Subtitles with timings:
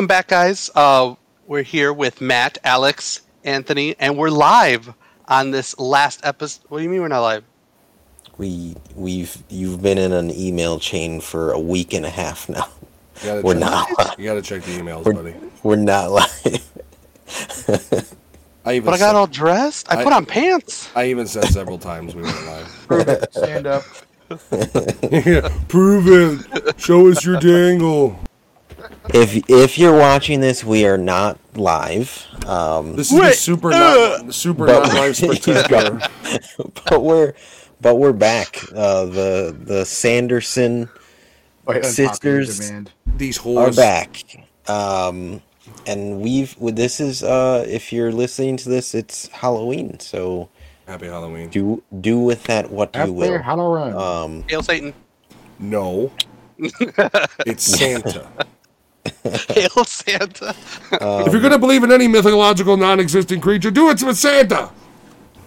[0.00, 0.70] welcome back, guys.
[0.74, 1.14] Uh,
[1.46, 4.94] we're here with Matt, Alex, Anthony, and we're live
[5.28, 6.64] on this last episode.
[6.70, 7.44] What do you mean we're not live?
[8.38, 12.66] We we've you've been in an email chain for a week and a half now.
[13.42, 14.18] We're check- not.
[14.18, 15.34] You gotta check the emails, We're, buddy.
[15.62, 16.70] we're not live.
[18.64, 19.92] I even But I got said, all dressed.
[19.92, 20.88] I, I- put on pants.
[20.96, 22.66] I even said several times we weren't live.
[22.88, 23.34] Prove it.
[23.34, 23.82] Stand up.
[25.68, 26.80] Prove it.
[26.80, 28.18] Show us your dangle.
[29.14, 32.26] If if you're watching this, we are not live.
[32.46, 33.78] Um, This is the Wait, super uh,
[34.22, 36.00] not super but- not live spectacular.
[36.88, 37.34] but we're
[37.80, 38.58] but we're back.
[38.74, 40.88] Uh, the the Sanderson
[41.64, 41.92] By unpopular
[42.44, 42.58] Sisters.
[42.68, 42.90] demand.
[43.16, 44.46] These are back.
[44.68, 45.42] Um,
[45.86, 49.98] and we've this is uh, if you're listening to this, it's Halloween.
[50.00, 50.48] So
[50.86, 51.48] Happy Halloween.
[51.50, 53.38] do do with that what you will.
[53.42, 53.94] Halloween.
[53.94, 54.92] Um, Hail Satan.
[55.58, 56.10] No.
[57.46, 58.28] it's Santa.
[59.48, 60.54] Hail Santa.
[60.92, 64.70] if you're gonna believe in any mythological non-existent creature, do it with Santa.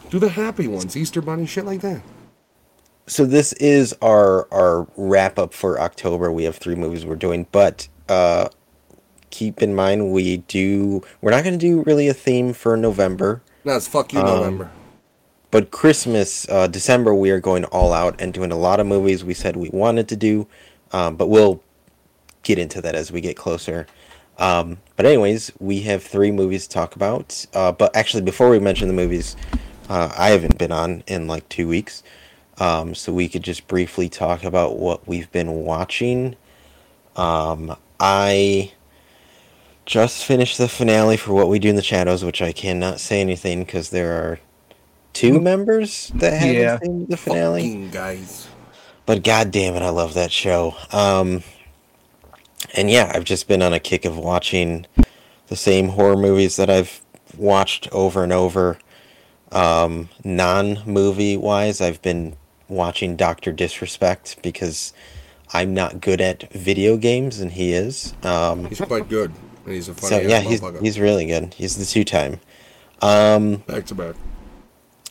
[0.09, 2.01] Do the happy ones, Easter Bunny, shit like that.
[3.07, 6.31] so this is our our wrap up for October.
[6.31, 8.49] We have three movies we're doing, but uh,
[9.29, 13.41] keep in mind we do we're not going to do really a theme for November,
[13.65, 14.71] No, it's fuck you, Um, November.
[15.51, 19.23] but Christmas, uh, December we are going all out and doing a lot of movies
[19.23, 20.47] we said we wanted to do,
[20.91, 21.62] um, but we'll
[22.43, 23.87] get into that as we get closer.
[24.37, 27.45] Um, but anyways, we have three movies to talk about.
[27.53, 29.35] Uh, but actually, before we mention the movies,
[29.89, 32.03] uh, I haven't been on in like two weeks,
[32.57, 36.35] um, so we could just briefly talk about what we've been watching.
[37.15, 38.71] Um, I
[39.85, 43.21] just finished the finale for What We Do in the Shadows, which I cannot say
[43.21, 44.39] anything because there are
[45.11, 46.79] two members that haven't Yeah.
[46.79, 47.61] seen the finale.
[47.61, 48.47] Fucking guys.
[49.05, 50.75] But god damn it, I love that show.
[50.91, 51.43] Um,
[52.73, 54.85] and yeah, I've just been on a kick of watching
[55.47, 57.01] the same horror movies that I've
[57.37, 58.77] watched over and over.
[59.51, 62.35] Um, non movie wise, I've been
[62.67, 64.93] watching Doctor Disrespect because
[65.53, 68.15] I'm not good at video games and he is.
[68.23, 69.31] Um, He's quite good.
[69.65, 70.09] And he's a funny.
[70.09, 71.53] so yeah, he's he's really good.
[71.53, 72.39] He's the two time.
[73.01, 74.15] Um, back to back.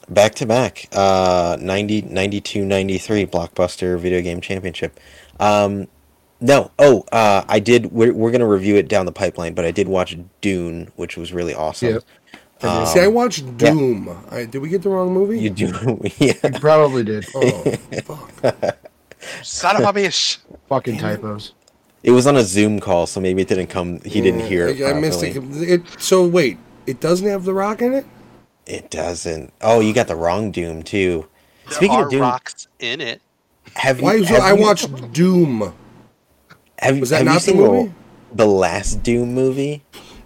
[0.09, 4.99] back to back uh 90 92 93 blockbuster video game championship
[5.39, 5.87] um
[6.43, 9.71] no oh uh i did we're, we're gonna review it down the pipeline but i
[9.71, 12.05] did watch dune which was really awesome Yep.
[12.87, 14.09] See, I watched Doom.
[14.31, 15.37] I, did we get the wrong movie?
[15.41, 15.67] you do
[16.19, 17.27] yeah You probably did.
[17.35, 17.63] Oh,
[18.05, 18.79] fuck.
[19.43, 20.39] Son of a bitch.
[20.69, 21.55] Fucking typos.
[22.05, 24.81] it was on a zoom call so maybe it didn't come he didn't hear it,
[24.81, 25.37] I, I missed it.
[25.37, 25.83] it.
[26.01, 28.07] So wait, it doesn't have the rock in it?
[28.65, 31.27] it doesn't oh you got the wrong doom too
[31.65, 33.21] There speaking are of doom rocks in it.
[33.75, 34.23] have you, Why?
[34.25, 35.75] have I you- watched Doom.
[36.83, 37.93] Have, Was that have you not the seen movie?
[38.35, 39.83] the last doom movie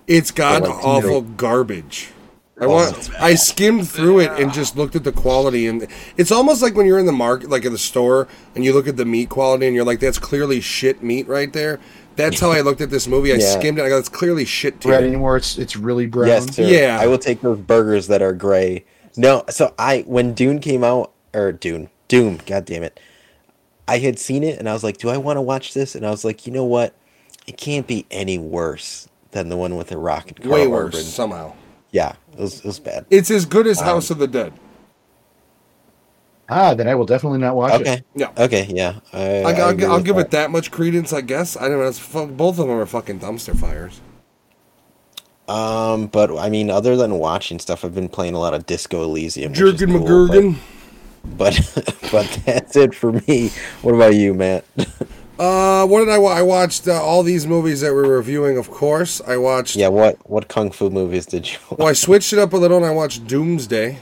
[0.06, 2.10] It's god like, awful garbage.
[2.58, 2.96] I want.
[2.96, 5.86] it's I skimmed through it and just looked at the quality, and
[6.16, 8.88] it's almost like when you're in the market, like at the store, and you look
[8.88, 11.78] at the meat quality, and you're like, "That's clearly shit meat right there."
[12.14, 13.30] That's how I looked at this movie.
[13.30, 13.58] I Yeah.
[13.58, 13.82] skimmed it.
[13.82, 15.06] I go, "That's clearly shit." Red Too.
[15.06, 15.36] anymore.
[15.36, 16.28] It's it's really brown.
[16.28, 16.62] Yes, sir.
[16.62, 16.98] Yeah.
[16.98, 18.86] I will take those burgers that are gray.
[19.18, 22.98] No, so I when Dune came out or Dune, Doom, god damn it.
[23.88, 26.06] I had seen it and I was like, "Do I want to watch this?" And
[26.06, 26.94] I was like, "You know what?
[27.46, 30.72] It can't be any worse than the one with the Rock and Karl Way Urban."
[30.72, 31.52] worse somehow.
[31.92, 33.06] Yeah, it was, it was bad.
[33.10, 34.52] It's as good Um, as House of the Dead.
[36.48, 37.94] Ah, then I will definitely not watch Okay.
[37.94, 38.04] it.
[38.14, 38.30] Yeah.
[38.38, 39.00] Okay, yeah.
[39.12, 40.26] I, I, I I'll, I'll give that.
[40.26, 41.56] it that much credence, I guess.
[41.56, 41.82] I don't know.
[41.88, 44.00] It's fu- both of them are fucking dumpster fires.
[45.48, 49.02] Um, but I mean, other than watching stuff, I've been playing a lot of Disco
[49.04, 49.52] Elysium.
[49.52, 50.54] which is Jerkin cool, McGurgan.
[50.54, 50.60] But,
[51.36, 51.54] but
[52.12, 53.50] but that's it for me.
[53.82, 54.64] What about you, Matt?
[55.38, 56.16] Uh, what did I?
[56.16, 58.56] Wa- I watched uh, all these movies that we're reviewing.
[58.56, 59.76] Of course, I watched.
[59.76, 61.58] yeah, what what kung fu movies did you?
[61.76, 63.98] Well, I switched it up a little, and I watched Doomsday,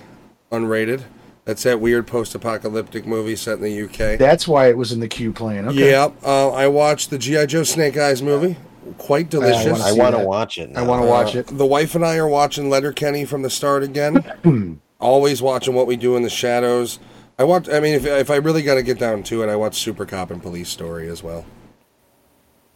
[0.53, 1.03] unrated.
[1.45, 4.17] That's that weird post-apocalyptic movie set in the UK.
[4.17, 5.67] That's why it was in the queue playing.
[5.69, 5.91] Okay.
[5.91, 8.57] Yeah, uh, I watched the GI Joe Snake Eyes movie.
[8.97, 9.73] Quite delicious.
[9.73, 10.77] wanna I want to watch it.
[10.77, 11.47] I want to watch it.
[11.49, 14.81] The wife and I are watching Letterkenny from the start again.
[15.01, 17.01] Always watching What We Do in the Shadows.
[17.39, 17.69] I watch.
[17.69, 20.07] I mean, if, if I really got to get down to it, I watch Super
[20.07, 21.45] Cop and Police Story as well.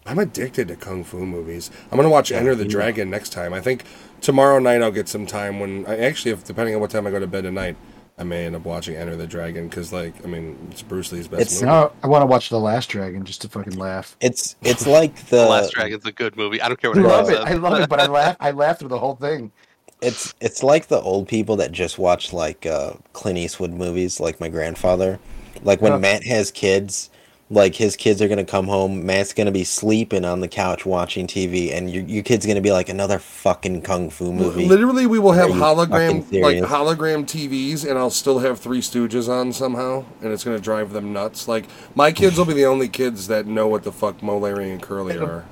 [0.07, 1.71] I'm addicted to kung fu movies.
[1.91, 3.53] I'm gonna watch Enter the Dragon next time.
[3.53, 3.85] I think
[4.23, 7.11] tomorrow night I'll get some time when I actually, if depending on what time I
[7.11, 7.77] go to bed tonight,
[8.17, 11.29] I may end up watching Enter the Dragon because, like, I mean, it's Bruce Lee's
[11.29, 11.67] best It's movie.
[11.67, 14.17] No, I want to watch The Last Dragon just to fucking laugh.
[14.21, 16.61] It's it's like the, The Last Dragon's a good movie.
[16.61, 17.37] I don't care what anyone love it.
[17.37, 17.45] says.
[17.45, 18.37] I love it, but I laugh.
[18.41, 19.53] I laugh through the whole thing.
[20.01, 24.41] It's it's like the old people that just watch like uh, Clint Eastwood movies, like
[24.41, 25.19] my grandfather.
[25.63, 25.99] Like when Huh.
[25.99, 27.11] Matt has kids,
[27.51, 31.27] Like his kids are gonna come home, Matt's gonna be sleeping on the couch watching
[31.27, 34.67] TV, and your your kid's gonna be like another fucking kung fu movie.
[34.67, 39.53] Literally, we will have hologram like hologram TVs, and I'll still have Three Stooges on
[39.55, 41.49] somehow, and it's gonna drive them nuts.
[41.49, 41.65] Like
[41.95, 44.83] my kids will be the only kids that know what the fuck Moe, Larry, and
[44.83, 45.47] Curly are.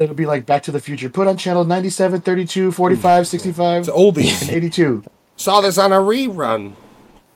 [0.00, 1.10] It'll be like Back to the Future.
[1.10, 3.24] Put on channel 97, 32, 45, hmm.
[3.26, 4.40] 65, It's oldies.
[4.42, 5.04] and 82.
[5.36, 6.72] Saw this on a rerun.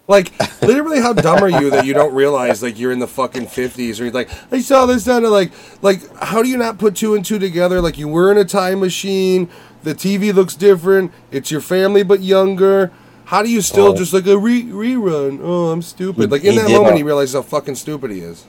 [0.09, 0.33] Like
[0.63, 3.99] literally, how dumb are you that you don't realize like you're in the fucking fifties
[3.99, 5.51] or you're like I saw this on a like
[5.81, 7.81] like how do you not put two and two together?
[7.81, 9.49] Like you were in a time machine.
[9.83, 11.11] The TV looks different.
[11.31, 12.93] It's your family but younger.
[13.27, 13.97] How do you still Oh.
[13.97, 15.41] just like a re- rerun?
[15.43, 16.31] Oh, I'm stupid.
[16.31, 18.45] Like in he that did moment, all- he realizes how fucking stupid he is.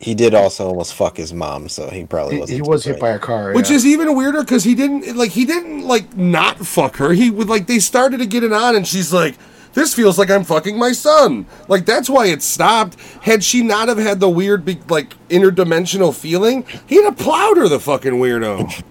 [0.00, 2.56] He did also almost fuck his mom, so he probably wasn't.
[2.56, 3.10] he too was hit bright.
[3.10, 3.52] by a car.
[3.52, 3.76] Which yeah.
[3.76, 7.12] is even weirder because he didn't like he didn't like not fuck her.
[7.12, 9.36] He would like they started to get it on, and she's like,
[9.74, 12.98] "This feels like I'm fucking my son." Like that's why it stopped.
[13.20, 17.68] Had she not have had the weird be- like interdimensional feeling, he'd have plowed her.
[17.68, 18.82] The fucking weirdo.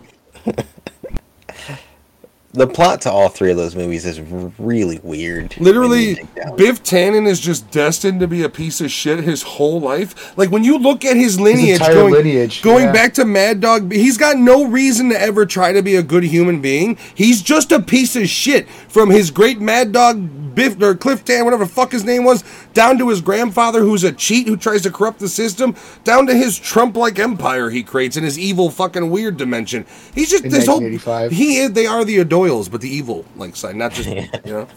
[2.51, 4.19] The plot to all three of those movies is
[4.57, 5.55] really weird.
[5.59, 6.15] Literally.
[6.55, 10.35] Biff Tannen is just destined to be a piece of shit his whole life.
[10.35, 12.91] Like when you look at his lineage, entire going, lineage, going yeah.
[12.91, 16.23] back to Mad Dog, he's got no reason to ever try to be a good
[16.23, 16.97] human being.
[17.13, 21.45] He's just a piece of shit from his great Mad Dog Biff or Cliff Tan,
[21.45, 22.43] whatever the fuck his name was,
[22.73, 26.33] down to his grandfather who's a cheat who tries to corrupt the system, down to
[26.33, 29.85] his Trump-like empire he creates in his evil fucking weird dimension.
[30.13, 31.73] He's just In this whole he is.
[31.73, 32.17] They are the
[32.47, 34.67] Adoyles, but the evil like side, not just you know.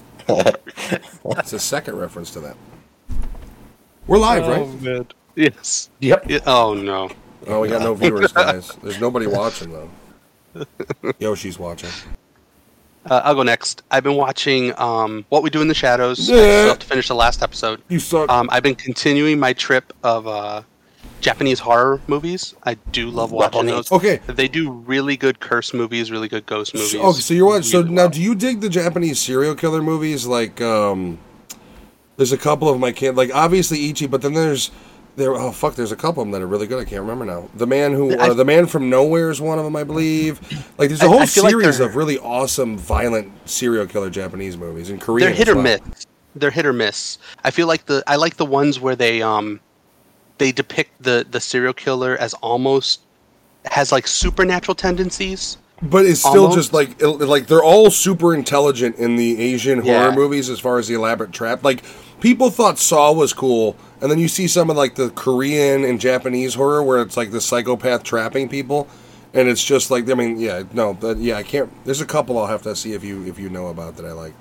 [1.38, 2.56] It's a second reference to that.
[4.06, 4.82] We're live, Oh, right?
[4.82, 5.06] man.
[5.34, 5.90] Yes.
[6.00, 6.30] Yep.
[6.30, 7.10] Yeah, oh no.
[7.46, 8.70] Oh, we got no viewers, guys.
[8.82, 10.66] There's nobody watching though.
[11.18, 11.90] Yoshi's watching.
[13.06, 13.82] Uh, I'll go next.
[13.90, 16.30] I've been watching um, What We Do in the Shadows.
[16.30, 16.40] I Yeah.
[16.40, 17.82] still have to finish the last episode.
[17.88, 18.30] You suck.
[18.30, 20.62] Um, I've been continuing my trip of uh,
[21.22, 22.54] Japanese horror movies.
[22.64, 23.90] I do love watching those.
[23.90, 24.20] Okay.
[24.26, 26.90] They do really good curse movies, really good ghost movies.
[26.90, 27.62] So, okay, so you're watching.
[27.62, 28.08] So now, well.
[28.10, 30.26] do you dig the Japanese serial killer movies?
[30.26, 31.18] Like, um,
[32.16, 33.34] there's a couple of them I can't like.
[33.34, 34.70] Obviously Ichi, but then there's
[35.16, 35.32] there.
[35.34, 36.80] Oh fuck, there's a couple of them that are really good.
[36.80, 37.48] I can't remember now.
[37.54, 40.40] The man who, I- uh, the man from nowhere is one of them, I believe.
[40.76, 44.10] Like, there's a whole I feel like series they're- of really awesome, violent serial killer
[44.10, 45.26] Japanese movies in Korea.
[45.26, 45.80] they're hit or miss.
[46.34, 47.18] They're hit or miss.
[47.44, 49.60] I feel like the I like the ones where they um
[50.42, 53.00] they depict the the serial killer as almost
[53.66, 55.56] has like supernatural tendencies.
[55.80, 56.56] But it's still Almost.
[56.56, 60.00] just like like they're all super intelligent in the Asian Yeah.
[60.02, 61.62] horror movies as far as the elaborate trap.
[61.62, 61.82] Like
[62.20, 66.00] people thought Saw was cool, and then you see some of like the Korean and
[66.00, 68.88] Japanese horror where it's like the psychopath trapping people,
[69.32, 71.70] and it's just like I mean, yeah, no, but yeah, I can't.
[71.84, 74.12] There's a couple I'll have to see if you if you know about that I
[74.12, 74.34] like.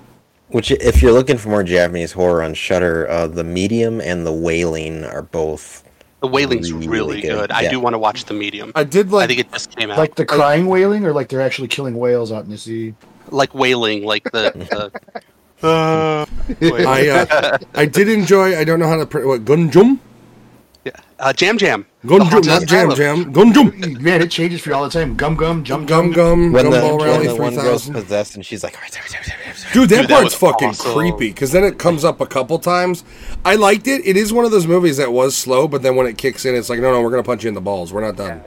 [0.49, 4.33] Which, if you're looking for more Japanese horror on Shudder, uh, The Medium and The
[4.33, 5.83] Wailing are both.
[6.21, 7.51] The Wailing's Really really, good, good.
[7.51, 7.71] I yeah.
[7.71, 8.71] do want to watch the medium.
[8.75, 11.13] I did like I think it just came out Like like, the crying wailing, or
[11.13, 12.93] like they're actually killing whales out in the sea.
[13.29, 14.91] Like wailing, like the.
[15.61, 16.25] the uh.
[16.61, 18.57] I uh, I did enjoy.
[18.57, 20.10] I don't know how to pr- what Gunjum yeah.
[21.21, 21.85] Uh, Jam Jam.
[22.03, 23.33] The Gunjum Haunted not Jam Asylum.
[23.33, 25.15] Jam Gunjum Man, it changes for you all the time.
[25.15, 26.51] Gum gum, jump Gum gum.
[26.51, 27.93] Gum When the, Gumball when Rally the one girl's thousand.
[27.93, 30.93] possessed and she's like, Dude, that Dude, that part's was fucking awesome.
[30.93, 33.03] creepy because then it comes up a couple times.
[33.45, 34.05] I liked it.
[34.05, 36.55] It is one of those movies that was slow, but then when it kicks in,
[36.55, 37.93] it's like, no, no, we're gonna punch you in the balls.
[37.93, 38.41] We're not done.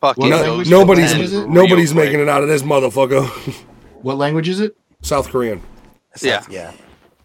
[0.00, 2.04] Fucking What No- language- goes nobody's to real nobody's quick.
[2.06, 3.26] making it out of this motherfucker.
[4.02, 4.76] What language is it?
[5.00, 5.62] South Korean.
[6.20, 6.44] Yeah.
[6.50, 6.72] yeah.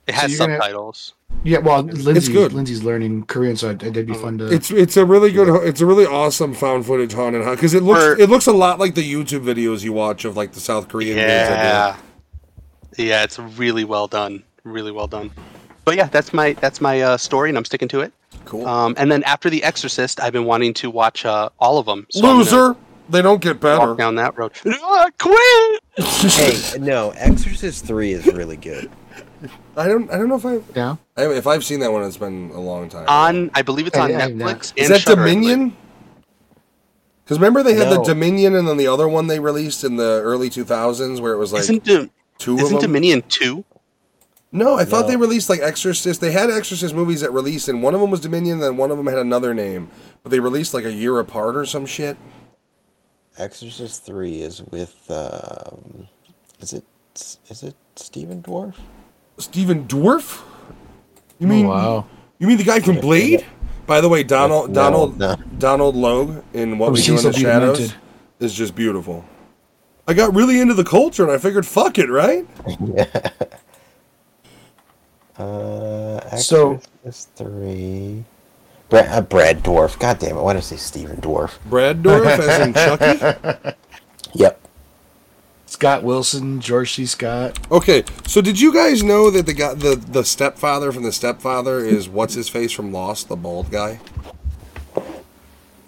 [0.07, 1.13] It has you're gonna- subtitles.
[1.43, 2.51] Yeah, well, Lindsay, good.
[2.51, 4.51] Lindsay's learning Korean, so it'd it'd be fun to.
[4.53, 5.47] It's it's a really good.
[5.67, 8.51] It's a really awesome found footage haunted house because it looks For- it looks a
[8.53, 11.17] lot like the YouTube videos you watch of like the South Korean.
[11.17, 11.63] videos that do it.
[11.63, 11.97] Yeah.
[13.17, 14.43] Yeah, it's really well done.
[14.63, 15.31] Really well done.
[15.85, 18.11] But yeah, that's my that's my uh, story, and I'm sticking to it.
[18.45, 18.65] Cool.
[18.67, 22.07] Um, and then after The Exorcist, I've been wanting to watch uh, all of them.
[22.11, 22.75] So Loser.
[23.09, 23.87] They don't get better.
[23.89, 24.51] Walk down that road.
[24.65, 25.81] Ah, quit.
[26.33, 28.89] Hey, no, Exorcist 3 is really good.
[29.75, 30.09] I don't.
[30.11, 30.95] I don't know if I, yeah.
[31.15, 31.27] I.
[31.33, 33.05] If I've seen that one, it's been a long time.
[33.07, 34.33] On, I believe it's on Yeah, yeah.
[34.33, 34.73] Netflix.
[34.75, 35.43] Is and that Shudder, I believe.
[35.43, 35.77] Dominion?
[37.23, 38.03] Because remember they had the No.
[38.05, 41.51] Dominion and then the other one they released in the early 2000s where it was
[41.51, 42.81] like Isn't Dom- two of isn't them.
[42.89, 43.65] Dominion two?
[44.53, 45.07] No, I thought No.
[45.09, 46.21] they released like Exorcist.
[46.21, 48.91] They had Exorcist movies that released, and one of them was Dominion, and then one
[48.91, 49.89] of them had another name,
[50.23, 52.15] but they released like a year apart or some shit.
[53.37, 54.95] Exorcist 3 is with.
[55.11, 56.07] Um,
[56.59, 56.83] is it
[57.49, 58.75] is it Stephen Dourif?
[59.37, 60.41] Steven Dourif?
[61.39, 62.05] You Oh, mean wow.
[62.39, 63.45] you mean the guy from Blade?
[63.85, 65.35] By the way, Donald No, Donald no.
[65.59, 67.95] Donald Logue in What From We Do in the Shadows Demented.
[68.39, 69.23] is just beautiful.
[70.07, 72.45] I got really into the culture, and I figured, fuck it, right?
[75.37, 78.23] Uh, So- Exorcist 3.
[78.89, 79.99] Brad, uh, Brad Dourif.
[79.99, 80.41] God damn it!
[80.41, 81.59] Why did I say Steven Dourif?
[81.65, 83.75] Brad Dourif, as in Chucky.
[84.33, 84.66] Yep.
[85.67, 87.05] Scott Wilson, George C.
[87.05, 87.59] Scott.
[87.71, 91.79] Okay, so did you guys know that the guy, the the stepfather from the stepfather
[91.79, 93.99] is what's his face from Lost, the bald guy?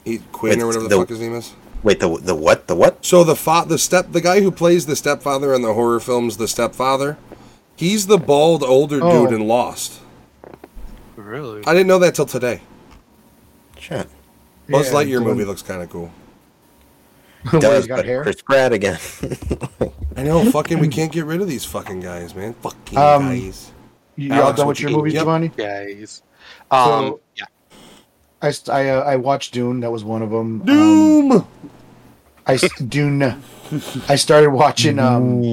[0.05, 1.53] He Quinn or whatever the, the- fuck his name is.
[1.81, 2.67] Wait, the the what?
[2.67, 3.05] The what?
[3.05, 6.36] So the fa- the step the guy who plays the stepfather in the horror films,
[6.36, 7.17] the stepfather,
[7.77, 9.25] he's the bald older Oh.
[9.27, 10.01] dude in Lost.
[11.15, 11.63] Really?
[11.65, 12.62] I didn't know that till today.
[13.77, 14.07] Shit.
[14.67, 16.12] Buzz Yeah, Lightyear the movie looks kind of cool.
[17.51, 18.24] Where Does he's got but hair.
[18.24, 18.98] Chris Pratt again?
[20.17, 22.53] I know, fucking, we can't get rid of these fucking guys, man.
[22.55, 23.72] Fucking Um, guys.
[24.17, 25.27] You, you all Alex, done with your movies, eating?
[25.27, 25.41] Yep.
[25.55, 25.96] Giovanni?
[25.96, 26.22] Guys.
[26.72, 27.46] Um, So- yeah.
[28.41, 29.79] I I, uh, I watched Dune.
[29.81, 30.62] That was one of them.
[30.62, 31.48] Um, Doom.
[32.48, 33.22] I s- Dune.
[34.08, 35.43] I started watching um,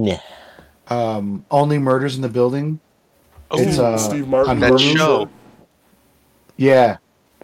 [0.88, 2.80] um, Only Murders in the Building.
[3.50, 4.50] Oh, It's uh, Steve Martin.
[4.50, 4.96] on that Hulu.
[4.96, 5.28] show.
[6.56, 6.96] Yeah,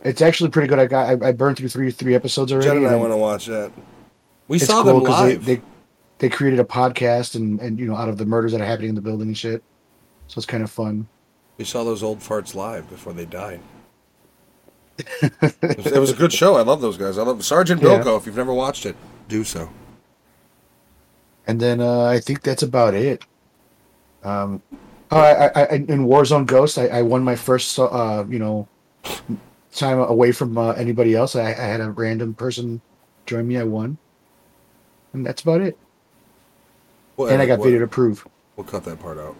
[0.04, 0.78] it's actually pretty good.
[0.78, 2.68] I got I, I burned through three three episodes already.
[2.68, 3.70] Jen and I want to watch that.
[4.49, 5.44] We it's saw cool them live.
[5.44, 5.62] They, they
[6.18, 8.90] they created a podcast and and you know out of the murders that are happening
[8.90, 9.62] in the building and shit.
[10.28, 11.08] So it's kind of fun.
[11.58, 13.61] We saw those old farts live before they died.
[14.99, 16.56] it, was, it was a good show.
[16.56, 17.18] I love those guys.
[17.18, 17.88] I love Sergeant Yeah.
[17.88, 18.18] Bilko.
[18.18, 18.96] If you've never watched it,
[19.28, 19.68] do so.
[21.46, 23.25] And then uh, I think that's about it.
[24.22, 24.62] Um,
[25.11, 28.68] oh, I, I, I, in Warzone Ghost, I, I won my first, uh, you know,
[29.75, 31.34] time away from uh, anybody else.
[31.34, 32.80] I, I had a random person
[33.26, 33.58] join me.
[33.58, 33.99] I won,
[35.12, 35.76] and that's about it.
[37.16, 38.26] We'll and I got we'll- video to prove.
[38.57, 39.37] We'll cut that part out.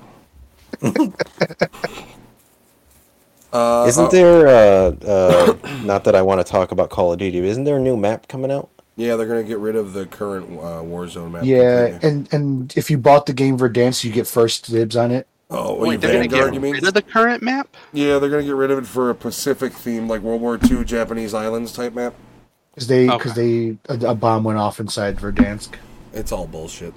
[3.52, 4.47] uh, Isn't uh, there?
[4.49, 7.41] Uh, uh, not that I want to talk about Call of Duty.
[7.41, 8.71] but Isn't there a new map coming out?
[8.97, 11.45] Yeah, they're gonna get rid of the current uh, Warzone map.
[11.45, 12.09] Yeah, completely.
[12.09, 15.26] and and if you bought the game Verdansk, you get first dibs on it.
[15.50, 16.73] Oh, Wait, wait, they're gonna get you mean?
[16.75, 17.75] rid of the current map?
[17.93, 20.85] Yeah, they're gonna get rid of it for a Pacific theme, like World War II
[20.85, 22.14] Japanese islands type map.
[22.75, 23.17] Because they, Okay.
[23.19, 25.75] because they, a, a bomb went off inside Verdansk.
[26.12, 26.95] It's all bullshit.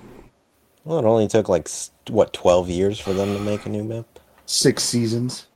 [0.84, 1.70] Well, it only took like
[2.10, 4.06] what twelve years for them to make a new map.
[4.46, 5.48] Six seasons.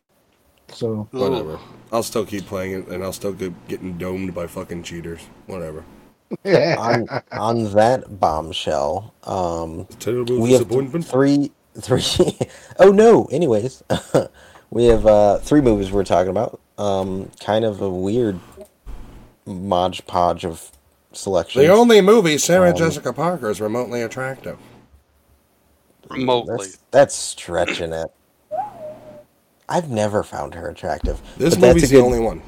[0.70, 1.60] So Whatever.
[1.92, 5.22] I'll still keep playing it, and I'll still get getting domed by fucking cheaters.
[5.48, 5.84] Whatever.
[6.46, 11.06] on on that bombshell, um, Terrible we have disappointment.
[11.06, 12.04] three three
[12.80, 13.84] oh no anyways
[14.72, 18.40] we have uh three movies we're talking about um kind of a weird
[19.50, 20.72] modge podge of
[21.12, 24.58] selections The only movie Sarah Um, Jessica Parker is remotely attractive.
[26.10, 26.58] Remotely.
[26.58, 28.08] that's, that's stretching it
[29.68, 32.41] i've never found her attractive This but that's movie's a the only one.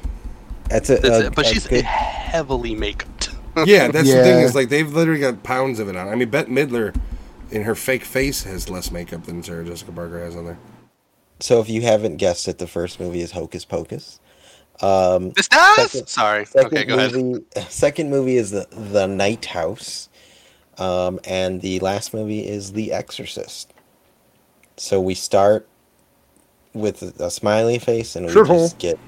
[0.68, 1.34] that's a, That's a- it.
[1.36, 3.34] But a she's good- heavily makeuped.
[3.66, 6.08] Yeah, that's the thing is like they've literally got pounds of it on.
[6.08, 6.96] I mean, Bette Midler
[7.50, 10.58] in her fake face has less makeup than Sarah Jessica Parker has on there.
[11.38, 14.18] so if you haven't guessed it the first movie is hocus pocus
[14.80, 15.90] um This does?
[15.92, 16.44] Second- Sorry.
[16.46, 17.12] Second Okay, go ahead.
[17.12, 20.08] movie, Second movie is the the Night House,
[20.78, 23.72] um, and the last movie is The Exorcist.
[24.76, 25.68] So we start
[26.74, 28.46] with a, a smiley face, and we Sure.
[28.46, 28.98] just get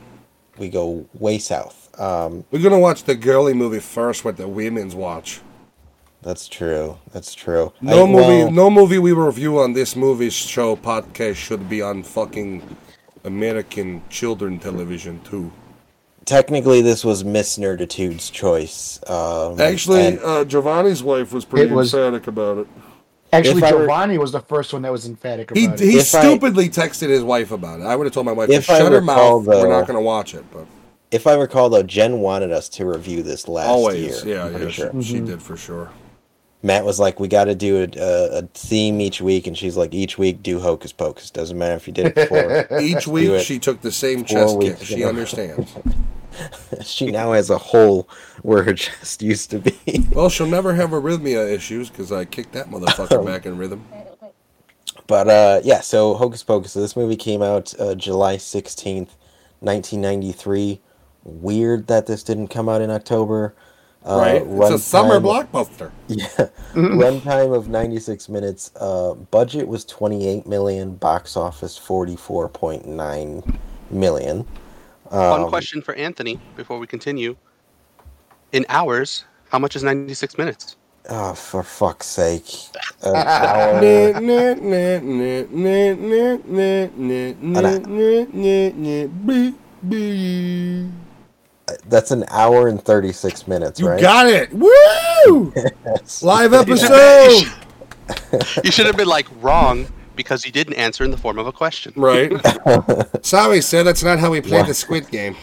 [0.58, 1.80] we go way south.
[1.98, 5.40] Um, We're gonna watch the girly movie first, what the women's watch.
[6.22, 6.96] that's true.
[7.12, 7.72] That's true.
[7.80, 11.82] No I- movie, well, no movie we review on this movie show podcast should be
[11.82, 12.76] on fucking
[13.24, 15.50] American children television too.
[16.24, 18.98] Technically, this was Miss Nerditude's choice.
[19.06, 22.66] Um, Actually, and- uh, Giovanni's wife was pretty was- emphatic about it.
[23.32, 25.88] actually, If I were- Giovanni was the first one that was emphatic He about he
[25.90, 25.94] it.
[25.96, 27.84] If I- stupidly texted his wife about it.
[27.86, 29.46] I would have told my wife If to I shut her recall, mouth.
[29.46, 30.66] We're not going to watch it, but
[31.10, 34.36] if I recall, though, Jen wanted us to review this last always, year.
[34.36, 35.02] yeah, yeah, pretty she, sure.
[35.02, 35.90] she did for sure.
[36.64, 39.76] Matt was like, "We got to do a, a, a theme each week," and she's
[39.76, 41.30] like, "Each week, do Hocus Pocus.
[41.30, 44.78] Doesn't matter if you did it before." Each week she took the same chest kick.
[44.80, 45.10] She ago.
[45.10, 45.70] understands.
[46.82, 48.08] she now has a hole
[48.40, 49.78] where her chest used to be.
[50.10, 53.84] Well, she'll never have arrhythmia issues because I kicked that motherfucker back in rhythm.
[55.06, 56.72] but uh, yeah, so Hocus Pocus.
[56.72, 59.16] So this movie came out uh, July sixteenth,
[59.60, 60.80] nineteen ninety three.
[61.24, 63.54] Weird that this didn't come out in October.
[64.06, 64.42] Uh, right?
[64.46, 65.90] It's a summer runtime- blockbuster.
[66.08, 68.70] Yeah, runtime of ninety six minutes.
[68.76, 70.94] Uh, budget was twenty eight million.
[70.96, 73.42] Box office forty four point nine
[73.90, 74.46] million.
[75.10, 77.36] One Um, question for Anthony before we continue.
[78.52, 80.76] In hours, how much is 96 minutes?
[81.08, 82.48] Oh, for fuck's sake!
[83.02, 83.80] An hour.
[91.88, 94.00] That's an hour and thirty six minutes, You right?
[94.00, 94.52] got it!
[94.52, 95.52] Woo!
[95.86, 96.22] Yes.
[96.22, 97.44] Live episode!
[98.62, 101.52] You should have been like wrong because you didn't answer in the form of a
[101.52, 101.92] question.
[101.96, 102.30] right.
[103.24, 104.66] Sorry, sir, that's not how we play What?
[104.68, 105.36] the Squid Game.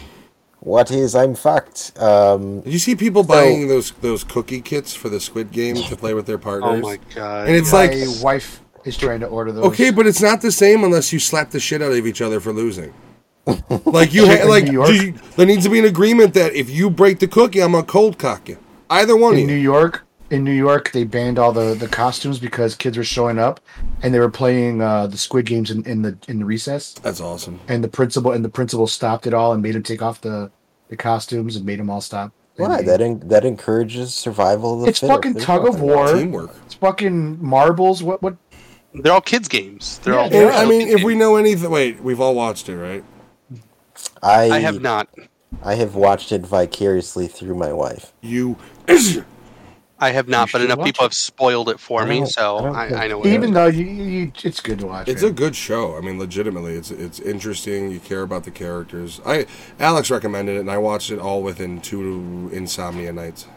[0.60, 1.16] What is?
[1.16, 1.92] I'm fucked.
[2.00, 5.96] Um, Did you see people buying those those cookie kits for the Squid Game to
[5.96, 6.82] play with their partners?
[6.86, 7.48] Oh my god.
[7.48, 9.66] And it's My like wife is trying to order those.
[9.66, 12.40] okay, but it's not the same unless you slap the shit out of each other
[12.40, 12.94] for losing.
[13.86, 14.88] Like you, ha- like New York?
[14.88, 17.72] do you- there needs to be an agreement that if you break the cookie, I'm
[17.74, 18.58] gonna cold cock you.
[18.90, 19.60] Either one of in New you.
[19.62, 23.60] York, in New York, they banned all the, the costumes because kids were showing up
[24.02, 26.94] and they were playing uh, the Squid Games in, in the in the recess.
[26.94, 27.60] That's awesome.
[27.68, 30.50] And the principal and the principal stopped it all and made them take off the,
[30.90, 32.32] the costumes and made them all stop.
[32.58, 32.80] why?
[32.80, 35.16] And That en- that encourages survival of the It's fittest.
[35.18, 36.14] fucking There's tug of war.
[36.14, 36.52] Teamwork.
[36.66, 38.02] It's fucking marbles.
[38.04, 38.36] What what?
[38.94, 40.00] They're all kids games.
[40.04, 40.30] They're Yeah, all.
[40.30, 43.04] They're I mean, kids if we know anything, wait, we've all watched it, right?
[44.24, 45.10] I I have not.
[45.64, 48.14] I have watched it vicariously through my wife.
[48.22, 48.58] You.
[50.00, 51.08] I have not, You but enough people it.
[51.08, 53.86] have spoiled it for me, so I I, I know what it Even though you,
[53.86, 55.08] you, it's good to watch.
[55.08, 55.32] It's man.
[55.32, 55.96] a good show.
[55.98, 57.92] I mean, legitimately, it's it's interesting.
[57.92, 59.22] You care about the characters.
[59.26, 59.46] I
[59.80, 63.48] Alex recommended it, and I watched it all within two insomnia nights.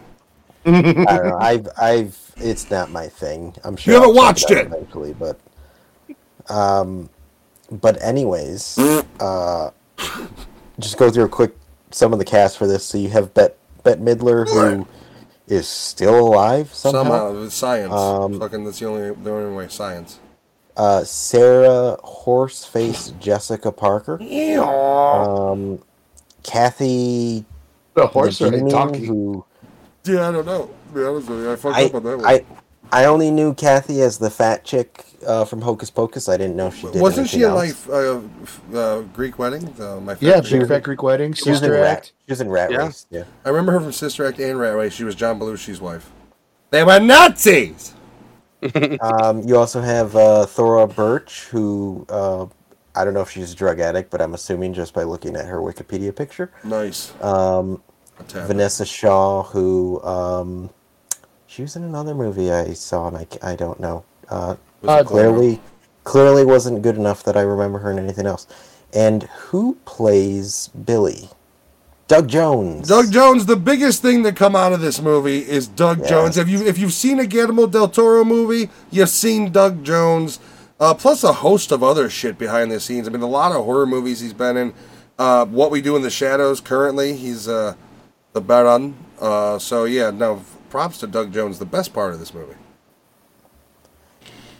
[1.06, 1.38] I don't know.
[1.38, 3.54] I've I've it's not my thing.
[3.64, 4.66] I'm sure You haven't I'll watched out it!
[4.66, 5.38] eventually, but
[6.48, 7.08] um,
[7.70, 8.86] but anyways,
[9.20, 9.70] uh,
[10.78, 11.54] just go through a quick
[11.90, 12.84] some of the cast for this.
[12.84, 14.86] So you have Bette Bette Midler who
[15.46, 17.02] is still alive somehow.
[17.02, 17.92] Somehow, it's science.
[17.92, 19.68] Um, Fucking, that's the only the only way.
[19.68, 20.18] Science.
[20.76, 24.18] Uh, Sarah Horseface Jessica Parker.
[24.20, 24.60] Yeah.
[24.60, 25.78] Um,
[26.42, 27.44] Kathy
[27.94, 29.44] the horse or a who
[30.04, 30.66] Yeah, I don't know.
[30.88, 32.26] To be honest with you, I fucked I, up on that one.
[32.26, 32.44] I
[32.94, 36.28] I only knew Kathy as the fat chick uh, from Hocus Pocus.
[36.28, 37.02] I didn't know she did.
[37.02, 37.88] Wasn't she anything in else.
[37.88, 39.64] like uh, f- uh, Greek wedding?
[39.76, 41.96] The, my Yeah, favorite Big Greek- Fat Greek Wedding, She was in Sister Rat.
[41.98, 42.12] Act.
[42.26, 42.86] She was in Rat Yeah.
[42.86, 43.06] Race.
[43.10, 43.24] Yeah.
[43.44, 44.92] I remember her from Sister Act and Rat Race.
[44.92, 46.10] She was John Belushi's wife.
[46.70, 47.94] They were Nazis.
[49.02, 52.46] Um, you also have uh, Thora Birch, who uh,
[52.94, 55.44] I don't know if she's a drug addict, but I'm assuming just by looking at
[55.44, 56.50] her Wikipedia picture.
[56.64, 57.12] Nice.
[57.22, 57.82] Um,
[58.28, 60.70] Vinessa Shaw, who um,
[61.54, 64.04] she was in another movie I saw, and I, I don't know.
[64.28, 65.06] Uh, Was Uh, it Glamorous?
[65.06, 65.60] clearly,
[66.02, 68.46] clearly wasn't good enough that I remember her in anything else.
[68.92, 71.30] And who plays Billy?
[72.08, 72.88] Doug Jones.
[72.88, 73.46] Doug Jones.
[73.46, 76.08] The biggest thing to come out of this movie is Doug Yeah.
[76.08, 76.36] Jones.
[76.36, 80.38] If you if you've seen a Guillermo del Toro movie, you've seen Doug Jones.
[80.80, 83.06] Uh, plus a host of other shit behind the scenes.
[83.08, 84.74] I mean, a lot of horror movies he's been in.
[85.18, 86.60] Uh, what we do in the shadows.
[86.60, 87.74] Currently, he's uh,
[88.32, 88.94] the Baron.
[89.20, 90.42] Uh, so yeah, no
[90.74, 91.60] props to Doug Jones.
[91.60, 92.56] The best part of this movie.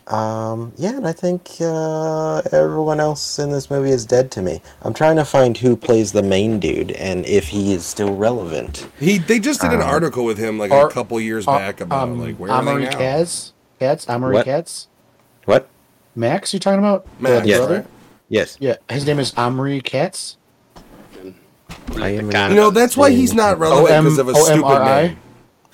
[0.06, 4.62] Um, yeah, and I think uh, everyone else in this movie is dead to me.
[4.82, 8.86] I'm trying to find who plays the main dude and if he is still relevant.
[9.00, 11.58] He they just did an Um, article with him like or- a couple years Uh,
[11.58, 12.86] back about um, like where are they Omri?
[12.86, 14.44] Katz, Katz, Omri What?
[14.44, 14.86] Katz,
[15.46, 15.68] What?
[16.14, 16.54] Max.
[16.54, 17.06] You talking about?
[17.18, 17.58] Max, Yes.
[17.58, 17.84] brother?
[18.28, 18.56] Yes.
[18.60, 20.36] Yeah, his name is Omri Katz.
[21.96, 25.16] I am You know that's why he's not relevant because of a stupid name.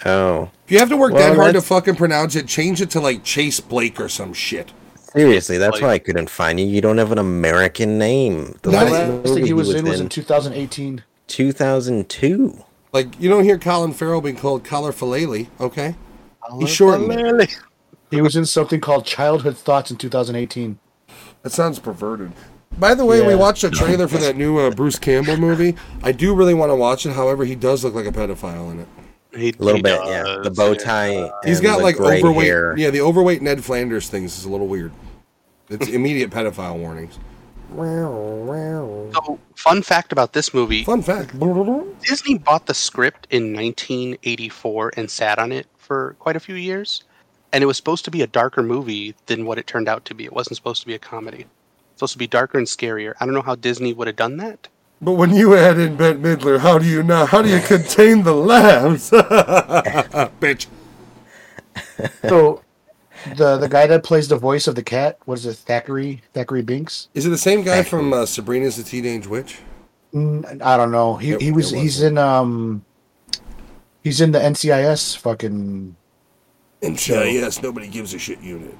[0.06, 0.50] Oh.
[0.64, 3.00] If you have to work Well, that hard to fucking pronounce it, change it to
[3.00, 4.72] like Chase Blake or some shit.
[5.12, 6.66] Seriously, that's Like- why I couldn't find you.
[6.66, 8.54] You don't have an American name.
[8.62, 11.02] The No, last I- last movie thing he was in was in in 2018.
[11.26, 12.64] 2002.
[12.92, 15.94] Like you don't hear Colin Farrell being called Collar Falele, okay?
[16.58, 17.48] He's shortened.
[18.10, 20.78] He was in something called Childhood Thoughts in 2018.
[21.42, 22.32] That sounds perverted.
[22.78, 25.76] By the way, we watched a trailer for that new uh, Bruce Campbell movie.
[26.02, 27.12] I do really want to watch it.
[27.12, 28.88] However, he does look like a pedophile in it.
[29.34, 30.38] He- A little he bit, yeah.
[30.42, 30.78] The bow yeah.
[30.78, 31.30] tie.
[31.44, 32.46] He's and got the like gray overweight.
[32.46, 32.76] hair.
[32.76, 34.92] Yeah, the overweight Ned Flanders things is a little weird.
[35.68, 37.18] It's immediate pedophile warnings.
[37.70, 39.10] Well, wow.
[39.14, 41.38] So, fun fact about this movie: Fun fact.
[42.02, 47.04] Disney bought the script in 1984 and sat on it for quite a few years.
[47.52, 50.14] And it was supposed to be a darker movie than what it turned out to
[50.14, 50.24] be.
[50.24, 51.40] It wasn't supposed to be a comedy.
[51.40, 53.14] It's supposed to be darker and scarier.
[53.20, 54.68] I don't know how Disney would have done that.
[55.02, 57.30] But when you add in Bette Midler, how do you not?
[57.30, 59.10] How do you contain the laughs?
[59.10, 60.66] Bitch.
[62.28, 62.62] So,
[63.36, 66.64] the the guy that plays the voice of the cat, what is it, Thackery Thackery
[66.64, 67.08] Binks?
[67.14, 69.58] Is it the same guy from uh, Sabrina's the Teenage Witch?
[70.14, 71.16] Mm, I don't know.
[71.16, 72.84] He It- he was he's in um
[74.02, 75.96] he's in the NCIS fucking
[76.82, 78.76] And yes, nobody gives a shit unit.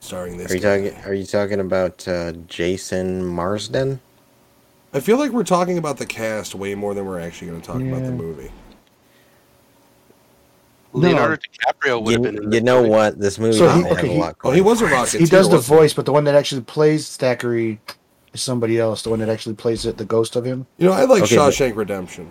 [0.00, 0.52] Starring this.
[0.52, 0.88] Are you guy.
[0.90, 1.04] talking?
[1.04, 4.00] Are you talking about uh, Jason Marsden?
[4.96, 7.66] I feel like we're talking about the cast way more than we're actually going to
[7.66, 8.10] talk about the Yeah.
[8.12, 8.50] movie.
[10.94, 11.00] No.
[11.08, 12.90] Leonardo DiCaprio would You, have been you know movie.
[12.90, 13.20] what?
[13.20, 14.36] This movie So he- doesn't have okay, a he- lot.
[14.42, 14.94] Oh, he was a for it.
[14.94, 15.20] rocket.
[15.20, 17.78] he does the wasn't voice, but the one that actually plays Thackery
[18.32, 19.02] is somebody else.
[19.02, 20.66] The one that actually plays it, the ghost of him.
[20.78, 22.28] You know, I like Okay, but- Shawshank Redemption.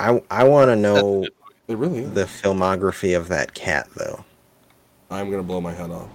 [0.00, 1.24] I I want to know
[1.68, 2.10] It really is.
[2.12, 4.24] the filmography of that cat, though.
[5.12, 6.08] I'm going to blow my head off.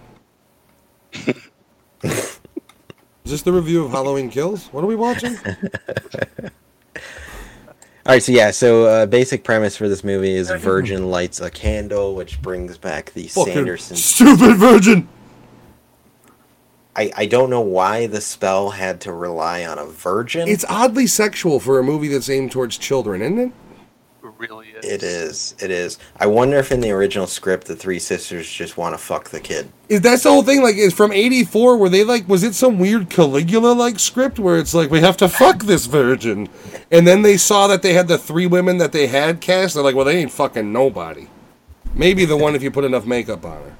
[3.32, 4.68] Is Is this the review of Halloween Kills?
[4.74, 5.38] What are we watching?
[5.48, 6.52] All
[8.06, 12.14] right, so yeah, so uh, basic premise for this movie is Virgin lights a candle,
[12.14, 13.96] which brings back the Fucking Sanderson.
[13.96, 15.08] stupid virgin.
[16.94, 20.50] I, I don't know why the spell had to rely on a virgin.
[20.50, 23.52] It's oddly sexual for a movie that's aimed towards children, isn't it?
[24.42, 24.86] It really is.
[24.86, 25.56] It is.
[25.62, 26.00] It is.
[26.18, 29.40] I wonder if in the original script the three sisters just want to fuck the
[29.40, 29.72] kid.
[29.88, 30.64] Is that's the whole thing?
[30.64, 31.78] Like, is from '84?
[31.78, 32.28] Were they like?
[32.28, 35.86] Was it some weird Caligula like script where it's like we have to fuck this
[35.86, 36.50] virgin,
[36.90, 39.76] and then they saw that they had the three women that they had cast.
[39.76, 41.28] They're like, well, they ain't fucking nobody.
[41.94, 43.76] Maybe the one if you put enough makeup on her.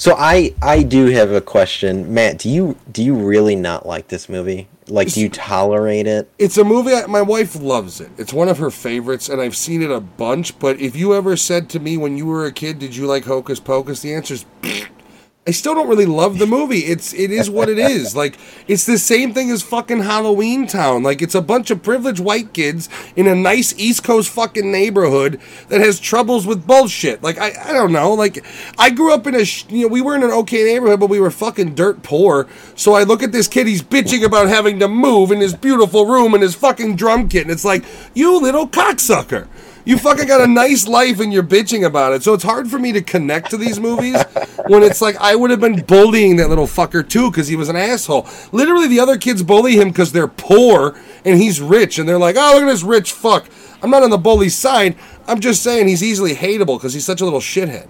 [0.00, 2.38] So I I do have a question, Matt.
[2.38, 4.66] Do you do you really not like this movie?
[4.88, 6.26] Like, do you tolerate it?
[6.38, 6.94] It's a movie.
[6.94, 8.10] I, my wife loves it.
[8.16, 10.58] It's one of her favorites, and I've seen it a bunch.
[10.58, 13.26] But if you ever said to me when you were a kid, "Did you like
[13.26, 14.46] Hocus Pocus?" The answer is.
[15.46, 16.80] I still don't really love the movie.
[16.80, 18.14] It's it is what it is.
[18.20, 21.02] Like it's the same thing as fucking Halloween Town.
[21.02, 25.40] Like it's a bunch of privileged white kids in a nice East Coast fucking neighborhood
[25.68, 27.22] that has troubles with bullshit.
[27.22, 28.12] Like I I don't know.
[28.12, 28.44] Like
[28.78, 31.08] I grew up in a sh- you know we were in an okay neighborhood, but
[31.08, 32.46] we were fucking dirt poor.
[32.76, 33.66] So I look at this kid.
[33.66, 37.42] He's bitching about having to move in his beautiful room and his fucking drum kit,
[37.42, 39.48] and it's like you little cocksucker.
[39.84, 42.22] You fucking got a nice life and you're bitching about it.
[42.22, 44.22] So it's hard for me to connect to these movies
[44.66, 47.68] when it's like I would have been bullying that little fucker too because he was
[47.68, 48.28] an asshole.
[48.52, 52.36] Literally, the other kids bully him because they're poor and he's rich, and they're like,
[52.38, 53.46] "Oh, look at this rich fuck."
[53.82, 54.96] I'm not on the bully side.
[55.26, 57.88] I'm just saying he's easily hateable because he's such a little shithead.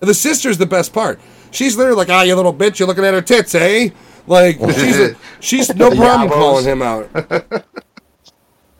[0.00, 1.20] The sister's the best part.
[1.50, 3.90] She's literally like, "Ah, you little bitch, you're looking at her tits, eh?"
[4.26, 7.10] Like she's a, she's no problem calling him out.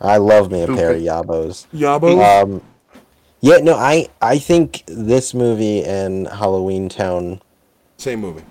[0.02, 1.66] I love me a pair of yabos.
[1.72, 2.42] Yabo.
[2.42, 2.62] Um,
[3.40, 7.40] yeah, no, I I think this movie and Halloween Town
[7.96, 8.42] Same movie.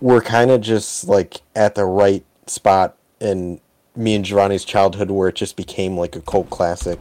[0.00, 3.60] were kind of just like at the right spot in
[3.96, 6.98] me and Giovanni's childhood where it just became like a cult classic.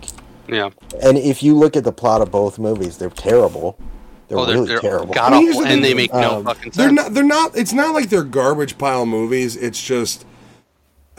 [0.47, 0.69] Yeah.
[1.03, 3.77] And if you look at the plot of both movies, they're terrible.
[4.27, 5.13] They're Oh, they're, really they're terrible.
[5.13, 6.75] god I mean, awful, the and they make no um, fucking sense.
[6.75, 7.13] They're not.
[7.13, 7.55] They're not.
[7.57, 9.55] It's not like they're garbage pile movies.
[9.55, 10.25] It's just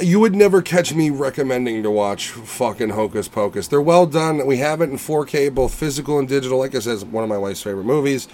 [0.01, 3.69] you would never catch me recommending to watch fucking Hocus Pocus.
[3.69, 4.47] They're well done.
[4.47, 6.59] We have it in 4K, both physical and digital.
[6.59, 8.29] Like I said, it's one of my wife's favorite movies.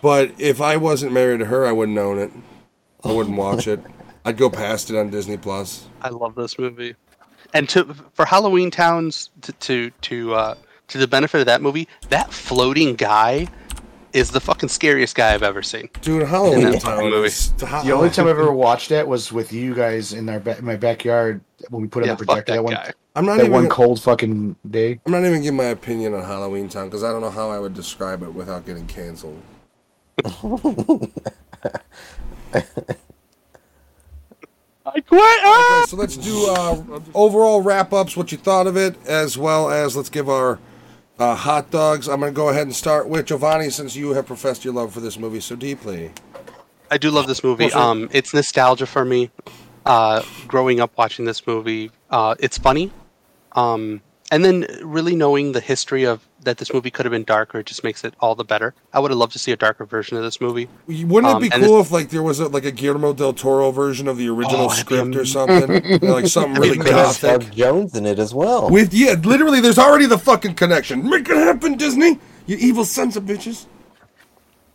[0.00, 2.32] But if I wasn't married to her, I wouldn't own it.
[3.04, 3.80] I wouldn't watch it.
[4.24, 5.88] I'd go past it on Disney Plus.
[6.02, 6.94] I love this movie.
[7.54, 10.54] And to for Halloween Towns to to to uh,
[10.88, 13.48] to the benefit of that movie, that floating guy
[14.12, 15.88] is the fucking scariest guy I've ever seen.
[16.02, 16.78] Dude, Halloween Yeah.
[16.78, 17.26] Town Movie.
[17.28, 20.58] is The only time I've ever watched that was with you guys in our ba-
[20.58, 22.92] in my backyard when we put Yeah, on the fuck projector that that, one guy.
[23.14, 23.52] I'm not that even.
[23.52, 24.98] one cold fucking day.
[25.06, 27.58] I'm not even giving my opinion on Halloween Town because I don't know how I
[27.58, 29.40] would describe it without getting canceled.
[34.84, 35.40] I quit.
[35.46, 39.70] Okay, so let's do uh, overall wrap ups, what you thought of it, as well
[39.70, 40.58] as let's give our
[41.18, 42.08] uh, hot dogs.
[42.08, 44.92] I'm going to go ahead and start with Giovanni since you have professed your love
[44.92, 46.10] for this movie so deeply.
[46.90, 47.72] I do love this movie.
[47.72, 49.30] Um, it's nostalgia for me.
[49.86, 52.90] Uh, growing up watching this movie, uh, it's funny.
[53.52, 57.60] Um, and then really knowing the history of that this movie could have been darker,
[57.60, 58.74] it just makes it all the better.
[58.92, 60.68] I would have loved to see a darker version of this movie.
[60.86, 63.32] Wouldn't Um, it be and cool if like there was a, like a Guillermo del
[63.32, 66.80] Toro version of the original Oh, script or something, You know, like something really It
[66.80, 67.52] could have gothic?
[67.54, 68.70] Jones in it as well.
[68.70, 71.08] With yeah, literally, there's already the fucking connection.
[71.08, 72.18] Make it happen, Disney.
[72.46, 73.66] You evil sons of bitches.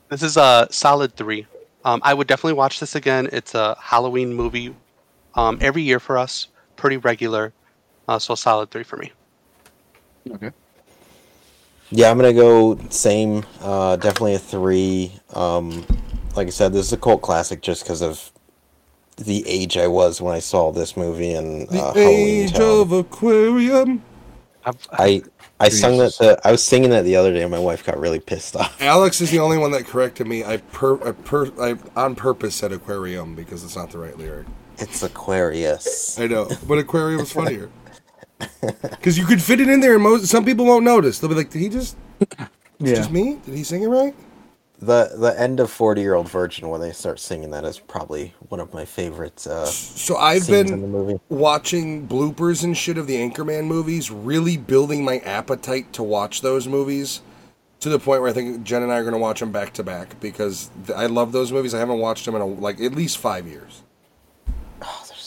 [0.09, 1.45] This is a solid three.
[1.83, 3.29] Um, I would definitely watch this again.
[3.31, 4.73] It's a Halloween movie
[5.35, 7.53] um, every year for us, pretty regular.
[8.07, 9.11] Uh, so a solid three for me.
[10.31, 10.51] Okay.
[11.89, 13.45] Yeah, I'm gonna go same.
[13.61, 15.11] Uh, definitely a three.
[15.33, 15.85] Um,
[16.35, 18.31] like I said, this is a cult classic just because of
[19.17, 22.61] the age I was when I saw this movie and The uh, Halloween age Town.
[22.61, 24.03] of Aquarium.
[24.65, 25.23] I've, I
[25.59, 26.13] I sung that.
[26.19, 28.79] The, I was singing that the other day, and my wife got really pissed off.
[28.81, 30.43] Alex is the only one that corrected me.
[30.43, 34.45] I per, I, per I on purpose said aquarium because it's not the right lyric.
[34.77, 36.19] It's Aquarius.
[36.19, 37.71] I know, but aquarium is funnier
[38.81, 41.19] because you could fit it in there, and most some people won't notice.
[41.19, 41.95] They'll be like, "Did he just?
[42.19, 42.35] It's
[42.79, 42.95] Yeah.
[42.95, 43.39] just me?
[43.45, 44.15] Did he sing it right?"
[44.79, 48.35] The the end of Forty Year Old Virgin when they start singing that is probably
[48.49, 49.47] one of my favorites.
[49.47, 51.19] Uh, So I've scenes in the been movie.
[51.29, 56.67] watching bloopers and shit of the Anchorman movies, really building my appetite to watch those
[56.67, 57.21] movies.
[57.81, 59.71] To the point where I think Jen and I are going to watch them back
[59.73, 61.73] to back because th- I love those movies.
[61.75, 63.83] I haven't watched them in a, like at least five years.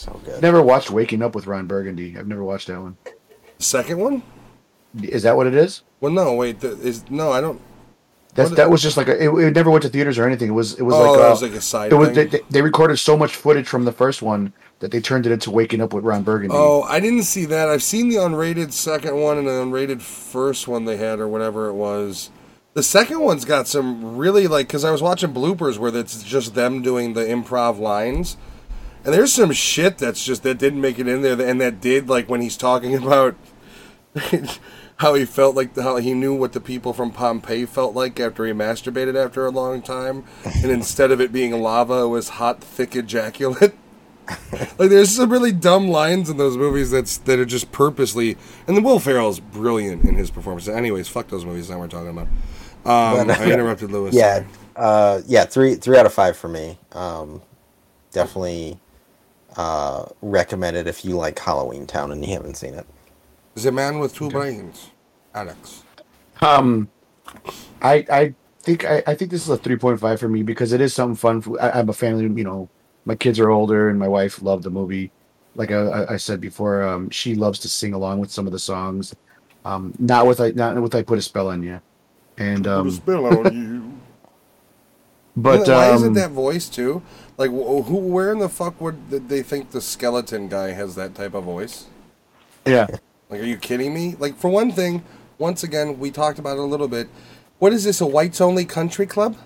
[0.04, 0.42] They're so good.
[0.42, 2.16] Never watched Waking Up with Ron Burgundy.
[2.18, 2.96] I've never watched that one.
[3.58, 4.22] Second one?
[5.02, 5.82] Is that what it is?
[6.00, 6.60] Well, no, wait.
[6.60, 7.60] The, is no, I don't.
[8.34, 10.48] That's that was just like a, it, it never went to theaters or anything.
[10.48, 12.14] It was it was oh, like, that uh, was like a side it was thing.
[12.14, 15.32] they, they- they recorded so much footage from the first one that they turned it
[15.32, 16.54] into Waking Up with Ron Burgundy.
[16.56, 17.68] Oh, I didn't see that.
[17.68, 21.68] I've seen the unrated second one and the unrated first one they had, or whatever
[21.68, 22.30] it was.
[22.74, 26.54] The second one's got some really like because I was watching bloopers where it's just
[26.54, 28.36] them doing the improv lines,
[29.04, 32.08] and there's some shit that's just that didn't make it in there, and that did
[32.08, 33.34] like when he's talking about
[34.96, 38.44] how he felt like how he knew what the people from Pompeii felt like after
[38.44, 42.62] he masturbated after a long time, and instead of it being lava, it was hot,
[42.62, 43.74] thick ejaculate.
[44.52, 48.36] like there's some really dumb lines in those movies that's that are just purposely
[48.66, 50.68] and then Will Ferrell's brilliant in his performance.
[50.68, 52.28] Anyways, fuck those movies that we're talking about.
[52.84, 54.14] Um, But, uh, I interrupted Lewis.
[54.14, 54.44] Yeah,
[54.76, 56.78] uh, yeah, three three out of five for me.
[56.92, 57.42] Um,
[58.12, 58.78] definitely
[59.56, 62.86] uh, recommend it if you like Halloween Town and you haven't seen it.
[63.54, 64.90] Is a man with two brains,
[65.34, 65.82] Alex.
[66.40, 66.88] Um,
[67.82, 70.72] I I think I, I think this is a three point five for me because
[70.72, 71.40] it is something fun.
[71.42, 72.68] For, I, I'm a family, you know,
[73.04, 75.10] my kids are older and my wife loved the movie.
[75.56, 78.52] Like I, I- I said before, um, she loves to sing along with some of
[78.52, 79.14] the songs.
[79.64, 81.80] Um, not with I not with I put a spell on you,
[82.38, 83.92] and Put a um, spell on you.
[85.36, 87.02] but why um, isn't that voice too?
[87.40, 87.96] Like, who?
[87.96, 91.86] Where in the fuck would they think the skeleton guy has that type of voice?
[92.66, 92.86] yeah
[93.30, 94.14] Like, are you kidding me?
[94.18, 95.02] Like, for one thing,
[95.38, 97.08] once again, we talked about it a little bit.
[97.58, 98.02] What is this?
[98.02, 99.38] A whites only country club?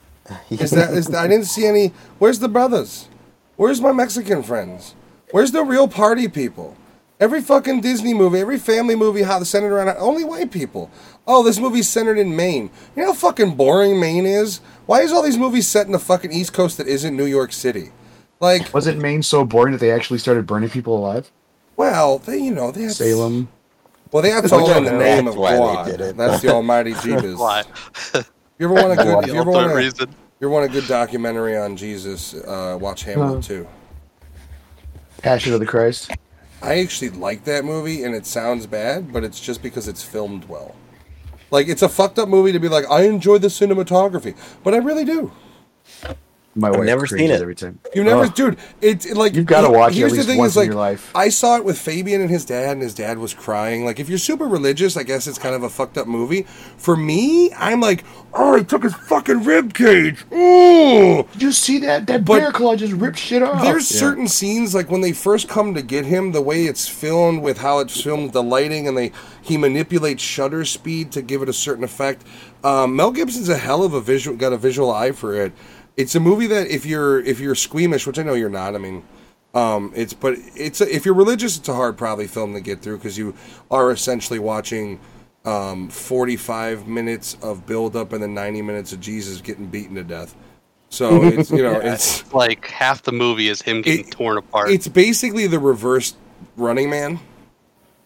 [0.50, 0.94] Is that?
[0.94, 1.88] Is that, I didn't see any.
[2.20, 3.08] Where's the brothers?
[3.56, 4.94] Where's my Mexican friends?
[5.32, 6.76] Where's the real party people?
[7.20, 10.90] Every fucking Disney movie, every family movie, how the centered around only white people.
[11.26, 12.70] Oh, this movie's centered in Maine.
[12.96, 14.60] You know how fucking boring Maine is?
[14.86, 17.52] Why is all these movies set in the fucking East Coast that isn't New York
[17.52, 17.90] City?
[18.40, 21.30] Like, was it Maine so boring that they actually started burning people alive?
[21.76, 23.48] well, they, you know, they have Salem.
[24.12, 25.86] Well, they have to all in the name of why they God.
[25.86, 26.16] did it.
[26.16, 27.38] That's the Almighty Jesus.
[27.38, 27.62] Why?
[28.58, 29.26] You ever want a good?
[29.28, 30.08] You ever want a, reason.
[30.40, 32.34] you ever want a good documentary on Jesus?
[32.34, 33.42] Uh, watch Hamlet Uh.
[33.42, 33.68] too.
[35.22, 36.10] Passion of the Christ.
[36.62, 40.44] I actually like that movie, and it sounds bad, but it's just because it's filmed
[40.46, 40.74] well.
[41.50, 44.78] Like it's a fucked up movie to be like, I enjoy the cinematography, but I
[44.78, 45.32] really do.
[46.56, 47.40] My I've never seen it.
[47.40, 47.78] every time.
[47.94, 48.28] You never, Oh.
[48.28, 48.56] dude.
[48.80, 50.56] It's it, like You've gotta he- watch it at Here's the least thing: once is
[50.56, 51.10] in like your life.
[51.14, 53.84] I saw it with Fabian and his dad, and his dad was crying.
[53.84, 56.42] Like if you're super religious, I guess it's kind of a fucked up movie.
[56.76, 58.02] For me, I'm like,
[58.34, 60.24] oh, he took his fucking rib cage.
[60.32, 61.22] Ooh.
[61.34, 62.08] Did you see that?
[62.08, 63.62] That But bear claw just ripped shit off.
[63.62, 64.00] There's Yeah.
[64.00, 67.58] certain scenes like when they first come to get him, the way it's filmed with
[67.58, 71.52] how it's filmed, the lighting, and they he manipulates shutter speed to give it a
[71.52, 72.22] certain effect.
[72.64, 75.52] Um, Mel Gibson's a hell of a visual, got a visual eye for it.
[76.00, 78.78] It's a movie that if you're if you're squeamish, which I know you're not, I
[78.78, 79.02] mean,
[79.54, 82.80] um, it's but it's a, if you're religious, it's a hard probably film to get
[82.82, 83.34] through because you
[83.70, 84.98] are essentially watching
[85.44, 90.04] um, 45 minutes of build up and then 90 minutes of Jesus getting beaten to
[90.04, 90.34] death.
[90.88, 94.70] So it's you know it's Like half the movie is him getting It- torn apart.
[94.70, 96.14] it's basically the reverse
[96.56, 97.20] Running Man,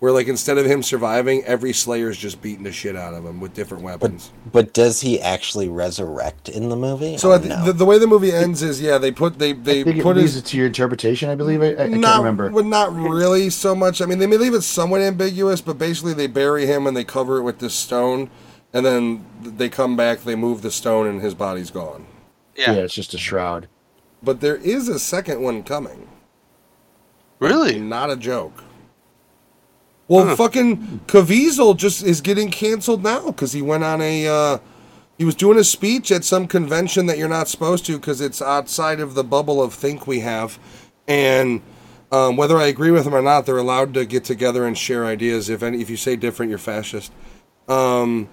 [0.05, 3.41] where like instead of him surviving, every Slayer's just beating the shit out of him
[3.41, 4.31] with different weapons.
[4.53, 7.17] but does he actually resurrect in the movie?
[7.17, 7.65] so or the, no?
[7.65, 10.03] the, the way the movie ends is yeah they put they they I think it
[10.03, 11.31] put leaves his it to your interpretation.
[11.31, 11.63] I believe.
[11.63, 12.51] I, I, I can't not remember.
[12.51, 14.03] but not really so much.
[14.03, 17.05] I mean they may leave it somewhat ambiguous, but basically they bury him and they
[17.05, 18.29] cover it with this stone,
[18.75, 22.05] and then they come back, they move the stone, and his body's gone.
[22.59, 22.73] yeah.
[22.73, 22.81] yeah.
[22.81, 23.69] it's just a shroud.
[24.23, 26.09] But there is a second one coming.
[27.39, 27.79] Really?
[27.81, 28.64] Not a joke.
[30.09, 30.37] Well, Huh.
[30.37, 34.27] fucking Caviezel just is getting canceled now because he went on a.
[34.27, 34.59] Uh,
[35.17, 38.43] he was doing a speech at some convention that you're not supposed to because it's
[38.43, 40.59] outside of the bubble of think we have,
[41.07, 41.63] and
[42.11, 45.07] um, whether I agree with him or not, they're allowed to get together and share
[45.07, 45.49] ideas.
[45.49, 47.13] If any, if you say different, you're fascist.
[47.69, 48.29] Um,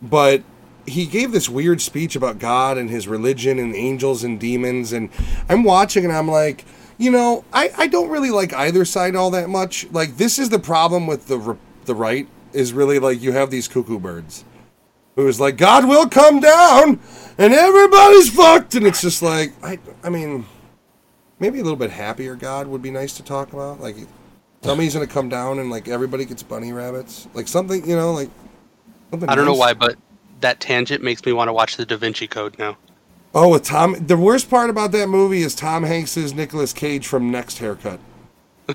[0.00, 0.42] but
[0.86, 5.10] he gave this weird speech about God and his religion and angels and demons, and
[5.48, 6.64] I'm watching and I'm like,
[6.98, 9.90] you know, I, I don't really like either side all that much.
[9.90, 13.68] Like this is the problem with the the right is really like you have these
[13.68, 14.44] cuckoo birds
[15.16, 17.00] who's like God will come down
[17.38, 20.46] and everybody's fucked, and it's just like I I mean
[21.38, 23.80] maybe a little bit happier God would be nice to talk about.
[23.80, 23.96] Like
[24.62, 27.96] tell me he's gonna come down and like everybody gets bunny rabbits, like something you
[27.96, 28.30] know like.
[29.10, 29.96] Something I don't know why, but
[30.40, 32.76] that tangent makes me want to watch the Da Vinci Code now.
[33.34, 33.96] Oh, with Tom.
[34.06, 37.98] The worst part about that movie is Tom Hanks's Nicolas Cage from Next Haircut.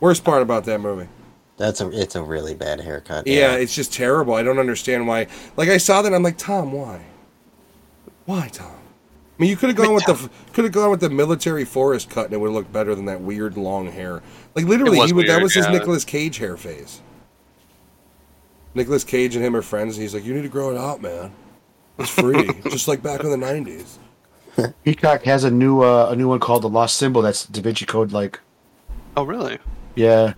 [0.00, 1.08] worst part about that movie.
[1.56, 3.26] That's a it's a really bad haircut.
[3.26, 4.34] Yeah, it's just terrible.
[4.34, 5.26] I don't understand why.
[5.56, 7.04] Like I saw that, I'm like, Tom, why?
[8.24, 8.72] Why, Tom?
[8.72, 12.10] I mean, you could have gone with the could have gone with the military forest
[12.10, 14.22] cut, and it would have looked better than that weird long hair.
[14.54, 15.72] Like literally, was he would, that weird, was his yeah.
[15.72, 17.02] Nicolas Cage hair phase.
[18.74, 21.02] Nicholas Cage and him are friends, and he's like, "You need to grow it out,
[21.02, 21.30] man.
[22.00, 23.96] It's free, just like back in the '90s."
[24.84, 27.22] Peacock has a new uh, a new one called The Lost Symbol.
[27.22, 28.40] That's Da Vinci Code like.
[29.16, 29.58] Oh, really?
[29.94, 30.34] Yeah.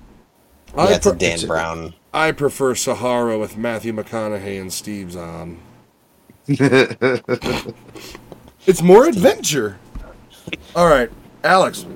[0.76, 1.94] Yeah, it's a pre- Dan Brown.
[2.14, 5.58] I prefer Sahara with Matthew McConaughey and Steve Zahn.
[8.64, 9.78] It's more adventure.
[10.76, 11.10] All right,
[11.42, 11.82] Alex.
[11.82, 11.94] But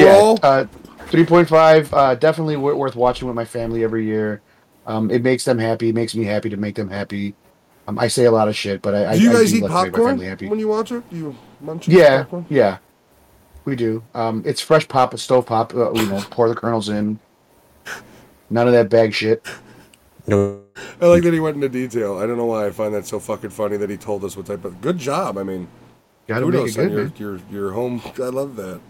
[0.00, 0.64] yeah, Overall, uh,
[1.08, 1.92] three point five.
[1.92, 4.40] Uh, definitely worth watching with my family every year.
[4.86, 5.90] Um, it makes them happy.
[5.90, 7.34] It makes me happy to make them happy.
[7.86, 9.58] Um, I say a lot of shit, but I, I do you I guys do
[9.58, 10.48] eat like to make my popcorn happy.
[10.48, 11.08] when you watch it?
[11.10, 12.46] Do you munch Yeah, popcorn?
[12.48, 12.78] yeah,
[13.66, 14.02] we do.
[14.14, 15.74] Um, it's fresh pop, stove pop.
[15.74, 17.18] Uh, you know, pour the kernels in.
[18.50, 19.46] None of that bag shit.
[20.26, 20.62] No,
[21.02, 22.16] I like that he went into detail.
[22.18, 24.46] I don't know why I find that so fucking funny that he told us what
[24.46, 24.80] type of.
[24.80, 25.36] Good job.
[25.36, 25.68] I mean,
[26.26, 28.00] Got to make it good, your, your your home.
[28.16, 28.80] I love that.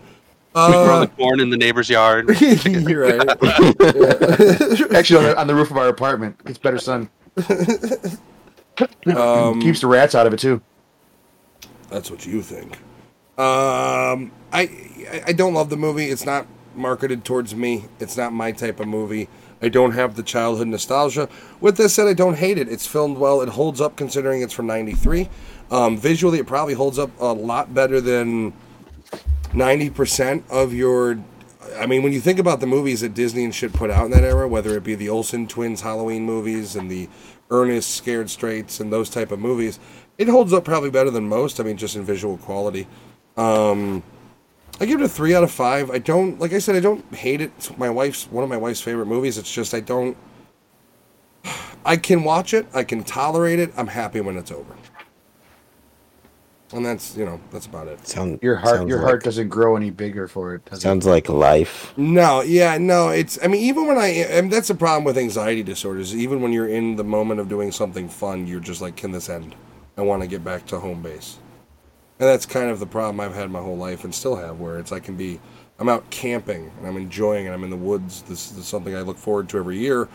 [0.54, 2.28] We grow Uh, the corn in the neighbor's yard.
[2.40, 3.28] you're right.
[4.94, 7.10] Actually, on the, on the roof of our apartment, it's better sun.
[9.06, 10.60] Um, Keeps the rats out of it too.
[11.90, 12.72] That's what you think.
[13.38, 14.68] Um, I
[15.26, 16.06] I- don't love the movie.
[16.06, 17.84] It's not marketed towards me.
[18.00, 19.28] It's not my type of movie.
[19.62, 21.28] I don't have the childhood nostalgia.
[21.60, 22.68] With this said, I don't hate it.
[22.68, 23.40] It's filmed well.
[23.40, 25.28] It holds up considering it's from '93.
[25.70, 28.52] Um, visually, it probably holds up a lot better than
[29.52, 31.18] ninety percent of your.
[31.78, 34.10] I mean, when you think about the movies that Disney and shit put out in
[34.12, 37.08] that era, whether it be the Olsen twins Halloween movies and the
[37.50, 39.78] Ernest Scared Straights and those type of movies,
[40.18, 41.60] it holds up probably better than most.
[41.60, 42.86] I mean, just in visual quality.
[43.36, 44.02] Um,
[44.80, 45.90] I give it a three out of five.
[45.90, 47.52] I don't, like I said, I don't hate it.
[47.56, 49.38] It's my wife's one of my wife's favorite movies.
[49.38, 50.16] It's just I don't.
[51.84, 52.66] I can watch it.
[52.74, 53.72] I can tolerate it.
[53.76, 54.74] I'm happy when it's over.
[56.72, 58.06] And that's you know that's about it.
[58.06, 60.64] sound, Your heart, your like, heart doesn't grow any bigger for it.
[60.66, 60.82] Does it?
[60.82, 61.92] sounds like life.
[61.96, 63.10] No, yeah, no.
[63.10, 63.38] It's.
[63.42, 66.16] I mean, even when I, and that's the problem with anxiety disorders.
[66.16, 69.28] Even when you're in the moment of doing something fun, you're just like, can this
[69.28, 69.54] end?
[69.96, 71.38] I want to get back to home base.
[72.18, 74.78] And that's kind of the problem I've had my whole life and still have, where
[74.78, 75.40] it's I can be,
[75.78, 78.22] I'm out camping and I'm enjoying and I'm in the woods.
[78.22, 80.08] This, this is something I look forward to every year.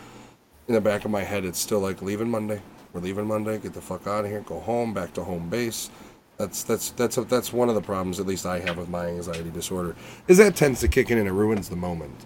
[0.68, 2.62] In the back of my head, it's still like leaving Monday.
[2.92, 3.58] We're leaving Monday.
[3.58, 4.40] Get the fuck out of here.
[4.40, 4.94] Go home.
[4.94, 5.90] Back to home base.
[6.40, 9.50] That's that's that's that's one of the problems, at least I have with my anxiety
[9.50, 9.94] disorder,
[10.26, 12.16] is that tends to kick in and it ruins the moment.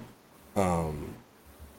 [0.54, 1.16] Um,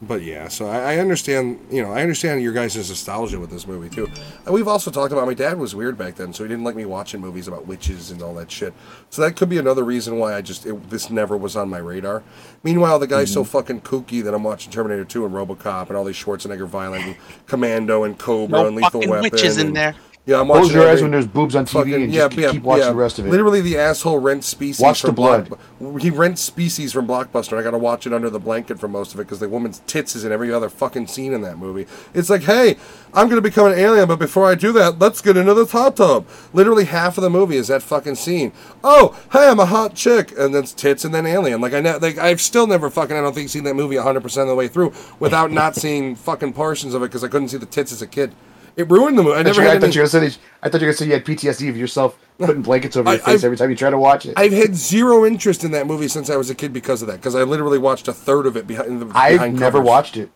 [0.02, 1.66] but yeah, so I, I understand.
[1.72, 4.10] You know, I understand your guys' nostalgia with this movie too.
[4.44, 6.76] And we've also talked about my dad was weird back then, so he didn't like
[6.76, 8.74] me watching movies about witches and all that shit.
[9.10, 11.78] So that could be another reason why I just it, this never was on my
[11.78, 12.22] radar.
[12.64, 16.04] Meanwhile, the guy's so fucking kooky that I'm watching Terminator 2 and RoboCop and all
[16.04, 17.16] these Schwarzenegger violent and
[17.48, 19.22] Commando and Cobra No and Lethal Weapon.
[19.32, 19.96] witches in and- there.
[20.28, 22.88] Yeah, I'm Close your eyes when there's boobs on TV fucking and just keep watching
[22.88, 23.30] the rest of it.
[23.30, 24.82] Literally, the asshole rents species.
[24.82, 25.50] Watch the blood.
[25.50, 27.60] Block- he rents species from Blockbuster.
[27.60, 29.84] I got to watch it under the blanket for most of it because the woman's
[29.86, 31.86] tits is in every other fucking scene in that movie.
[32.16, 32.76] It's like, hey,
[33.14, 35.98] I'm gonna become an alien, but before I do that, let's get into the hot
[35.98, 36.26] tub.
[36.54, 38.52] Literally half of the movie is that fucking scene.
[38.84, 41.62] Oh, hey, I'm a hot chick, and then it's tits and then alien.
[41.62, 44.22] Like I, ne- like I've still never fucking I don't think seen that movie 100
[44.22, 47.50] percent of the way through without not seeing fucking portions of it because I couldn't
[47.50, 48.34] see the tits as a kid.
[48.78, 49.36] It ruined the movie.
[49.38, 50.82] I I, never thought you, I had thought any- you were gonna say I thought
[50.82, 53.36] you were gonna say you had PTSD of yourself putting blankets over your I- face
[53.36, 54.34] I've- every time you try to watch it.
[54.38, 57.18] I've had zero interest in that movie since I was a kid because of that.
[57.18, 59.06] Because I literally watched a third of it behind the.
[59.18, 59.88] I've behind never covers.
[59.88, 60.30] watched it.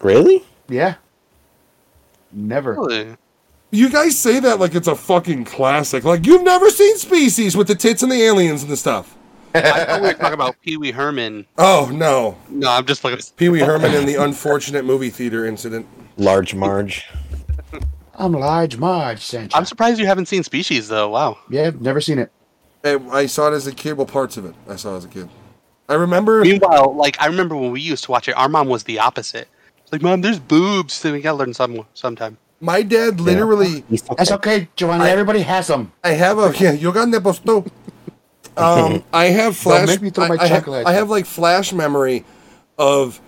[0.00, 0.44] Really?
[0.68, 0.94] Yeah.
[2.32, 2.74] Never.
[2.74, 3.16] Really?
[3.70, 6.04] You guys say that like it's a fucking classic.
[6.04, 9.16] Like you've never seen Species with the tits and the aliens and the stuff.
[9.54, 11.46] I thought we were talking about Pee Wee Herman.
[11.58, 15.86] Oh no, No, I'm just like, Pee Wee Herman and the unfortunate movie theater incident.
[16.16, 17.06] Large Marge.
[18.16, 19.52] I'm Large Marge Sanchez.
[19.54, 21.08] I'm surprised you haven't seen Species though.
[21.08, 21.38] Wow.
[21.50, 22.30] yeah, never seen it.
[22.84, 23.94] I, I saw it as a kid.
[23.94, 25.28] Well, parts of it I saw as a kid.
[25.88, 26.40] I remember.
[26.42, 29.48] Meanwhile, like I remember when we used to watch it, our mom was the opposite.
[29.82, 30.94] It's like, mom, there's boobs.
[30.94, 32.38] So we gotta learn some sometime.
[32.60, 33.84] My dad literally.
[34.16, 35.04] That's okay, Giovanni.
[35.04, 35.92] I- Everybody has them.
[36.02, 36.72] I have a yeah.
[36.72, 37.64] You got nipples too.
[38.56, 39.88] Um, I have flash.
[39.88, 42.24] make me throw my I, I have, I have like flash memory
[42.78, 43.20] of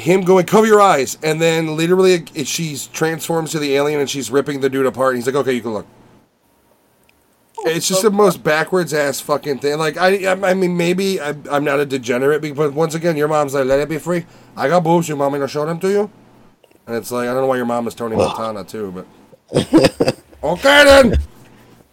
[0.00, 4.00] him going, "Cover your eyes," and then literally it, it- she's transforms to the alien
[4.00, 5.14] and she's ripping the dude apart.
[5.14, 5.86] And he's like, "Okay, you can look."
[7.66, 9.78] It's just the most backwards ass fucking thing.
[9.78, 13.28] Like I, I I mean, maybe I'm, I'm not a degenerate, but once again, your
[13.28, 14.24] mom's like, "Let it be free."
[14.56, 15.08] I got boobs.
[15.08, 16.10] You want gonna show them to you?
[16.86, 19.06] And it's like, I don't know why your mom is Tony Montana too, but
[20.42, 21.18] okay then.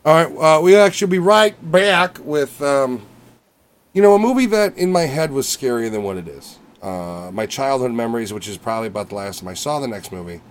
[0.06, 3.06] All right, uh, we actually be right back with, um,
[3.94, 6.58] you know, a movie that in my head was scarier than what it is.
[6.82, 10.12] Uh, my childhood memories, which is probably about the last time I saw the next
[10.12, 10.42] movie.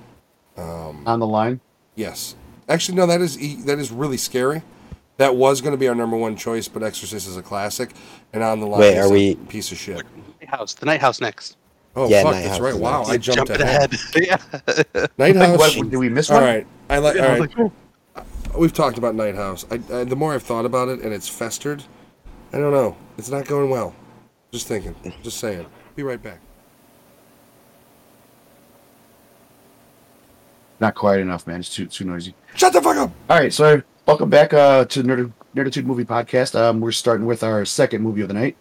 [0.56, 1.60] Um, On the line.
[1.94, 2.34] Yes,
[2.68, 4.62] actually, no, that is e- that is really scary.
[5.18, 7.92] That was going to be our number one choice, but Exorcist is a classic,
[8.32, 10.02] and on the line Wait, is are a we- piece of shit.
[10.46, 10.74] House.
[10.74, 11.56] The Night House next.
[11.96, 12.74] Oh Yeah, fuck, Night that's House right.
[12.74, 13.10] Wow, next.
[13.10, 13.94] I jumped Jumping ahead.
[13.94, 14.14] ahead.
[14.94, 15.06] yeah.
[15.18, 15.76] Night Like, House.
[15.76, 16.44] what, did we miss All one?
[16.44, 17.16] right, I like.
[17.16, 17.72] Yeah, all I was right, like,
[18.54, 18.58] oh.
[18.58, 19.64] we've talked about Night House.
[19.70, 21.82] I, I, the more I've thought about it, and it's festered.
[22.52, 22.96] I don't know.
[23.18, 23.94] It's not going well.
[24.52, 24.94] Just thinking.
[25.22, 25.66] Just saying.
[25.96, 26.40] Be right back.
[30.78, 31.60] Not quiet enough, man.
[31.60, 32.34] It's too too noisy.
[32.54, 33.10] Shut the fuck up.
[33.30, 36.54] All right, so welcome back uh, to the Nerd- Nerditude Movie Podcast.
[36.54, 38.58] Um, we're starting with our second movie of the night,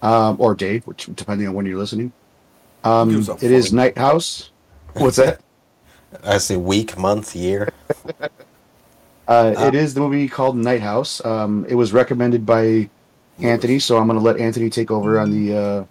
[0.00, 2.12] um, or day, which depending on when you're listening.
[2.84, 3.72] Um, gives a it is?
[3.72, 4.50] Night House.
[4.92, 5.40] What's that?
[6.22, 7.72] I say week, month, year.
[9.28, 11.20] Uh, it is the movie called Night House.
[11.24, 12.88] Um, it was recommended by
[13.40, 15.84] Anthony, so I'm going to let Anthony take over on the uh,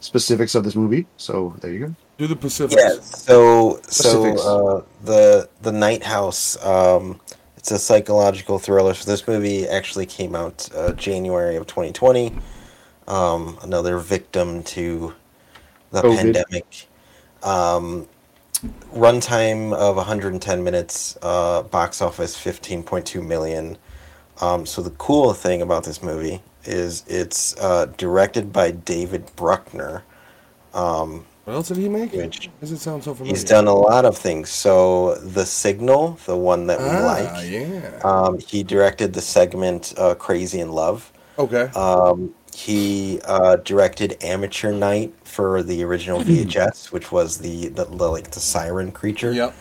[0.00, 1.06] specifics of this movie.
[1.16, 1.94] So there you go.
[2.18, 2.82] Do the Pacifics.
[2.82, 3.00] Yeah.
[3.00, 6.62] So so uh, the the Night House.
[6.64, 7.20] Um,
[7.56, 8.94] it's a psychological thriller.
[8.94, 12.34] So this movie actually came out uh, January of 2020.
[13.06, 15.14] Um, another victim to
[15.90, 16.16] the COVID.
[16.16, 16.86] pandemic.
[17.42, 18.08] Um,
[18.94, 21.18] runtime of 110 minutes.
[21.20, 23.76] Uh, box office 15.2 million.
[24.40, 30.02] Um, so the cool thing about this movie is it's uh, directed by David Bruckner.
[30.74, 32.12] Um, What else did he make?
[32.12, 33.34] Which- Does it sound so familiar?
[33.34, 34.50] He's done a lot of things.
[34.50, 37.98] So the signal, the one that we Ah, like, yeah.
[38.04, 41.64] um, he directed the segment uh, "Crazy in Love." okay.
[41.74, 48.08] Um, he uh, directed "Amateur Night" for the original VHS, which was the, the, the
[48.08, 49.32] like the siren creature.
[49.32, 49.54] Yep.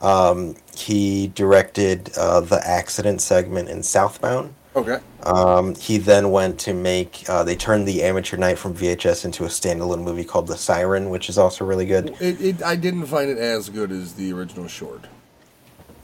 [0.00, 4.54] Um, he directed uh, the accident segment in Southbound.
[4.76, 4.98] Okay.
[5.24, 7.28] Um, he then went to make.
[7.28, 11.10] Uh, they turned the Amateur Night from VHS into a standalone movie called The Siren,
[11.10, 12.14] which is also really good.
[12.20, 15.06] It, it, I didn't find it as good as the original short.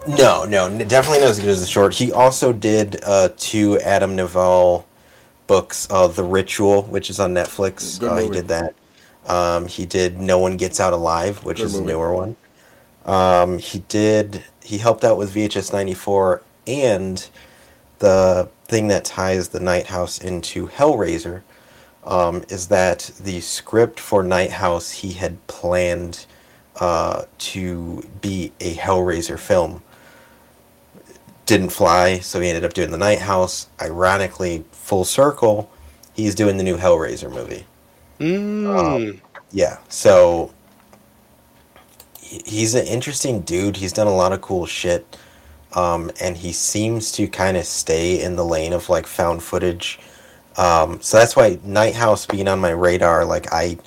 [0.09, 1.95] No, no, definitely not as good as the short.
[1.95, 4.85] He also did uh, two Adam Nevill
[5.47, 8.03] books, uh, The Ritual, which is on Netflix.
[8.03, 8.75] Uh, he did that.
[9.27, 11.85] Um, he did No One Gets Out Alive, which Good is movie.
[11.85, 12.37] a newer one.
[13.05, 14.45] Um, he did.
[14.63, 17.29] He helped out with VHS ninety four, and
[17.99, 21.43] the thing that ties the Night House into Hellraiser
[22.05, 26.27] um, is that the script for Night House he had planned
[26.77, 29.83] uh, to be a Hellraiser film
[31.47, 33.69] didn't fly, so he ended up doing the Night House.
[33.81, 35.71] Ironically, full circle,
[36.13, 37.65] he's doing the new Hellraiser movie.
[38.19, 39.21] Mm.
[39.53, 40.53] Yeah, so
[42.21, 43.77] he's an interesting dude.
[43.77, 45.17] He's done a lot of cool shit,
[45.77, 50.01] um, and he seems to kind of stay in the lane of like found footage.
[50.57, 53.79] Um, so that's why Night House being on my radar, like I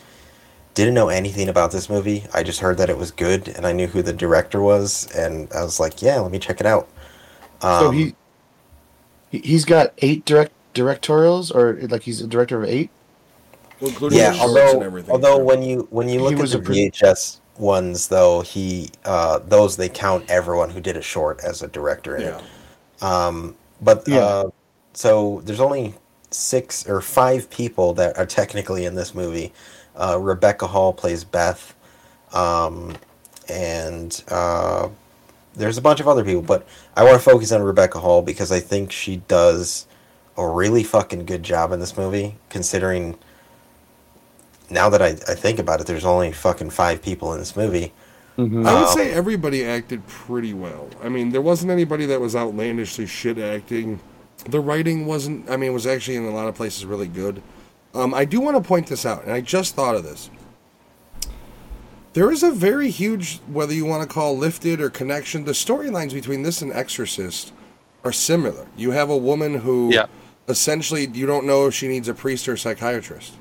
[0.76, 2.24] didn't know anything about this movie.
[2.34, 5.52] I just heard that it was good, and I knew who the director was, and
[5.52, 6.88] I was like, yeah, let me check it out.
[7.62, 8.16] Um, so he,
[9.32, 12.92] he he's got eight direct directorials, or like he's a director of eight.
[13.82, 15.12] Well, including yeah, the shorts although and everything.
[15.12, 15.44] although too.
[15.46, 19.40] when you when you He look at the a pre- VHS ones, though he uh,
[19.40, 22.38] those they count everyone who did a short as a director in yeah.
[22.40, 23.04] it.
[23.04, 24.20] Um, but Yeah.
[24.20, 24.50] uh,
[24.94, 25.96] so there's only
[26.32, 29.54] six or five people that are technically in this movie.
[29.96, 31.76] Uh, Rebecca Hall plays Beth,
[32.34, 32.96] um,
[33.50, 34.90] and uh,
[35.56, 38.52] there's a bunch of other people, but I want to focus on Rebecca Hall because
[38.52, 39.88] I think she does
[40.38, 43.18] a really fucking good job in this movie, considering
[44.70, 47.92] now that I, I think about it, there's only fucking five people in this movie.
[48.38, 50.88] I would Um, say everybody acted pretty well.
[51.04, 54.00] I mean, there wasn't anybody that was outlandishly shit acting.
[54.50, 55.50] The writing wasn't.
[55.50, 57.42] I mean, it was actually in a lot of places really good.
[57.94, 60.30] Um, I do want to point this out, and I just thought of this.
[62.14, 65.44] There is a very huge, whether you want to call lifted or connection.
[65.46, 67.52] The storylines between this and Exorcist
[68.04, 68.68] are similar.
[68.78, 70.06] You have a woman who, Yeah.
[70.48, 73.34] essentially, you don't know if she needs a priest or a psychiatrist.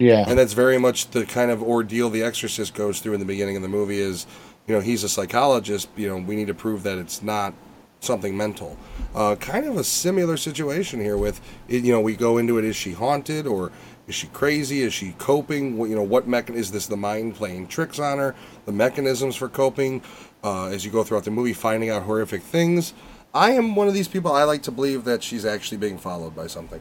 [0.00, 3.26] Yeah, And that's very much the kind of ordeal the exorcist goes through in the
[3.26, 4.26] beginning of the movie is,
[4.66, 7.52] you know, he's a psychologist, you know, we need to prove that it's not
[8.00, 8.78] something mental.
[9.14, 12.76] Uh, kind of a similar situation here with, you know, we go into it, is
[12.76, 13.70] she haunted or
[14.08, 14.80] is she crazy?
[14.80, 15.76] Is she coping?
[15.76, 18.34] What, you know, what mechan- is this the mind playing tricks on her?
[18.64, 20.02] The mechanisms for coping
[20.42, 22.94] uh, as you go throughout the movie, finding out horrific things.
[23.34, 26.34] I am one of these people, I like to believe that she's actually being followed
[26.34, 26.80] by something.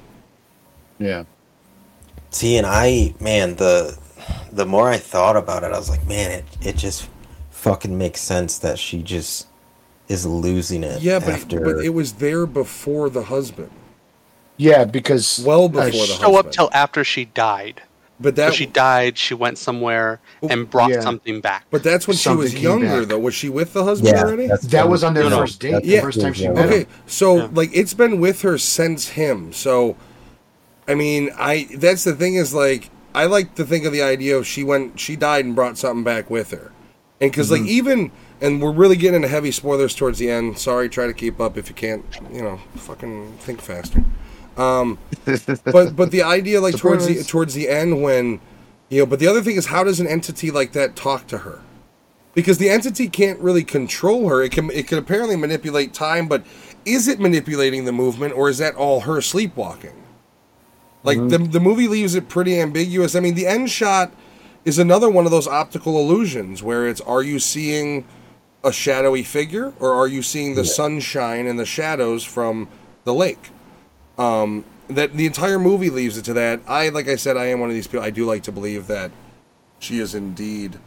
[0.99, 1.25] yeah.
[2.31, 3.97] See, and I, man, the
[4.51, 7.09] the more I thought about it, I was like, man, it it just
[7.51, 9.47] fucking makes sense that she just
[10.07, 11.01] is losing it.
[11.01, 11.59] Yeah, but, after.
[11.59, 13.69] but it was there before the husband.
[14.57, 16.19] Yeah, because Well before uh, the sh- husband.
[16.21, 17.81] Show up till after she died.
[18.21, 19.17] But So she died.
[19.17, 20.19] She went somewhere
[20.49, 20.99] and brought Yeah.
[20.99, 21.65] something back.
[21.71, 23.07] But that's when she was younger, back.
[23.09, 23.19] though.
[23.19, 24.47] Was she with the husband yeah, already?
[24.47, 25.71] that was on their No, no, first date.
[25.71, 26.01] that's- The Yeah.
[26.01, 26.51] first time she Yeah.
[26.51, 26.87] met Okay, him.
[27.07, 27.47] so Yeah.
[27.53, 29.53] like it's been with her since him.
[29.53, 29.95] So,
[30.89, 34.35] I mean, I that's the thing is like I like to think of the idea
[34.35, 36.71] of she went, she died and brought something back with her,
[37.21, 38.11] and because like even,
[38.41, 40.57] and we're really getting into heavy spoilers towards the end.
[40.57, 42.03] Sorry, try to keep up if you can't.
[42.33, 44.03] You know, fucking think faster.
[44.57, 44.97] Um,
[45.65, 48.41] but but the idea like towards the towards the end when,
[48.89, 51.39] you know, but the other thing is how does an entity like that talk to
[51.39, 51.61] her?
[52.33, 54.41] Because the entity can't really control her.
[54.41, 56.43] It can it can apparently manipulate time, but
[56.83, 59.93] is it manipulating the movement or is that all her sleepwalking?
[61.03, 63.15] Like the the movie leaves it pretty ambiguous.
[63.15, 64.11] I mean, the end shot
[64.65, 68.05] is another one of those optical illusions where it's are you seeing
[68.63, 72.67] a shadowy figure or are you seeing the sunshine and the shadows from
[73.05, 73.49] the lake?
[74.17, 76.59] Um, that the entire movie leaves it to that.
[76.67, 78.05] I like I said, I am one of these people.
[78.05, 79.11] I do like to believe that
[79.79, 80.77] she is indeed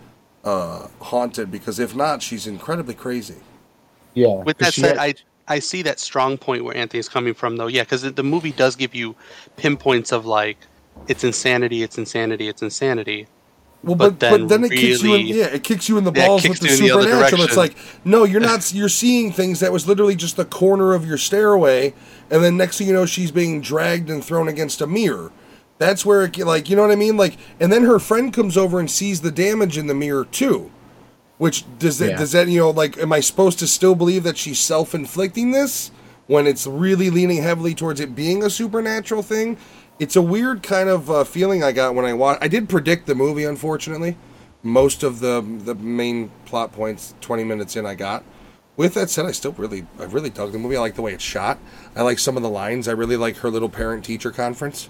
[0.44, 3.36] uh, haunted because if not, she's incredibly crazy.
[4.14, 4.42] Yeah.
[4.42, 5.14] With that said, had- I
[5.52, 7.66] I see that strong point where Anthony's coming from, though.
[7.66, 9.14] Yeah, because the movie does give you
[9.56, 10.56] pinpoints of like
[11.08, 13.26] it's insanity, it's insanity, it's insanity.
[13.84, 15.26] Well, But but but then, then it kicks you in.
[15.26, 17.42] Yeah, it kicks you in the balls with the in the supernatural.
[17.42, 18.72] It's like no, you're not.
[18.72, 21.92] You're seeing things that was literally just the corner of your stairway,
[22.30, 25.32] and then next thing you know, she's being dragged and thrown against a mirror.
[25.78, 27.16] That's where it like you know what I mean.
[27.16, 30.70] Like, and then her friend comes over and sees the damage in the mirror too.
[31.38, 32.16] Which does that Yeah.
[32.18, 35.50] does that you know like am I supposed to still believe that she's self inflicting
[35.50, 35.90] this
[36.26, 39.56] when it's really leaning heavily towards it being a supernatural thing?
[39.98, 42.42] It's a weird kind of uh, feeling I got when I watched.
[42.42, 44.16] I did predict the movie, unfortunately.
[44.62, 48.24] Most of the the main plot points, twenty minutes in, I got.
[48.76, 50.76] With that said, I still really I really dug the movie.
[50.76, 51.58] I like the way it's shot.
[51.96, 52.88] I like some of the lines.
[52.88, 54.88] I really like her little parent teacher conference,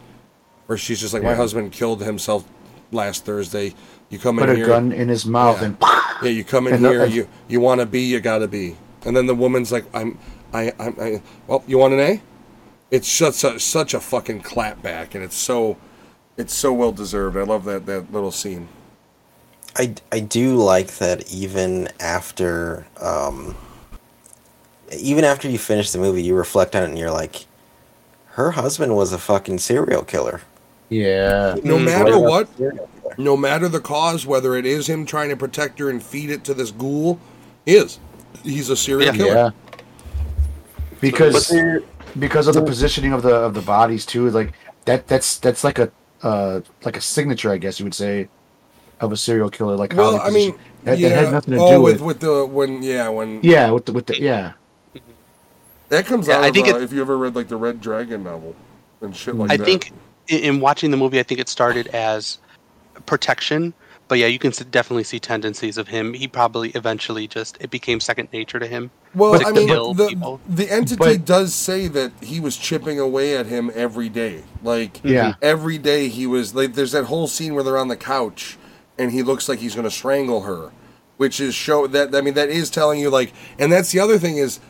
[0.66, 2.45] where she's just like, "My husband killed himself
[2.93, 3.74] last Thursday.
[4.12, 5.66] You come put in a here." gun in his mouth Yeah.
[5.68, 5.76] and
[6.22, 7.02] Yeah, you come in And here.
[7.02, 8.02] and- you you want to be.
[8.02, 8.76] You gotta be.
[9.04, 10.18] And then the woman's like, I'm.
[10.52, 10.72] I.
[10.78, 10.96] I'm.
[11.00, 12.22] I, well, you want an A?
[12.92, 15.78] It's such a such a fucking clapback, and it's so,
[16.36, 17.36] it's so well deserved.
[17.38, 18.68] I love that that little scene.
[19.74, 23.56] I, I do like that even after um,
[24.94, 27.46] even after you finish the movie, you reflect on it and you're like,
[28.32, 30.42] her husband was a fucking serial killer.
[30.93, 31.57] Yeah.
[31.64, 32.22] No Mm, matter Right.
[32.30, 32.88] what, Serial
[33.18, 36.45] no matter the cause, whether it is him trying to protect her and feed it
[36.45, 37.18] to this ghoul,
[37.66, 37.99] he is.
[38.43, 39.12] He's a serial Yeah.
[39.12, 39.34] killer.
[39.34, 39.51] Yeah.
[41.01, 41.53] Because
[42.18, 44.53] because of the positioning of the of the bodies too, like
[44.84, 45.90] that that's that's like a
[46.22, 48.28] uh like a signature, I guess you would say,
[49.01, 49.76] of a serial killer.
[49.76, 51.09] Like how Well, I mean, that, yeah.
[51.11, 53.86] that has nothing to oh, do with with, with the when yeah when yeah with
[53.86, 54.53] the, with the yeah
[55.88, 56.45] that comes Yeah, out.
[56.45, 58.55] I of, think uh, if you ever read like the Red Dragon novel
[59.01, 59.64] and shit like I that.
[59.64, 59.93] think
[60.32, 62.38] in, in watching the movie, I think it started as
[63.06, 63.74] protection,
[64.08, 66.12] but yeah, you can definitely see tendencies of him.
[66.14, 68.90] He probably eventually just it became second nature to him.
[69.14, 73.36] Well, Like I mean, the, the entity But- does say that he was chipping away
[73.36, 74.42] at him every day.
[74.62, 75.34] Like, Yeah.
[75.40, 76.74] every day he was like.
[76.74, 78.58] There's that whole scene where they're on the couch,
[78.98, 80.72] and he looks like he's going to strangle her,
[81.16, 82.14] which is show that.
[82.14, 84.60] I mean, that is telling you like, and that's the other thing is,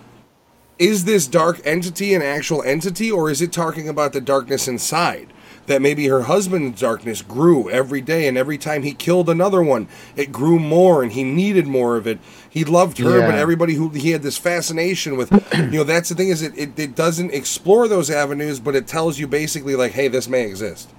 [0.78, 5.32] is this dark entity an actual entity, or is it talking about the darkness inside?
[5.66, 9.86] That maybe her husband's darkness grew every day, and every time he killed another one,
[10.16, 12.18] it grew more, and he needed more of it.
[12.50, 16.16] He loved her, but everybody who he had this fascination with, you know, that's the
[16.16, 19.92] thing is it, it, it doesn't explore those avenues, but it tells you basically like,
[19.92, 20.90] hey, this may exist.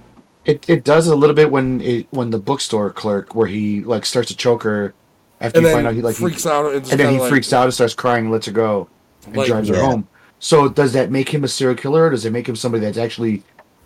[0.46, 4.06] it, it does a little bit when it when the bookstore clerk where he like
[4.06, 4.94] starts to choke her
[5.42, 7.52] after And you find out he like he- freaks out, and, and then he freaks
[7.52, 8.88] out and starts crying and lets her go
[9.26, 9.82] and Like- drives her Yeah.
[9.86, 10.08] home.
[10.38, 12.98] So does that make him a serial killer or does it make him somebody that's
[12.98, 13.42] actually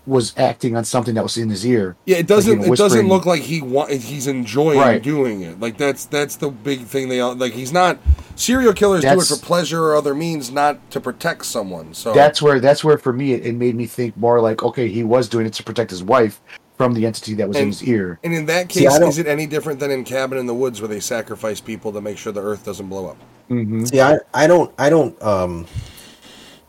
[0.07, 1.96] was acting on something that was in his ear?
[2.07, 2.59] Yeah, it doesn't.
[2.59, 5.03] Like, you know, it doesn't look like he wa- he's enjoying Right.
[5.03, 5.61] doing it.
[5.61, 7.09] Like that's that's the big thing.
[7.09, 7.53] They all like.
[7.53, 7.99] He's not
[8.36, 11.92] serial killers do it for pleasure or other means, not to protect someone.
[11.94, 14.88] So That's where that's where for me it, it made me think more like okay
[14.88, 16.40] he was doing it to protect his wife
[16.76, 18.20] from the entity that was in his ear.
[18.22, 20.55] And in that case, I don't- is it any different than in Cabin in the
[20.55, 23.16] Woods where they sacrifice people to make sure the Earth doesn't blow up?
[23.51, 23.84] Mm-hmm.
[23.86, 25.66] See, I, I don't I don't um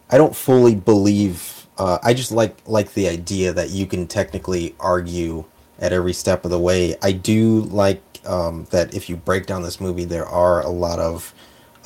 [0.10, 4.76] I don't fully believe uh, I just like like the idea that you can technically
[4.80, 5.46] argue
[5.80, 6.96] at every step of the way.
[7.02, 11.00] I do like um, that if you break down this movie, there are a lot
[11.00, 11.34] of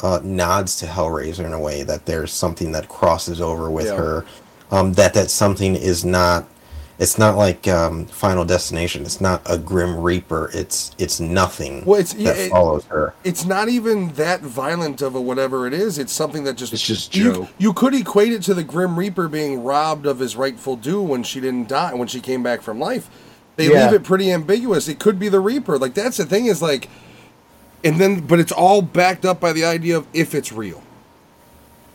[0.02, 3.96] uh, nods to Hellraiser in a way that there's something that crosses over with Yeah.
[3.96, 4.26] her.
[4.72, 6.48] Um, that that something is not.
[7.04, 9.02] It's not like um, Final Destination.
[9.04, 10.50] It's not a Grim Reaper.
[10.54, 13.14] It's it's nothing Well, it's- that yeah, it- follows her.
[13.26, 16.00] It's not even that violent of a whatever it is.
[16.00, 17.50] It's something that just It's just you, Joe.
[17.58, 21.24] you could equate it to the Grim Reaper being robbed of his rightful due when
[21.24, 23.10] she didn't die when she came back from life.
[23.58, 23.84] They Yeah.
[23.84, 24.88] leave it pretty ambiguous.
[24.88, 25.78] It could be the Reaper.
[25.78, 26.88] Like that's the thing is like,
[27.84, 30.82] and then but it's all backed up by the idea of if it's real.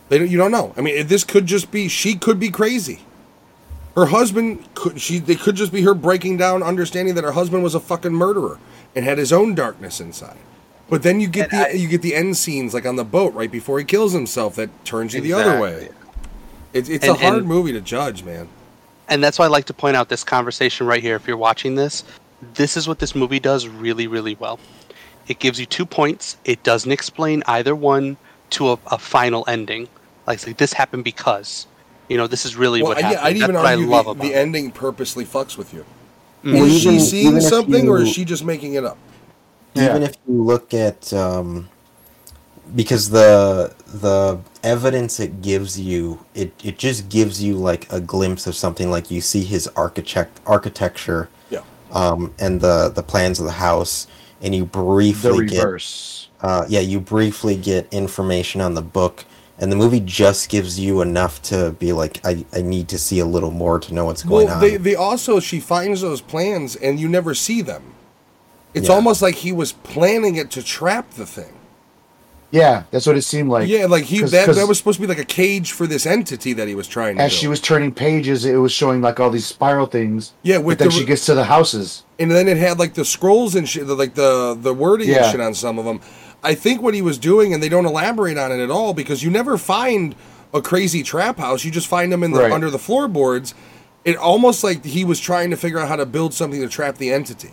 [0.09, 0.71] They don't, you don't know.
[0.77, 2.99] I mean, this could just be she could be crazy.
[3.95, 7.63] Her husband could she they could just be her breaking down, understanding that her husband
[7.63, 8.59] was a fucking murderer
[8.95, 10.37] and had his own darkness inside.
[10.89, 13.03] But then you get And the I- you get the end scenes like on the
[13.03, 15.73] boat right before he kills himself that turns you the other way.
[15.75, 15.95] Exactly.
[16.73, 18.47] It's it's And- a hard and- movie to judge, man.
[19.07, 21.15] and that's why I like to point out this conversation right here.
[21.15, 22.03] If you're watching this,
[22.53, 24.59] this is what this movie does really, really well.
[25.27, 26.37] It gives you two points.
[26.45, 28.17] It doesn't explain either one
[28.51, 29.87] to a, a final ending.
[30.25, 31.65] Like, say, this happened because,
[32.09, 33.21] you know, this is really Well, what I, happened.
[33.21, 35.73] yeah, I'd that's even what I argue love the, about the ending purposely fucks with
[35.73, 35.85] you.
[36.51, 38.97] Well, is she seeing even if something, or is she just making it up?
[39.75, 40.03] even Yeah.
[40.03, 41.69] if you look at um,
[42.75, 48.47] because the the evidence it gives you it, it just gives you like a glimpse
[48.47, 51.63] of something like you see his architect architecture Yeah.
[51.91, 54.07] um, and the the plans of the house
[54.41, 54.65] and you
[55.21, 56.29] The briefly get reverse.
[56.41, 59.25] uh, yeah you briefly get information on the book
[59.59, 63.19] and the movie just gives you enough to be like I, I need to see
[63.19, 66.21] a little more to know what's going Well, on they they also she finds those
[66.21, 67.83] plans and you never see them.
[68.73, 68.95] It's Yeah.
[68.95, 71.53] almost like he was planning it to trap the thing.
[72.51, 73.67] Yeah, that's what it seemed like.
[73.69, 75.85] yeah, like he 'Cause- that, 'cause that was supposed to be like a cage for
[75.85, 77.21] this entity that he was trying to.
[77.21, 77.39] as build.
[77.41, 80.33] she was turning pages, it was showing like all these spiral things.
[80.41, 82.03] Yeah, But with then the she gets to the houses.
[82.17, 85.39] and then it had like the scrolls and shit, like the the wording and shit
[85.39, 85.99] on some of them.
[86.43, 89.23] I think what he was doing, and they don't elaborate on it at all, because
[89.23, 90.15] you never find
[90.53, 91.63] a crazy trap house.
[91.65, 92.51] You just find them in the Right.
[92.51, 93.53] under the floorboards.
[94.05, 96.97] It almost like he was trying to figure out how to build something to trap
[96.97, 97.51] the entity,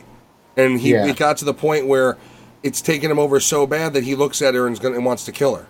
[0.57, 1.07] and he Yeah.
[1.07, 2.17] it got to the point where
[2.63, 5.05] it's taken him over so bad that he looks at her and, is gonna, and
[5.05, 5.67] wants to kill her.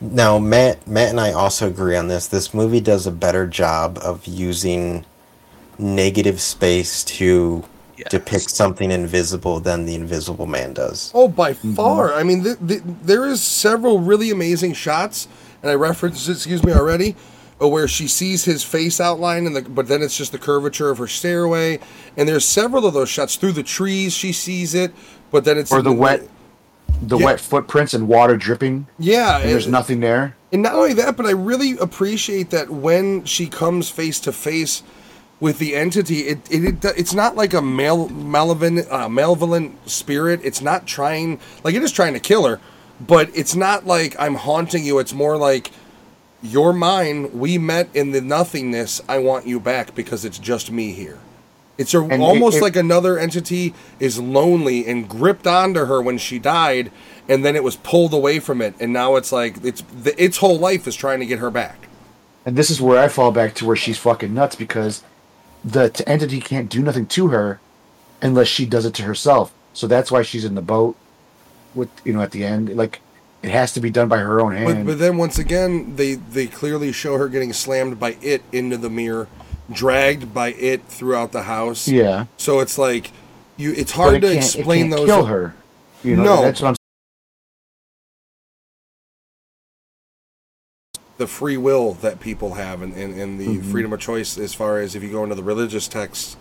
[0.00, 2.26] Now, Matt, Matt and I also agree on this.
[2.26, 5.04] This movie does a better job of using
[5.78, 7.62] negative space to
[8.00, 8.10] Yes.
[8.10, 11.10] depict something invisible than the Invisible Man does.
[11.14, 11.74] Oh, by Mm-hmm.
[11.74, 12.12] far.
[12.14, 15.28] I mean, th- th- there is several really amazing shots,
[15.62, 17.14] and I referenced, it, excuse me, already,
[17.60, 20.88] uh, where she sees his face outline, and the, but then it's just the curvature
[20.90, 21.78] of her stairway.
[22.16, 24.14] And there's several of those shots through the trees.
[24.14, 24.92] She sees it,
[25.30, 26.26] but then it's Or the wet
[27.02, 27.24] the Yeah.
[27.26, 28.86] wet footprints and water dripping.
[28.98, 30.36] Yeah, And there's and- nothing there.
[30.52, 34.82] And not only that, but I really appreciate that when she comes face to face
[35.40, 40.40] with the entity, it, it, it it's not like a mal, malevolent uh, malevolent spirit.
[40.44, 42.60] It's not trying like it is trying to kill her,
[43.00, 44.98] but it's not like I'm haunting you.
[44.98, 45.70] It's more like
[46.42, 47.38] you're mine.
[47.38, 49.00] We met in the nothingness.
[49.08, 51.18] I want you back because it's just me here.
[51.78, 56.18] It's a, almost it- it- like another entity is lonely and gripped onto her when
[56.18, 56.92] she died,
[57.28, 60.36] and then it was pulled away from it, and now it's like it's the, its
[60.38, 61.88] whole life is trying to get her back.
[62.44, 65.02] And this is where I fall back to where she's fucking nuts because
[65.64, 67.60] the t- entity can't do nothing to her
[68.22, 69.52] unless she does it to herself.
[69.72, 70.96] So that's why she's in the boat
[71.74, 72.74] with you know at the end.
[72.76, 73.00] Like
[73.42, 74.86] it has to be done by her own hand.
[74.86, 78.90] but then once again, they they clearly show her getting slammed by it into the
[78.90, 79.28] mirror,
[79.72, 81.88] dragged by it throughout the house.
[81.88, 83.12] yeah, So it's like
[83.56, 83.72] you.
[83.72, 85.06] It's hard it to explain those.
[85.06, 85.54] kill her.
[86.02, 86.76] You know, No.
[91.20, 93.70] The free will that people have and, and, and the Mm-hmm.
[93.70, 96.36] freedom of choice as far as if you go into the religious texts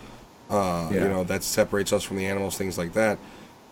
[0.49, 3.19] uh, you know that separates us from the animals things like that.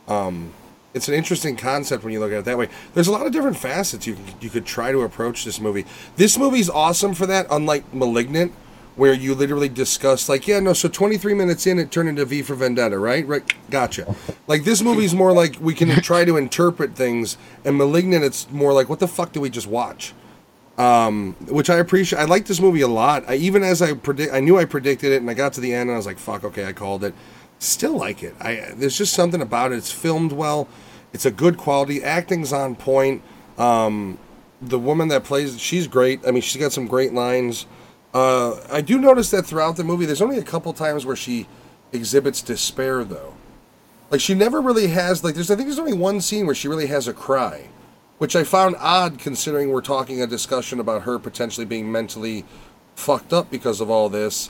[0.08, 0.53] Um,
[0.93, 2.70] it's an interesting concept when you look at it that way.
[2.93, 5.86] There's a lot of different facets you, can, you could try to approach this movie.
[6.18, 8.51] This movie's awesome for that unlike malignant
[8.95, 12.41] where you literally discuss like yeah no so 23 minutes in it turned into v
[12.41, 13.26] for vendetta right?
[13.28, 14.14] Right gotcha.
[14.47, 18.74] Like this movie's more like we can try to interpret things and malignant it's more
[18.74, 20.14] like what the fuck did we just watch
[21.47, 22.19] which I appreciate.
[22.19, 23.23] I like this movie a lot.
[23.28, 25.73] I, even as I predict, I knew I predicted it, and I got to the
[25.73, 27.13] end, and I was like, "Fuck, okay, I called it."
[27.59, 28.36] Still like it.
[28.39, 29.78] I there's just something about it.
[29.78, 30.67] It's filmed well.
[31.13, 32.03] It's a good quality.
[32.03, 33.23] Acting's on point.
[33.57, 34.19] Um,
[34.61, 36.21] the woman that plays, she's great.
[36.28, 37.65] I mean, she's got some great lines.
[38.13, 41.47] Uh, I do notice that throughout the movie, there's only a couple times where she
[41.91, 43.34] exhibits despair, though.
[44.09, 46.67] Like she never really has like there's I think there's only one scene where she
[46.67, 47.67] really has a cry,
[48.18, 52.45] which I found odd considering we're talking a discussion about her potentially being mentally
[52.95, 54.49] fucked up because of all this.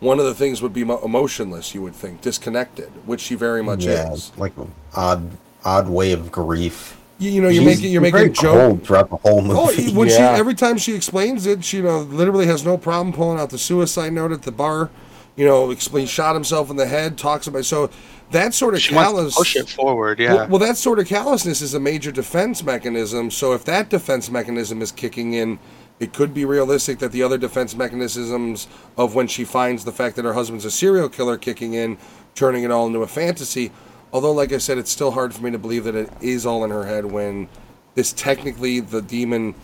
[0.00, 3.84] One of the things would be emotionless, you would think, disconnected, which she very much
[3.84, 4.30] yeah, is.
[4.36, 4.52] like
[4.94, 5.30] odd,
[5.64, 6.98] odd way of grief.
[7.18, 8.54] You, you know, you're She's making you're very making joke.
[8.54, 9.90] cold throughout the whole Oh, movie.
[9.94, 10.34] when Yeah.
[10.34, 13.48] she every time she explains it, she you know literally has no problem pulling out
[13.48, 14.90] the suicide note at the bar.
[15.34, 17.88] You know, explain shot himself in the head, talks about so
[18.30, 19.36] that sort of She callous.
[19.36, 20.18] push it forward.
[20.18, 20.34] Yeah.
[20.34, 23.30] Well, well, that sort of callousness is a major defense mechanism.
[23.30, 25.58] So if that defense mechanism is kicking in,
[26.00, 30.16] it could be realistic that the other defense mechanisms of when she finds the fact
[30.16, 31.96] that her husband's a serial killer kicking in,
[32.34, 33.72] turning it all into a fantasy.
[34.12, 36.64] Although, like I said, it's still hard for me to believe that it is all
[36.64, 37.48] in her head when
[37.94, 39.54] this technically the demon,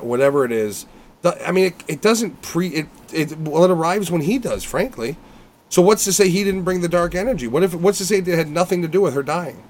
[0.00, 0.86] whatever it is,
[1.24, 3.36] I mean, it, it doesn't pre it, it.
[3.38, 5.16] Well, it arrives when he does, frankly.
[5.68, 7.46] So what's to say he didn't bring the dark energy?
[7.48, 7.74] What if?
[7.74, 9.62] What's to say it had nothing to do with her dying?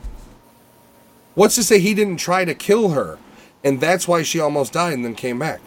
[1.35, 3.19] What's to say he didn't try to kill her,
[3.65, 5.61] and that's why she almost died and then came back?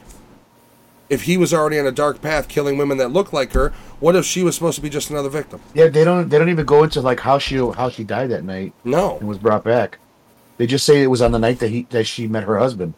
[1.10, 3.70] If he was already on a dark path, killing women that look like her,
[4.00, 5.60] what if she was supposed to be just another victim?
[5.74, 6.30] Yeah, they don't.
[6.30, 9.18] They don't even go into like how she how she died that night No.
[9.18, 9.98] and was brought back.
[10.58, 12.94] They just say it was on the night that he that she met her husband.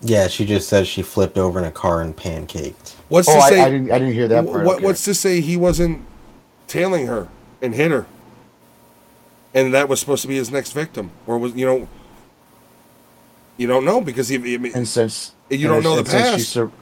[0.00, 2.94] Yeah, she just says she flipped over in a car and pancaked.
[3.10, 3.60] What's Oh, to I, say?
[3.60, 3.92] I didn't.
[3.92, 4.64] I didn't hear that part.
[4.64, 4.84] what, okay.
[4.86, 6.02] What's to say he wasn't
[6.70, 7.28] tailing her
[7.60, 8.06] and hit her,
[9.52, 11.88] and that was supposed to be his next victim, or was you know?
[13.58, 14.36] You don't know because he.
[14.36, 16.48] I mean, and since You don't know the and since She past.
[16.48, 16.72] sur-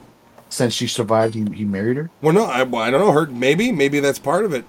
[0.49, 2.09] since she survived, he, he married her.
[2.21, 3.11] well, no, I, well, I don't know.
[3.11, 4.63] Her maybe maybe that's part of it,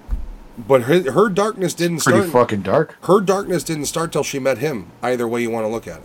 [0.59, 2.33] but her her darkness didn't Pretty start.
[2.33, 2.97] fucking dark.
[3.05, 4.91] her darkness didn't start till she met him.
[5.03, 6.03] Either way you want to look at it.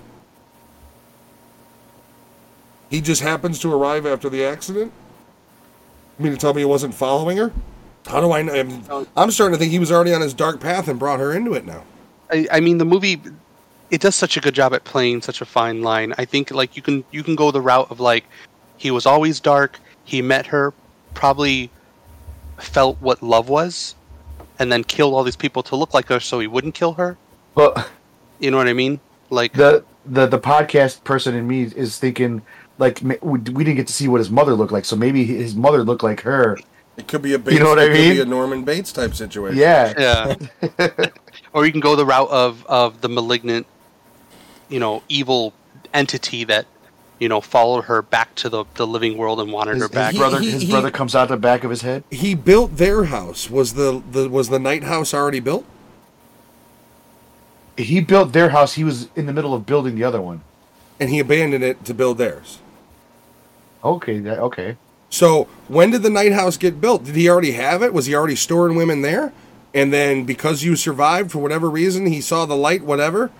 [2.89, 4.91] He just happens to arrive after the accident.
[6.19, 7.51] You mean to tell me he wasn't following her?
[8.05, 8.53] How do I know?
[8.53, 11.33] I'm, I'm starting to think he was already on his dark path and brought her
[11.33, 11.83] into it now.
[12.31, 13.21] I, I mean, the movie
[13.91, 16.13] it does such a good job at playing such a fine line.
[16.17, 18.25] I think like you can you can go the route of like
[18.77, 19.79] he was always dark.
[20.03, 20.73] He met her,
[21.13, 21.69] probably
[22.57, 23.95] felt what love was,
[24.59, 27.17] and then killed all these people to look like her so he wouldn't kill her.
[27.53, 27.89] But
[28.39, 28.99] You know what I mean?
[29.29, 32.41] Like the the the podcast person in me is thinking
[32.77, 35.55] like we we didn't get to see what his mother looked like, so maybe his
[35.55, 36.57] mother looked like her.
[36.97, 38.21] It could be a Bates, you know what I it could be mean?
[38.21, 39.57] a Norman Bates type situation.
[39.59, 40.35] Yeah,
[40.77, 41.05] Yeah.
[41.53, 43.65] or you can go the route of of the malignant,
[44.69, 45.53] you know, evil
[45.93, 46.65] entity that
[47.19, 49.93] you know followed her back to the the living world and wanted his, her his
[49.95, 50.11] back.
[50.13, 52.03] He- brother he- his he- brother comes out the back of his head.
[52.11, 53.49] He built their house.
[53.49, 55.65] Was the, the was the night house already built?
[57.77, 58.73] He built their house.
[58.75, 60.41] He was in the middle of building the other one.
[60.97, 62.59] And he abandoned it to build theirs.
[63.83, 64.77] Okay, that, okay.
[65.09, 67.03] So when did the night house get built?
[67.05, 67.93] Did he already have it?
[67.93, 69.31] Was he already storing women there?
[69.73, 73.31] And then because you survived for whatever reason, he saw the light, whatever.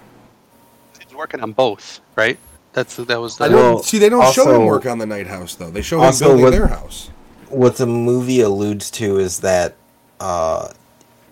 [1.04, 2.38] He's working on both, right?
[2.74, 4.00] That's that was I don't Well, see.
[4.00, 5.70] They don't show him work on the night house though.
[5.72, 7.10] They show him building what- their house.
[7.50, 9.76] What the movie alludes to is that
[10.20, 10.70] uh,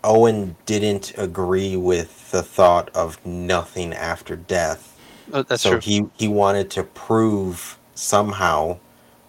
[0.04, 4.96] Owen didn't agree with the thought of nothing after death.
[5.34, 5.80] uh, that's so true.
[5.80, 8.78] he he wanted to prove somehow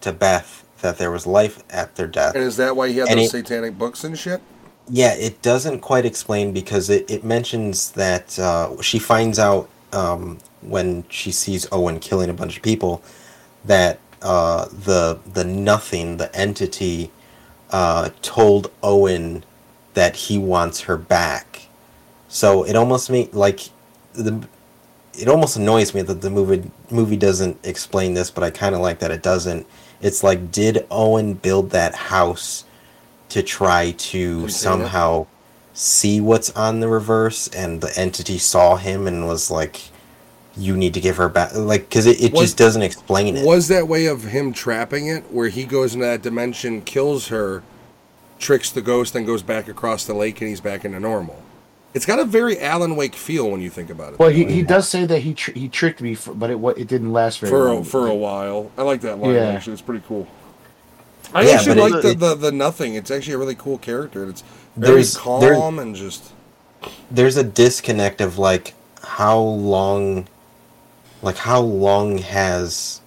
[0.02, 2.34] to Beth that there was life after death.
[2.36, 4.40] And is that why he had And those he- satanic books and shit?
[4.88, 10.38] Yeah, it doesn't quite explain because it, it mentions that uh, she finds out um,
[10.60, 13.02] when she sees Owen killing a bunch of people
[13.64, 17.10] that uh, the the nothing, the entity,
[17.70, 19.42] uh, told Owen
[19.94, 21.66] that he wants her back.
[22.28, 23.60] So it almost make like
[24.12, 24.46] the
[25.18, 28.82] it almost annoys me that the movie movie doesn't explain this, but I kind of
[28.82, 29.66] like that it doesn't.
[30.04, 32.64] It's like, did Owen build that house
[33.30, 34.50] to try to it?
[34.50, 35.26] somehow
[35.72, 39.80] see what's on the reverse, and the entity saw him and was like,
[40.56, 43.46] "You need to give her back," like because it, it Was- just doesn't explain it.
[43.46, 47.62] Was that way of him trapping it, where he goes into that dimension, kills her,
[48.38, 51.42] tricks the ghost, then goes back across the lake, and he's back into normal?
[51.94, 54.18] It's got a very Alan Wake feel when you think about it.
[54.18, 56.88] Well, he, he does say that he tr- he tricked me, for, but it it
[56.88, 57.84] didn't last very for a, long.
[57.84, 58.70] for a while.
[58.76, 59.44] I like that line Yeah.
[59.50, 59.74] actually.
[59.74, 60.26] It's pretty cool.
[61.32, 62.94] I Yeah, actually like it- the, the the nothing.
[62.94, 64.28] It's actually a really cool character.
[64.28, 64.42] It's
[64.76, 66.32] very calm there- and just
[67.10, 70.26] There's a disconnect of like how long,
[71.22, 73.00] like how long has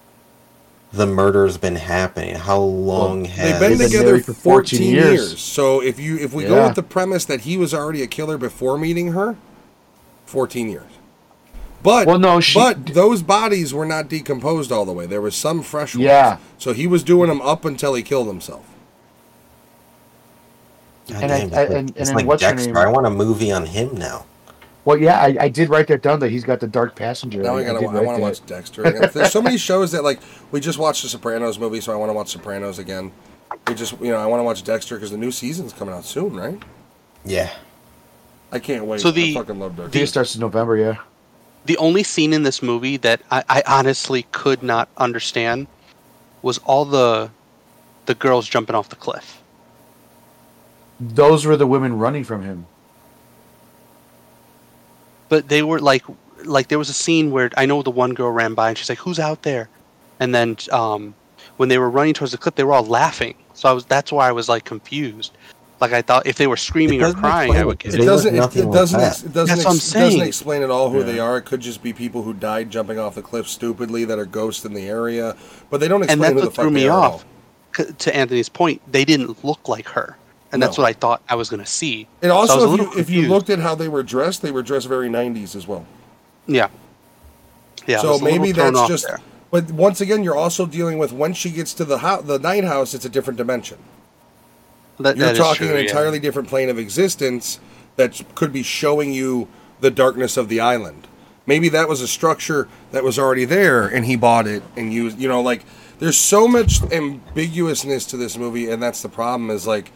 [0.98, 2.34] the murders been happening?
[2.34, 5.04] How long they've has They've been together for for 14 14 years.
[5.30, 5.40] years.
[5.40, 6.66] So if you if we go Yeah.
[6.66, 9.36] with the premise that he was already a killer before meeting her,
[10.26, 10.84] 14 years.
[11.82, 15.06] But Well, no, she- but those bodies were not decomposed all the way.
[15.06, 16.04] There was some fresh ones.
[16.04, 16.38] Yeah.
[16.58, 18.64] So he was doing them up until he killed himself.
[21.08, 22.66] God And I- damn, it's I- like- and- it's and like what's her Dexter.
[22.72, 22.76] name?
[22.76, 24.24] I want a movie on him now.
[24.88, 27.42] Well, yeah, I, I did write that down that he's got the dark passenger.
[27.42, 27.80] Now I I, gotta.
[27.80, 28.26] did I, write want to that.
[28.26, 28.84] watch Dexter.
[28.84, 29.10] Again.
[29.12, 30.18] There's so many shows that like
[30.50, 33.12] we just watched the Sopranos movie, so I want to watch Sopranos again.
[33.66, 36.06] We just, you know, I want to watch Dexter because the new season's coming out
[36.06, 36.58] soon, right?
[37.22, 37.50] Yeah.
[38.50, 39.00] I can't wait.
[39.02, 40.04] So the- I fucking love I think Dexter.
[40.04, 40.78] it starts in November.
[40.78, 40.96] Yeah.
[41.66, 45.66] the only scene in this movie that I, I honestly could not understand
[46.40, 47.30] was all the
[48.06, 49.42] the girls jumping off the cliff.
[50.98, 52.64] Those were the women running from him.
[55.28, 56.04] But they were like
[56.44, 58.88] like there was a scene where I know the one girl ran by and she's
[58.88, 59.68] like, "Who's out there?"
[60.20, 61.14] And then um,
[61.58, 63.34] when they were running towards the cliff, they were all laughing.
[63.54, 65.32] So I was that's why I was like confused.
[65.80, 67.66] Like I thought if they were screaming or crying, explain I it.
[67.66, 68.04] would get It it.
[68.04, 68.34] doesn't.
[68.34, 68.98] It, it like doesn't.
[69.00, 69.06] that.
[69.12, 69.56] Ex, it doesn't.
[69.56, 71.04] That's what I'm Ex, it doesn't explain at all who Yeah.
[71.04, 71.36] they are.
[71.38, 74.64] It could just be people who died jumping off the cliff stupidly that are ghosts
[74.64, 75.36] in the area,
[75.70, 77.04] but they don't And explain that's who the what fuck threw they me are at
[77.12, 77.24] off.
[77.78, 77.84] all.
[77.86, 80.16] c- to Anthony's point, they didn't look like her,
[80.52, 80.82] and that's No.
[80.84, 82.08] what I thought I was going to see.
[82.22, 84.02] And So I was a also, if you, if you looked at how they were
[84.02, 85.86] dressed, they were dressed very 90s as well.
[86.46, 86.68] Yeah,
[87.86, 87.98] yeah.
[88.00, 89.06] So was a little maybe that's just.
[89.06, 89.20] there.
[89.50, 92.64] But once again, you're also dealing with when she gets to the house, the night
[92.64, 92.94] house.
[92.94, 93.78] It's a different dimension.
[95.00, 95.88] That, You're that is talking true, an yeah.
[95.90, 97.60] entirely different plane of existence
[97.96, 99.48] that could be showing you
[99.80, 101.06] the darkness of the island.
[101.46, 105.18] Maybe that was a structure that was already there, and he bought it and used.
[105.18, 105.64] You know, like
[105.98, 109.50] there's so much ambiguousness to this movie, and that's the problem.
[109.50, 109.92] Is like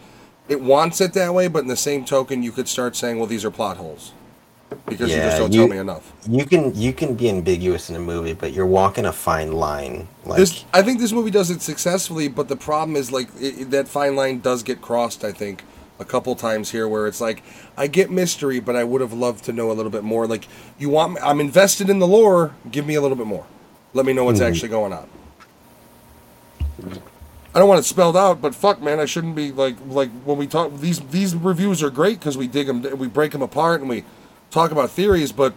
[0.53, 3.27] it wants it that way, but in the same token, you could start saying, "Well,
[3.27, 4.13] these are plot holes,"
[4.87, 6.13] because you just don't you- tell me enough.
[6.29, 10.09] You can you can be ambiguous in a movie, but you're walking a fine line.
[10.27, 13.71] Like this I think this movie does it successfully, but the problem is like it,
[13.71, 15.25] that fine line does get crossed.
[15.25, 15.65] I think
[15.99, 17.43] a couple times here where it's like
[17.77, 20.27] I get mystery, but I would have loved to know a little bit more.
[20.27, 20.47] Like
[20.79, 22.55] you want, I'm invested in the lore.
[22.71, 23.47] Give me a little bit more.
[23.95, 24.49] Let me know what's mm-hmm.
[24.53, 25.09] actually going on.
[27.55, 30.39] I don't want it spelled out, but fuck, man, I shouldn't be like like when
[30.39, 30.75] we talk.
[30.79, 34.05] These these reviews are great because we dig them, we break them apart, and we
[34.51, 35.33] talk about theories.
[35.33, 35.53] But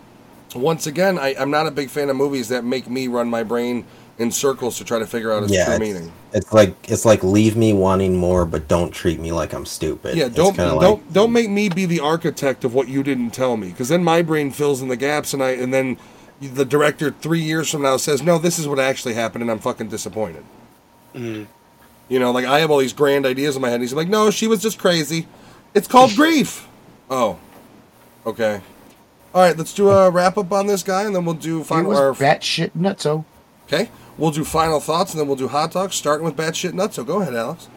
[0.54, 3.44] once again, I, I'm not a big fan of movies that make me run my
[3.44, 3.86] brain
[4.18, 6.12] in circles to try to figure out its yeah, true it's, meaning.
[6.34, 10.18] it's like it's like leave me wanting more, but don't treat me like I'm stupid.
[10.18, 13.56] Yeah, don't don't like- don't make me be the architect of what you didn't tell
[13.56, 15.98] me, because then my brain fills in the gaps, and I and then
[16.42, 19.60] the director three years from now says, "No, this is what actually happened," and I'm
[19.60, 20.44] fucking disappointed.
[21.14, 21.46] Mm-hmm.
[22.08, 23.76] You know, like I have all these grand ideas in my head.
[23.76, 25.28] And he's like, "No, she was just crazy.
[25.74, 26.68] It's called grief."
[27.10, 27.40] Oh,
[28.26, 28.62] okay.
[29.34, 31.90] All right, let's do a wrap up on this guy, and then we'll do final.
[31.90, 33.26] was Our, batshit nutso.
[33.68, 36.96] okay, we'll do final thoughts, and then we'll do hot dogs, starting with batshit nuts.
[36.96, 37.68] So go ahead, Alex.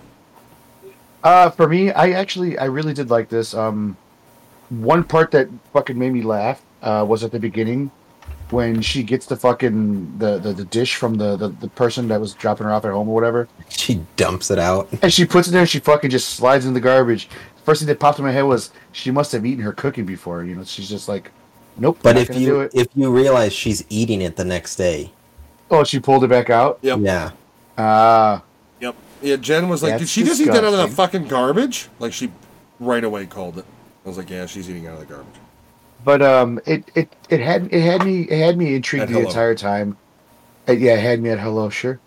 [1.24, 3.54] Uh, for me, I actually, I really did like this.
[3.54, 3.96] Um,
[4.68, 7.90] one part that fucking made me laugh uh, was at the beginning
[8.50, 12.20] when she gets the fucking the, the, the dish from the, the, the person that
[12.20, 14.88] was dropping her off at home or whatever, She dumps it out.
[15.02, 17.28] and she puts it there and she fucking just slides in the garbage.
[17.64, 20.44] First thing that popped in my head was she must have eaten her cooking before.
[20.44, 21.30] You know, she's just like,
[21.76, 21.98] nope.
[22.02, 22.72] But not if you do it.
[22.74, 25.12] if you realize she's eating it the next day,
[25.70, 26.78] oh, she pulled it back out.
[26.82, 26.98] Yep.
[27.02, 27.30] yeah,
[27.76, 28.42] Ah,
[28.80, 28.94] Yep.
[29.20, 32.12] Yeah, Jen was like, "Did she just eat that out of the fucking garbage?" Like
[32.12, 32.30] she
[32.80, 33.64] right away called it.
[34.04, 35.34] I was like, "Yeah, she's eating out of the garbage."
[36.08, 39.54] But um, it, it it had it had me it had me intrigued the entire
[39.54, 39.98] time.
[40.66, 42.00] Uh, yeah, it had me at hello, sure.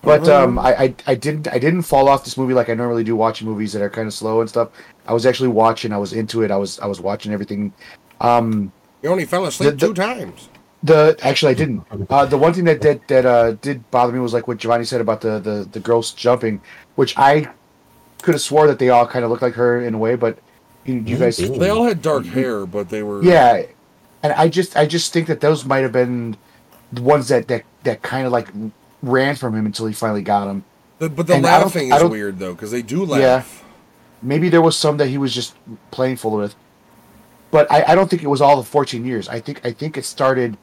[0.00, 3.04] But um, I, I I didn't I didn't fall off this movie like I normally
[3.04, 4.70] do watching movies that are kind of slow and stuff.
[5.06, 5.92] I was actually watching.
[5.92, 6.50] I was into it.
[6.50, 7.74] I was I was watching everything.
[8.22, 8.72] Um,
[9.02, 10.48] You only fell asleep The- the- two times.
[10.82, 11.82] the actually I didn't.
[12.08, 14.84] Uh, the one thing that that that uh, did bother me was like what Giovanni
[14.86, 16.62] said about the the the girls jumping,
[16.94, 17.48] which I
[18.22, 20.38] could have swore that they all kind of looked like her in a way, but
[20.88, 23.64] you, you guys They all had dark hair, but they were Yeah,
[24.22, 26.36] and I just I just think that those might have been
[26.92, 28.48] the ones that that that kind of like
[29.02, 30.64] ran from him until he finally got him.
[30.98, 33.20] The, but the And laughing is weird though, because they do laugh.
[33.20, 33.64] Yeah.
[34.20, 35.54] Maybe there was some that he was just
[35.92, 36.56] playing full with,
[37.52, 39.28] but I, I don't think it was all the fourteen years.
[39.28, 40.56] I think I think it started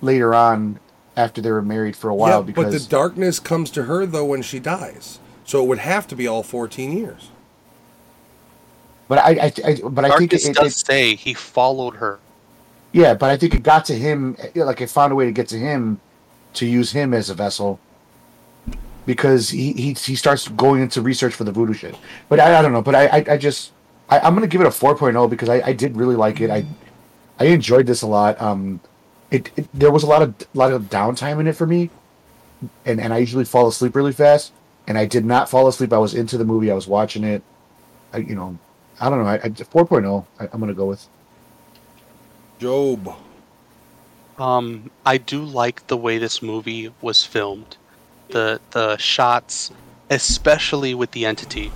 [0.00, 0.80] later on
[1.16, 2.30] after they were married for a while.
[2.30, 5.68] Yeah, while but because the darkness comes to her though when she dies, so it
[5.68, 7.30] would have to be all fourteen years.
[9.08, 11.96] But I, I, I but I think Darkness it, it, does it say he followed
[11.96, 12.20] her.
[12.92, 15.48] yeah, but I think it got to him like it found a way to get
[15.48, 16.00] to him
[16.54, 17.80] to use him as a vessel
[19.06, 21.96] because he he, he starts going into research for the voodoo shit.
[22.28, 22.82] But I, I don't know.
[22.82, 23.72] But I I, I just
[24.10, 26.50] I, I'm gonna give it a 4.0 because I, I did really like it.
[26.50, 26.66] I
[27.38, 28.40] I enjoyed this a lot.
[28.40, 28.80] Um,
[29.30, 31.90] it, it there was a lot of lot of downtime in it for me,
[32.84, 34.52] and and I usually fall asleep really fast.
[34.86, 35.92] And I did not fall asleep.
[35.92, 36.70] I was into the movie.
[36.70, 37.42] I was watching it.
[38.12, 38.58] I, you know,
[39.00, 39.26] I don't know.
[39.26, 40.26] I, I 4.0.
[40.40, 41.06] I, I'm gonna go with.
[42.58, 43.14] Job.
[44.38, 47.76] Um, I do like the way this movie was filmed.
[48.28, 49.70] The the shots,
[50.10, 51.72] especially with the entity,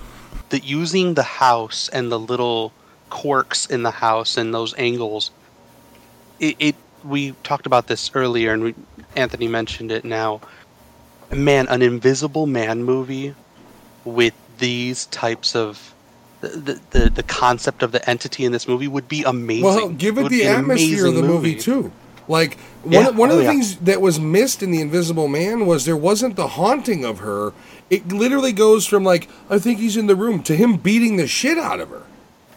[0.51, 2.73] that using the house and the little
[3.11, 5.31] quirks in the house and those angles.
[6.41, 8.75] It, it we talked about this earlier, and we,
[9.17, 10.41] Anthony mentioned it now.
[11.31, 13.35] Man, an Invisible Man movie
[14.05, 15.92] with these types of
[16.49, 19.65] the, the the concept of the entity in this movie would be amazing.
[19.65, 21.55] Well, give it would the atmosphere of the amazing movie.
[21.57, 21.93] too.
[22.29, 23.51] Like one Yeah, one of oh, the yeah.
[23.51, 27.53] things that was missed in the Invisible Man was there wasn't the haunting of her.
[27.91, 31.27] It literally goes from like I think he's in the room to him beating the
[31.27, 32.03] shit out of her.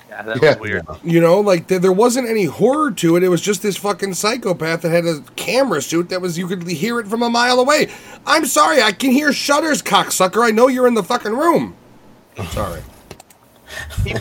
[0.09, 0.49] Yeah, that Yeah.
[0.51, 0.86] was weird.
[1.03, 3.23] You know, like there, there wasn't any horror to it.
[3.23, 6.65] It was just this fucking psychopath that had a camera suit that was you could
[6.67, 7.89] hear it from a mile away.
[8.25, 10.43] I'm sorry, I can hear shutters, cocksucker.
[10.45, 11.75] I know you're in the fucking room.
[12.38, 12.81] I'm sorry.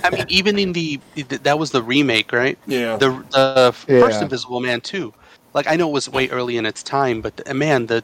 [0.03, 1.01] I mean, even in the
[1.43, 2.59] that was the remake, right?
[2.67, 2.97] Yeah.
[2.97, 4.23] The the first Yeah.
[4.23, 5.13] Invisible Man too.
[5.55, 8.03] Like I know it was way early in its time, but uh, man, the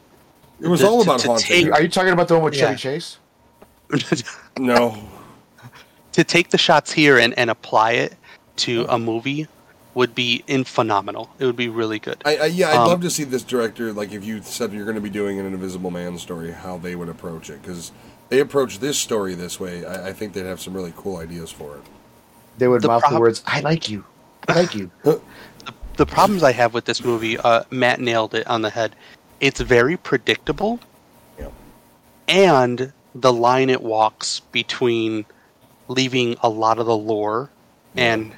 [0.61, 1.65] It was the- all to- about to haunting.
[1.65, 2.75] take- Are you talking about the one with Yeah.
[2.75, 3.17] Chevy Chase?
[4.59, 4.97] No,
[6.13, 8.13] to take the shots here and, and apply it
[8.57, 9.47] to a movie
[9.93, 11.29] would be in phenomenal.
[11.39, 12.17] It would be really good.
[12.25, 13.91] I, I yeah, I'd Um, love to see this director.
[13.91, 16.95] Like, if you said you're going to be doing an Invisible Man story, how they
[16.95, 17.91] would approach it because
[18.31, 19.85] they approach this story this way.
[19.85, 21.83] I, I think they'd have some really cool ideas for it.
[22.57, 24.05] They would The mouth the words, "I like you,
[24.47, 24.89] I like you."
[25.97, 28.95] the problems I have with this movie, uh, Matt nailed it on the head.
[29.41, 30.79] It's very predictable,
[31.37, 31.49] Yeah.
[32.29, 35.25] and the line it walks between
[35.89, 37.49] leaving a lot of the lore
[37.97, 38.31] and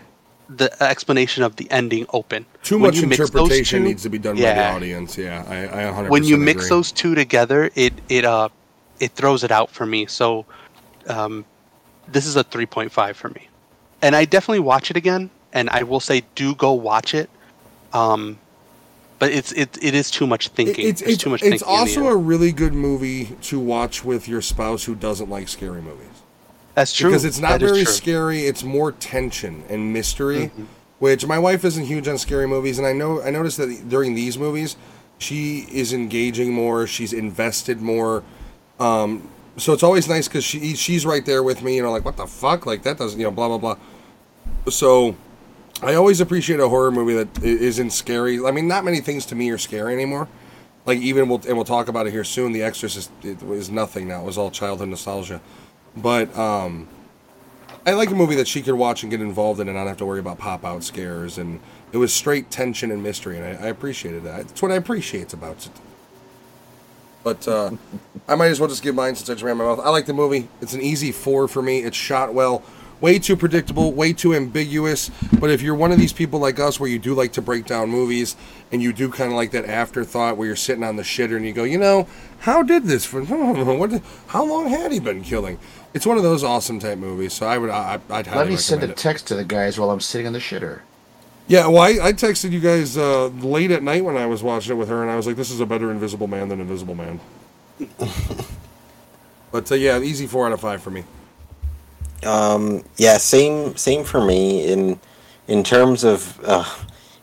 [0.49, 2.47] the explanation of the ending open.
[2.63, 5.17] Too When much those interpretation two- needs to be done by the audience.
[5.19, 6.09] Yeah, I, I 100.
[6.09, 8.49] when you mix those two together, it it uh
[9.03, 10.05] it throws it out for me.
[10.05, 10.45] So,
[11.07, 11.45] um,
[12.07, 13.47] this is a three point five for me,
[14.01, 15.29] and I definitely watch it again.
[15.55, 17.29] And I will say, do go watch it.
[17.91, 18.39] Um,
[19.19, 20.87] but it's it it is too much thinking.
[20.87, 24.83] it's it's, too much it's also a really good movie to watch with your spouse
[24.85, 26.07] who doesn't like scary movies.
[26.75, 28.47] That's true because it's not That very scary.
[28.47, 30.63] It's more tension and mystery, Mm-hmm.
[30.99, 34.15] which my wife isn't huge on scary movies, and I know I noticed that during
[34.15, 34.75] these movies,
[35.19, 36.87] she is engaging more.
[36.87, 38.23] She's invested more.
[38.83, 41.77] Um, so it's always nice because she she's right there with me.
[41.77, 43.77] You know, like what the fuck, like that doesn't you know blah blah blah.
[44.69, 45.15] So
[45.81, 48.43] I always appreciate a horror movie that isn't scary.
[48.45, 50.27] I mean, not many things to me are scary anymore.
[50.85, 52.51] Like even we'll and we'll talk about it here soon.
[52.51, 53.09] The Exorcist
[53.41, 54.21] was nothing now.
[54.21, 55.39] It was all childhood nostalgia.
[55.95, 56.89] But um,
[57.85, 59.97] I like a movie that she could watch and get involved in and not have
[59.97, 61.37] to worry about pop out scares.
[61.37, 61.61] And
[61.91, 64.41] it was straight tension and mystery, and I, I appreciated that.
[64.41, 65.71] It's what I appreciate about it.
[67.23, 67.71] But uh,
[68.27, 69.79] I might as well just give mine since I just ran my mouth.
[69.79, 70.49] I like the movie.
[70.61, 71.79] It's an easy four for me.
[71.79, 72.63] It's shot well.
[73.01, 75.11] Way too predictable, way too ambiguous.
[75.37, 77.65] But if you're one of these people like us where you do like to break
[77.65, 78.37] down movies
[78.71, 81.45] and you do kind of like that afterthought where you're sitting on the shitter and
[81.45, 82.07] you go, you know,
[82.39, 83.03] how did this?
[83.03, 83.89] For, what?
[83.89, 85.59] Did, how long had he been killing?
[85.93, 87.33] It's one of those awesome type movies.
[87.33, 88.95] So I would, I, I'd highly Let me send a it.
[88.95, 90.79] text to the guys while I'm sitting on the shitter.
[91.47, 94.71] Yeah, well, I, I texted you guys uh, late at night when I was watching
[94.71, 96.95] it with her, and I was like, "This is a better Invisible Man than Invisible
[96.95, 97.19] Man."
[99.51, 101.03] but uh, yeah, easy four out of five for me.
[102.25, 104.71] Um, yeah, same same for me.
[104.71, 104.99] In
[105.47, 106.65] in terms of uh,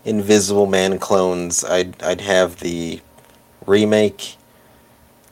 [0.04, 3.00] Invisible Man clones, I'd I'd have the
[3.66, 4.36] remake,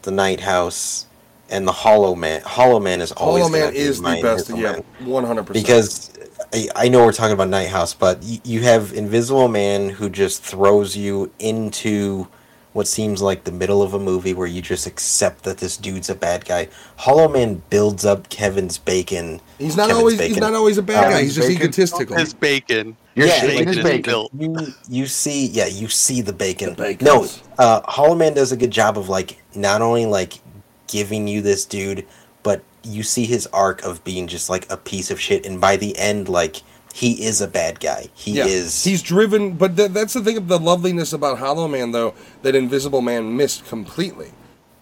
[0.03, 1.07] the Night House,
[1.51, 2.41] and the Hollow Man.
[2.43, 4.51] Hollow Man is always Hollow Man is the best.
[4.51, 5.67] Yeah, one hundred percent.
[5.67, 6.08] because
[6.53, 10.09] I, I know we're talking about Night House, but you, you have Invisible Man who
[10.09, 12.29] just throws you into
[12.75, 16.09] what seems like the middle of a movie where you just accept that this dude's
[16.11, 16.69] a bad guy.
[16.97, 19.41] Hollow Man builds up Kevin's bacon.
[19.59, 21.23] he's not Kevin's always he's not always a bad guy.
[21.23, 21.63] He's just bacon?
[21.63, 22.17] egotistical.
[22.17, 22.97] His bacon.
[23.15, 24.03] You're Yeah, shaking like his is bacon.
[24.03, 24.31] built.
[24.39, 26.75] You you see yeah you see the bacon.
[26.75, 27.27] The no,
[27.59, 30.35] uh, Hollow Man does a good job of like not only like
[30.87, 32.07] giving you this dude,
[32.43, 35.77] but you see his arc of being just like a piece of shit, and by
[35.77, 36.63] the end, like
[36.93, 38.09] he is a bad guy.
[38.15, 38.85] He is.
[38.85, 42.55] He's driven, but th- that's the thing of the loveliness about Hollow Man, though, that
[42.55, 44.33] Invisible Man missed completely.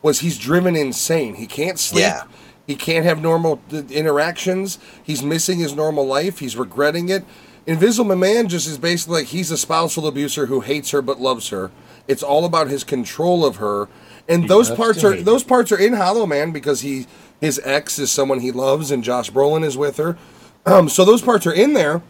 [0.02, 1.34] Was he's driven insane.
[1.34, 2.02] He can't sleep.
[2.02, 2.22] Yeah.
[2.66, 4.78] He can't have normal uh, interactions.
[5.02, 6.38] He's missing his normal life.
[6.38, 7.24] He's regretting it.
[7.66, 11.48] Invisible Man just is basically like he's a spousal abuser who hates her but loves
[11.48, 11.70] her.
[12.06, 13.88] It's all about his control of her,
[14.28, 17.06] and those parts are those parts are in Hollow Man because he
[17.40, 20.16] his ex is someone he loves, and Josh Brolin is with her.
[20.64, 22.02] Um, so those parts are in there,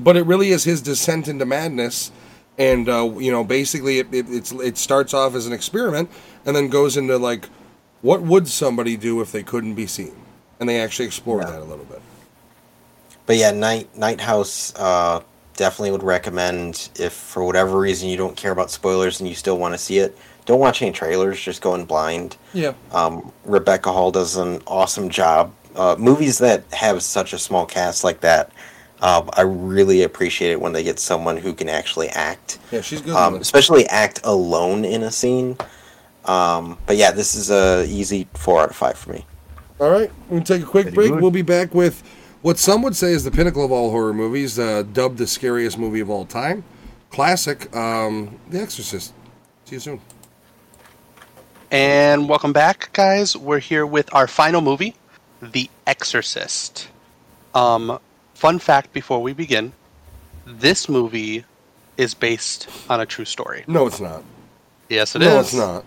[0.00, 2.10] but it really is his descent into madness.
[2.56, 6.10] And uh, you know, basically, it, it it's it starts off as an experiment,
[6.44, 7.48] and then goes into like,
[8.02, 10.16] what would somebody do if they couldn't be seen?
[10.58, 12.02] And they actually explore that a little bit.
[13.26, 15.20] But yeah, Night Night House uh,
[15.54, 19.58] definitely would recommend if for whatever reason you don't care about spoilers and you still
[19.58, 20.16] want to see it.
[20.48, 21.38] Don't watch any trailers.
[21.38, 22.38] Just go in blind.
[22.54, 25.52] Yeah, Um, Rebecca Hall does an awesome job.
[25.76, 28.50] Uh, movies that have such a small cast like that,
[29.02, 33.02] um, I really appreciate it when they get someone who can actually act, yeah, she's
[33.02, 33.14] good.
[33.14, 35.58] um, especially act alone in a scene.
[36.24, 39.26] Um, but yeah, this is a easy four out of five for me.
[39.78, 41.10] All right, we'll take a quick Very break.
[41.12, 41.20] good.
[41.20, 42.02] We'll be back with
[42.40, 45.76] what some would say is the pinnacle of all horror movies, uh, dubbed the scariest
[45.78, 46.64] movie of all time,
[47.10, 49.12] classic, um, The Exorcist.
[49.66, 50.00] See you soon.
[51.70, 53.36] And welcome back, guys.
[53.36, 54.94] We're here with our final movie,
[55.42, 56.88] The Exorcist.
[57.54, 57.98] Um,
[58.34, 59.72] fun fact before we begin
[60.46, 61.44] this movie
[61.98, 63.64] is based on a true story.
[63.66, 64.22] No, it's not.
[64.88, 65.28] Yes, it is.
[65.28, 65.84] no, it's not.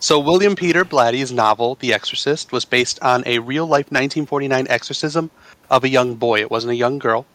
[0.00, 5.30] So, William Peter Blatty's novel, The Exorcist, was based on a real life 1949 exorcism
[5.70, 6.40] of a young boy.
[6.40, 7.26] It wasn't a young girl.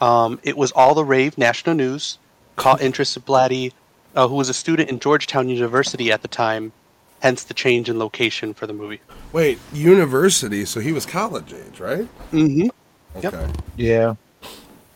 [0.00, 2.18] Um, it was all the rave national news.
[2.56, 3.72] Caught interest of Blatty,
[4.16, 6.72] uh, who was a student in Georgetown University at the time,
[7.20, 9.00] hence the change in location for the movie.
[9.32, 12.08] Wait, university, so he was college age, right?
[12.32, 12.68] Mm-hmm.
[13.16, 13.46] Okay.
[13.46, 13.56] Yep.
[13.76, 14.14] Yeah.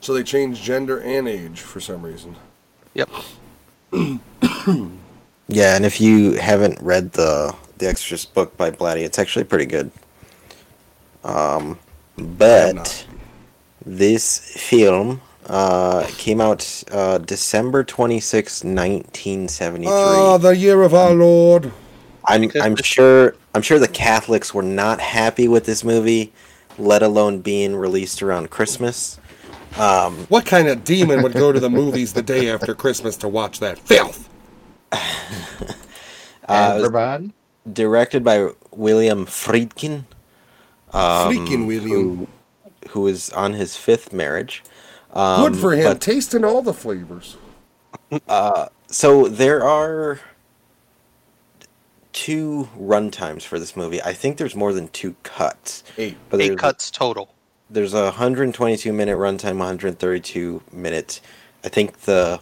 [0.01, 2.37] So they changed gender and age for some reason.
[2.95, 3.11] Yep.
[5.53, 9.66] Yeah, and if you haven't read the the Exorcist book by Blatty, it's actually pretty
[9.66, 9.91] good.
[11.25, 11.77] Um,
[12.16, 13.05] but
[13.85, 19.92] this film uh, came out uh, December twenty sixth, 1973.
[19.92, 21.72] Oh, the year of our Lord.
[22.26, 26.32] I'm I'm sure I'm sure the Catholics were not happy with this movie,
[26.78, 29.18] let alone being released around Christmas.
[29.76, 33.28] Um, What kind of demon would go to the movies the day after Christmas to
[33.28, 34.28] watch that filth?
[34.92, 34.98] uh,
[36.48, 37.32] and
[37.66, 40.05] it directed by William Friedkin.
[40.92, 41.88] Um, Freaking William.
[41.88, 42.28] who,
[42.90, 44.62] who is on his fifth marriage.
[45.13, 47.37] Um, Good for him, but, tasting all the flavors.
[48.29, 50.21] uh, so there are
[52.13, 54.03] two run times for this movie.
[54.03, 55.83] I think there's more than two cuts.
[55.99, 56.17] Eight.
[56.29, 57.35] But Eight cuts total.
[57.71, 61.21] there's a 122 minute runtime, 132 minutes.
[61.65, 62.41] I think the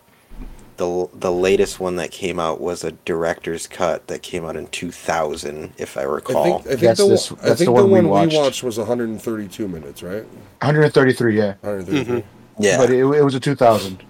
[0.77, 4.69] the the latest one that came out was a director's cut that came out in
[4.69, 6.45] 2000, if I I recall.
[6.45, 8.11] think, I think, That's the, this- one- I think the the one one, we we
[8.11, 8.37] watched.
[8.37, 8.63] watched.
[8.63, 10.23] was 132 minutes, right?
[10.63, 11.55] 133, yeah.
[11.63, 12.25] 133.
[12.59, 12.77] Yeah.
[12.79, 14.03] But it, it was a 2000.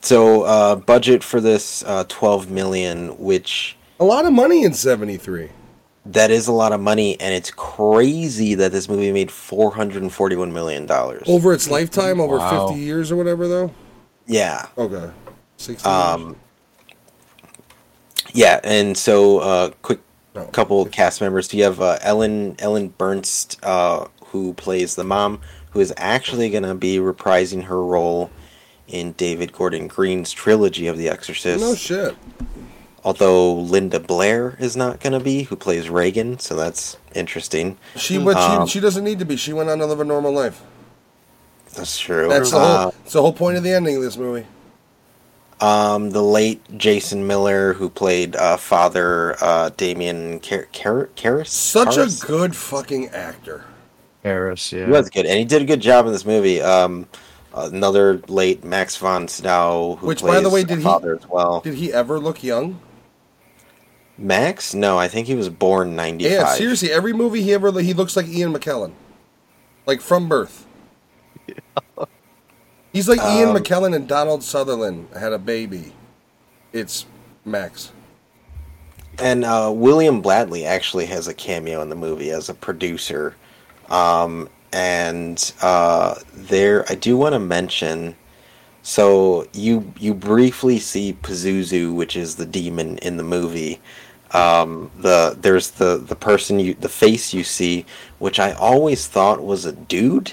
[0.00, 5.50] So uh, budget for this uh, 12 million, which A lot of money in 73.
[6.06, 10.86] that is a lot of money, and it's crazy that this movie made 441 million
[10.86, 11.22] dollars.
[11.28, 12.68] Over its lifetime, over Wow.
[12.68, 13.70] 50 years or whatever, though?
[14.26, 15.10] Yeah, Okay.
[15.58, 16.36] 60 um,
[18.34, 19.98] yeah, and so uh, quick
[20.34, 20.46] years?
[20.46, 20.50] No.
[20.50, 21.52] couple cast members.
[21.52, 25.40] You have uh, Ellen Ellen Burstyn, uh, who plays the mom,
[25.72, 28.30] who is actually going to be reprising her role
[28.88, 31.60] in David Gordon Green's trilogy of The Exorcist.
[31.60, 32.14] No shit.
[33.04, 37.76] although Linda Blair is not going to be, who plays Regan, so that's interesting.
[37.96, 39.36] She, but Um, she, she doesn't need to be.
[39.36, 40.62] She went on to live a normal life.
[41.74, 42.28] That's true.
[42.28, 42.94] That's the Uh, whole.
[43.02, 44.46] That's the whole point of the ending of this movie.
[45.60, 51.46] um, the late Jason Miller, who played uh, Father uh, Damien Car- Car- Karras.
[51.48, 52.22] Such Karras?
[52.22, 53.64] a good fucking actor.
[54.22, 54.86] Harris, yeah.
[54.86, 56.60] He was good, and he did a good job in this movie.
[56.62, 57.06] Um,
[57.54, 61.60] another late Max von Sydow, who Which, plays by the way, did he- as well.
[61.60, 62.80] Did he ever look young?
[64.18, 64.74] Max?
[64.74, 66.32] No, I think he was born ninety five.
[66.32, 66.92] Yeah, seriously.
[66.92, 68.92] Every movie he ever he looks like Ian McKellen,
[69.86, 70.66] like from birth.
[72.92, 75.92] He's like Ian Um, McKellen and Donald Sutherland had a baby.
[76.72, 77.06] It's
[77.44, 77.90] Max.
[79.18, 83.34] And uh, William Blatty actually has a cameo in the movie as a producer.
[83.92, 88.16] Um, and uh, there, I do want to mention.
[88.82, 93.80] So you you briefly see Pazuzu, which is the demon in the movie.
[94.32, 97.84] Um, the there's the the person you the face you see,
[98.18, 100.32] which I always thought was a dude,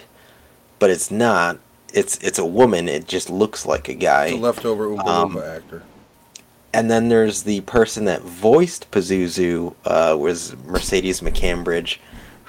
[0.79, 1.59] but it's not.
[1.93, 2.87] It's it's a woman.
[2.87, 4.31] It just looks like a guy.
[4.31, 5.83] The leftover Oompa Um, actor.
[6.73, 11.97] And then there's the person that voiced Pazuzu uh, was Mercedes McCambridge,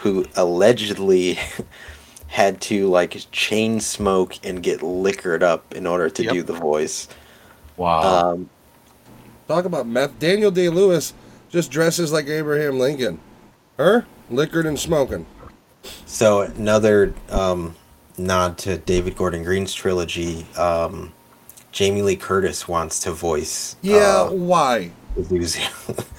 [0.01, 1.39] who allegedly
[2.29, 6.33] had to like chain smoke and get liquored up in order to Yep.
[6.33, 7.09] do the voice.
[7.77, 8.31] Wow.
[8.33, 8.51] Um,
[9.49, 10.19] Talk about meth.
[10.19, 11.13] Daniel Day Lewis
[11.49, 13.19] just dresses like Abraham Lincoln.
[13.79, 15.27] Her liquored and smoking.
[16.07, 17.75] so another um,
[18.17, 20.47] nod to David Gordon Green's trilogy.
[20.57, 21.13] Um,
[21.73, 23.75] Jamie Lee Curtis wants to voice.
[23.83, 24.93] Yeah, uh, why?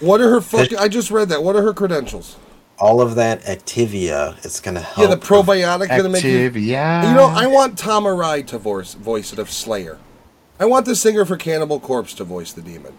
[0.02, 0.78] What are her fucking?
[0.78, 1.41] I just read that.
[1.44, 2.36] What are her credentials?
[2.82, 4.98] All of that Activia is going to help.
[5.10, 6.32] Yeah, the probiotic gonna make you.
[6.48, 7.08] Active, yeah.
[7.10, 9.99] You know, I want Tom Araya to voice voice it of Slayer.
[10.60, 12.94] I want the singer for Cannibal Corpse to voice the demon.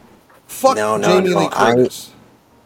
[0.46, 2.12] Fuck No, no, Jamie no, Lee I- Curtis.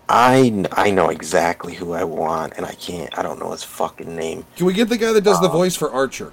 [0.08, 3.18] I, kn- I know exactly who I want, and I can't.
[3.18, 4.44] I don't know his fucking name.
[4.56, 6.32] Can we get the guy that does the voice for Archer?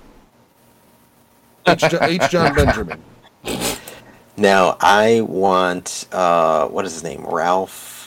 [1.67, 1.83] H.
[1.83, 2.29] H.
[2.29, 3.01] Jon Benjamin.
[4.35, 7.23] Now I want uh, what is his name?
[7.25, 8.02] Ralph.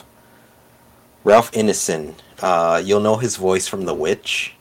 [1.27, 2.13] Ralph Ineson.
[2.39, 4.55] Uh, you'll know his voice from The Witch.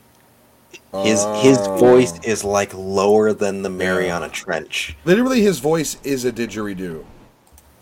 [1.04, 1.76] His his Oh.
[1.76, 4.96] voice is like lower than the Mariana Trench.
[5.04, 7.04] Literally, his voice is a didgeridoo.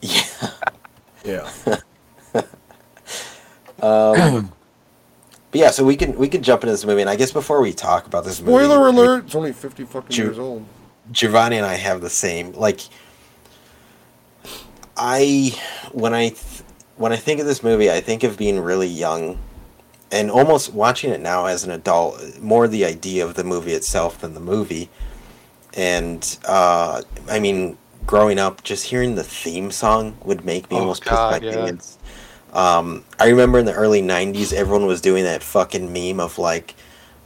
[0.03, 0.51] Yeah.
[1.25, 1.51] Yeah.
[3.83, 4.53] Um,
[5.51, 7.61] but yeah, so we can we can jump into this movie, and I guess before
[7.61, 9.25] we talk about this movie, Spoiler alert!
[9.27, 10.65] It's only fifty fucking years old.
[11.11, 12.53] Giovanni and I have the same.
[12.53, 12.81] Like,
[14.97, 15.55] I
[15.93, 16.63] when I th-
[16.97, 19.39] when I think of this movie, I think of being really young,
[20.13, 22.41] and almost watching it now as an adult.
[22.41, 24.89] More the idea of the movie itself than the movie.
[25.75, 27.77] And uh, I mean,
[28.07, 31.61] growing up, just hearing the theme song would make me Oh, almost God, piss my
[31.61, 31.67] yeah.
[31.67, 31.99] pants.
[32.53, 36.77] Um, I remember in the early '90s, everyone was doing that fucking meme of like,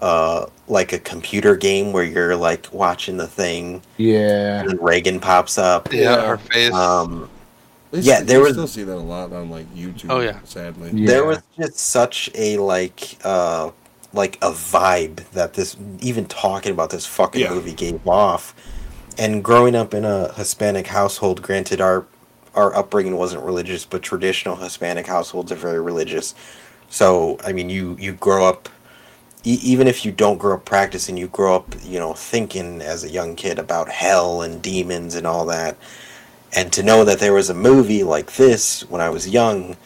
[0.01, 4.61] uh, like a computer game where you're like watching the thing, Yeah.
[4.61, 5.93] and then Regan pops up.
[5.93, 6.27] Yeah, Yeah.
[6.29, 6.73] her face.
[6.73, 7.29] Um,
[7.91, 10.07] They Yeah, st- there was- still see that a lot on like YouTube.
[10.11, 10.39] Oh, yeah.
[10.45, 10.91] sadly.
[10.93, 11.07] Yeah.
[11.07, 13.71] there was just such a like uh
[14.13, 17.51] like a vibe that this even talking about this fucking Yeah.
[17.55, 18.55] movie gave off
[19.19, 22.07] and growing up in a hispanic household granted our
[22.55, 26.35] our upbringing wasn't religious but traditional hispanic households are very religious
[26.89, 28.71] so i mean you you grow up
[29.45, 33.05] e- even if you don't grow up practicing you grow up you know thinking as
[33.05, 35.77] a young kid about hell and demons and all that
[36.55, 39.77] and to know that there was a movie like this when i was young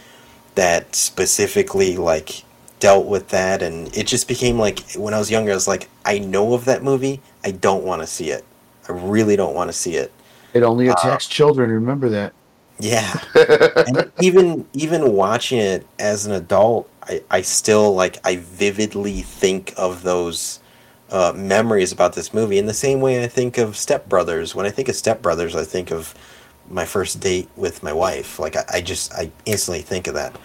[0.55, 2.44] that specifically like
[2.82, 5.89] dealt with that and it just became like when I was younger I was like
[6.05, 7.20] I know of that movie.
[7.44, 8.44] I don't want to see it.
[8.89, 10.12] I really don't want to see it.
[10.52, 11.70] It only attacks children.
[11.70, 12.32] Remember that.
[12.80, 13.20] yeah.
[13.86, 19.74] And even even watching it as an adult I, I still like I vividly think
[19.76, 20.59] of those
[21.09, 22.59] uh, memories about this movie.
[22.59, 24.56] In the same way I think of Step Brothers.
[24.56, 26.14] When I think of Step Brothers I think of
[26.73, 30.36] my first date with my wife like I, I just I instantly think of that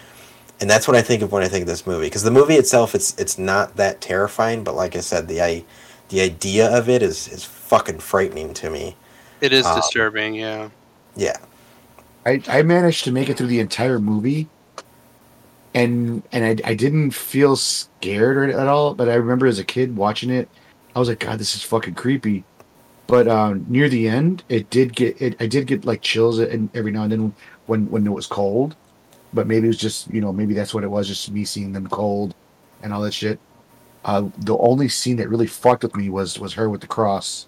[0.60, 2.08] and that's what I think of when I think of this movie.
[2.08, 5.64] Because the movie itself, it's it's not that terrifying, but like I said, the I,
[6.10, 8.96] the idea of it is is fucking frightening to me.
[9.42, 10.34] it is uh, disturbing.
[10.34, 10.70] Yeah.
[11.16, 11.38] Yeah,
[12.28, 14.48] I, I managed to make it through the entire movie,
[15.74, 18.94] and and I, I didn't feel scared or, at all.
[18.94, 20.48] But I remember as a kid watching it,
[20.96, 22.44] I was like, God, this is fucking creepy.
[23.08, 25.42] But um, near the end, it did get it.
[25.42, 27.34] I did get like chills and every now and then
[27.66, 28.76] when when it was cold.
[29.34, 31.72] But maybe it was just you know maybe that's what it was, just me seeing
[31.72, 32.36] them cold
[32.84, 33.40] and all that shit.
[34.04, 37.48] Uh, the only scene that really fucked with me was was her with the cross,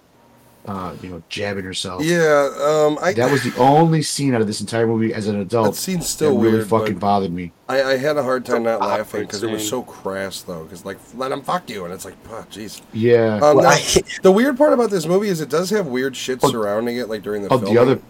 [0.70, 2.04] uh, you know, jabbing herself.
[2.04, 5.34] Yeah, um, I That was the only scene out of this entire movie as an
[5.36, 5.50] adult.
[5.50, 6.68] that adult scene's still that really weird.
[6.68, 7.50] fucking bothered me.
[7.68, 10.62] I, I had a hard time not laughing because it was so crass though.
[10.64, 12.80] Because like let him fuck you, and it's like, oh, jeez.
[12.92, 13.34] Yeah.
[13.42, 16.14] Um, Well, now, I- the weird part about this movie is it does have weird
[16.16, 16.50] shit Oh.
[16.50, 17.74] surrounding it, like during the oh, filming.
[17.74, 18.00] the other,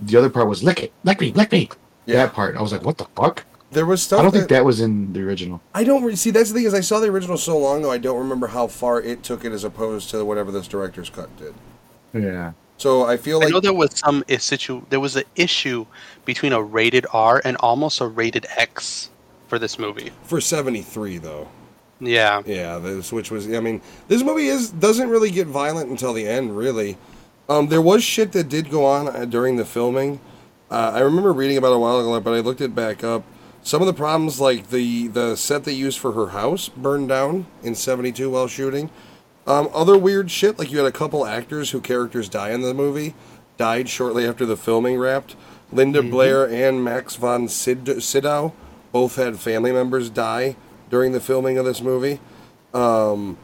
[0.00, 1.68] the other part was lick it, lick me, lick me.
[2.06, 2.16] Yeah.
[2.26, 3.44] That part, I was like, what the fuck?
[3.72, 4.20] There was stuff.
[4.20, 5.60] I don't that, think that was in the original.
[5.74, 6.30] I don't re- see.
[6.30, 7.90] That's the thing is, I saw the original so long ago.
[7.90, 11.34] I don't remember how far it took it as opposed to whatever this director's cut
[11.38, 11.54] did.
[12.12, 12.52] Yeah.
[12.76, 14.82] So I feel like I know there was some i- situ.
[14.90, 15.86] There was an issue
[16.24, 19.10] between a rated R and almost a rated X
[19.48, 20.10] for this movie.
[20.24, 21.48] for '73 though.
[22.00, 22.42] Yeah.
[22.44, 26.26] Yeah, this which was I mean, this movie is doesn't really get violent until the
[26.26, 26.98] end, really.
[27.48, 30.20] Um, there was shit that did go on uh, during the filming.
[30.70, 33.24] Uh, I remember reading about it a while ago, but I looked it back up.
[33.62, 37.46] Some of the problems, like the the set they used for her house, burned down
[37.62, 38.90] in '72 while shooting.
[39.46, 42.74] Um, other weird shit, like you had a couple actors who characters die in the
[42.74, 43.14] movie,
[43.56, 45.36] died shortly after the filming wrapped.
[45.72, 48.52] Linda Blair and Max von Sid- Sydow
[48.92, 50.56] both had family members die
[50.90, 52.20] during the filming of this movie.
[52.74, 53.38] Um,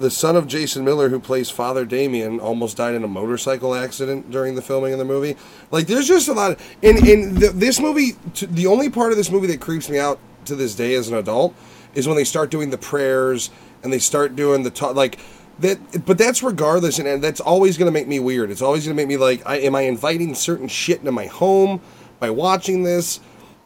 [0.00, 4.30] the son of Jason Miller, who plays Father Damien, almost died in a motorcycle accident
[4.30, 5.36] during the filming of the movie.
[5.70, 6.52] Like, there's just a lot.
[6.52, 9.90] Of, in in the, this movie, t- the only part of this movie that creeps
[9.90, 11.54] me out to this day as an adult
[11.94, 13.50] is when they start doing the prayers
[13.82, 14.96] and they start doing the talk.
[14.96, 15.18] Like
[15.58, 18.50] that, but that's regardless, and, and that's always going to make me weird.
[18.50, 21.26] It's always going to make me like, I, am I inviting certain shit into my
[21.26, 21.78] home
[22.18, 23.20] by watching this?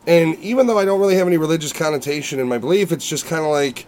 [0.08, 3.26] And even though I don't really have any religious connotation in my belief, it's just
[3.26, 3.86] kind of like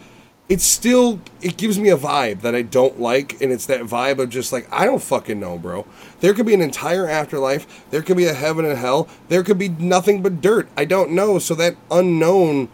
[0.48, 4.18] it's still it gives me a vibe that I don't like, and it's that vibe
[4.18, 5.86] of just like I don't fucking know, bro.
[6.20, 7.84] There could be an entire afterlife.
[7.90, 9.08] There could be a heaven and hell.
[9.28, 10.68] There could be nothing but dirt.
[10.76, 11.38] I don't know.
[11.40, 12.68] So that unknown,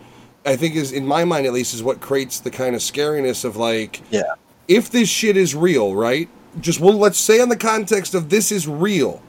[0.45, 3.45] I think, is in my mind at least, is what creates the kind of scariness
[3.45, 4.35] of like yeah.
[4.69, 6.29] if this shit is real, right?
[6.61, 9.23] Just well, let's say in the context of this is real.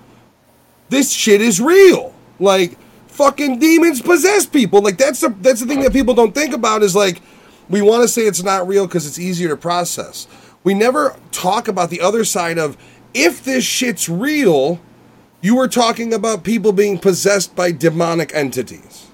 [0.89, 2.13] This shit is real.
[2.41, 4.81] Like fucking demons possess people.
[4.81, 7.21] Like that's the that's the thing that people don't think about is like
[7.69, 10.27] we want to say it's not real because it's easier to process.
[10.63, 12.77] We never talk about the other side of
[13.13, 14.79] if this shit's real,
[15.41, 19.07] you were talking about people being possessed by demonic entities.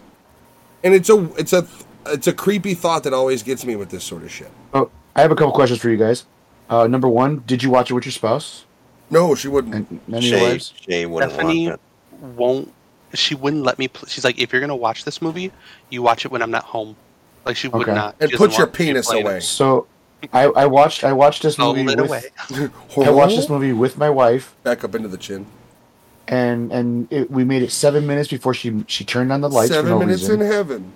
[0.83, 1.67] And it's a it's a
[2.05, 4.51] it's a creepy thought that always gets me with this sort of shit.
[4.73, 6.25] Oh, I have a couple questions for you guys.
[6.69, 8.65] Uh, number one, did you watch it with your spouse
[9.09, 9.73] No, she wouldn't.
[9.73, 10.73] and none of your Shay, wives?
[10.87, 11.81] Shay wouldn't Stephanie want
[12.13, 12.19] it.
[12.37, 12.73] won't.
[13.15, 13.87] She wouldn't let me.
[13.87, 15.51] Pl- she's like, if you're gonna watch this movie,
[15.89, 16.95] you watch it when I'm not home.
[17.45, 17.93] Like she would Okay.
[17.93, 18.15] not.
[18.19, 19.29] And put your penis playing it.
[19.29, 19.39] away.
[19.39, 19.87] So,
[20.33, 22.23] I, I watched I watched this oh, movie with away.
[23.05, 25.45] I watched this movie with my wife, Back up into the chin.
[26.27, 29.71] and and it, we made it seven minutes before she she turned on the lights
[29.71, 30.41] Seven for no minutes reason.
[30.41, 30.91] in heaven.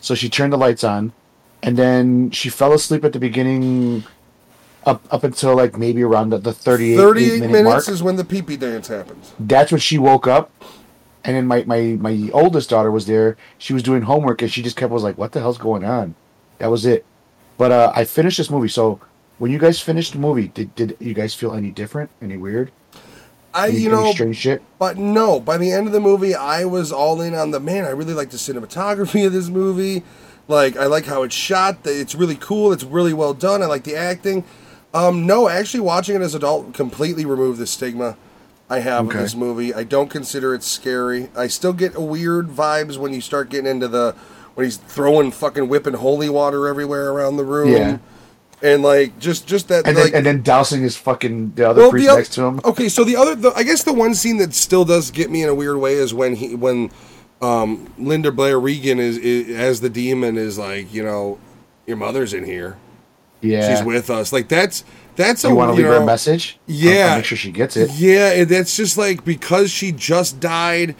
[0.00, 1.12] So she turned the lights on,
[1.62, 4.04] and then she fell asleep at the beginning,
[4.86, 7.88] up up until like maybe around the, the 38, 38 minute minutes mark.
[7.88, 9.32] is when the pee pee dance happens.
[9.40, 10.50] That's when she woke up,
[11.22, 13.36] And then my, my, my oldest daughter was there.
[13.58, 16.14] She was doing homework and she just kept was like, "What the hell's going on?"
[16.58, 17.04] That was it.
[17.58, 18.68] But uh, I finished this movie.
[18.68, 19.00] So
[19.38, 22.10] when you guys finished the movie, did did you guys feel any different?
[22.22, 22.72] Any weird?
[23.52, 24.62] I, Any, you know, strange shit.
[24.78, 27.84] But no, by the end of the movie, I was all in on the man.
[27.84, 30.04] I really like the cinematography of this movie.
[30.46, 31.82] Like, I like how it's shot.
[31.82, 32.72] that It's really cool.
[32.72, 33.62] It's really well done.
[33.62, 34.44] I like the acting.
[34.92, 38.16] Um, no, actually, watching it as an adult completely removed the stigma
[38.70, 39.16] I have Okay.
[39.18, 39.74] of this movie.
[39.74, 41.28] I don't consider it scary.
[41.36, 44.14] I still get weird vibes when you start getting into the
[44.54, 47.72] when he's throwing fucking whipping holy water everywhere around the room.
[47.72, 47.98] Yeah.
[48.62, 51.82] And like just just that And like then and then dousing his fucking the other
[51.82, 52.60] well, priest the next to him.
[52.64, 55.42] Okay, so the other, the, I guess the one scene that still does get me
[55.42, 56.90] in a weird way is when he, when
[57.40, 61.38] um, Linda Blair Regan is, is as the demon is like, you know,
[61.86, 62.76] your mother's in here,
[63.40, 63.74] Yeah.
[63.74, 64.30] she's with us.
[64.32, 64.84] Like that's
[65.16, 66.58] that's you a want to leave her a message?
[66.68, 67.16] I'll- I'll Yeah.
[67.16, 67.90] make sure she gets it.
[67.96, 70.94] Yeah, and that's just like because she just died,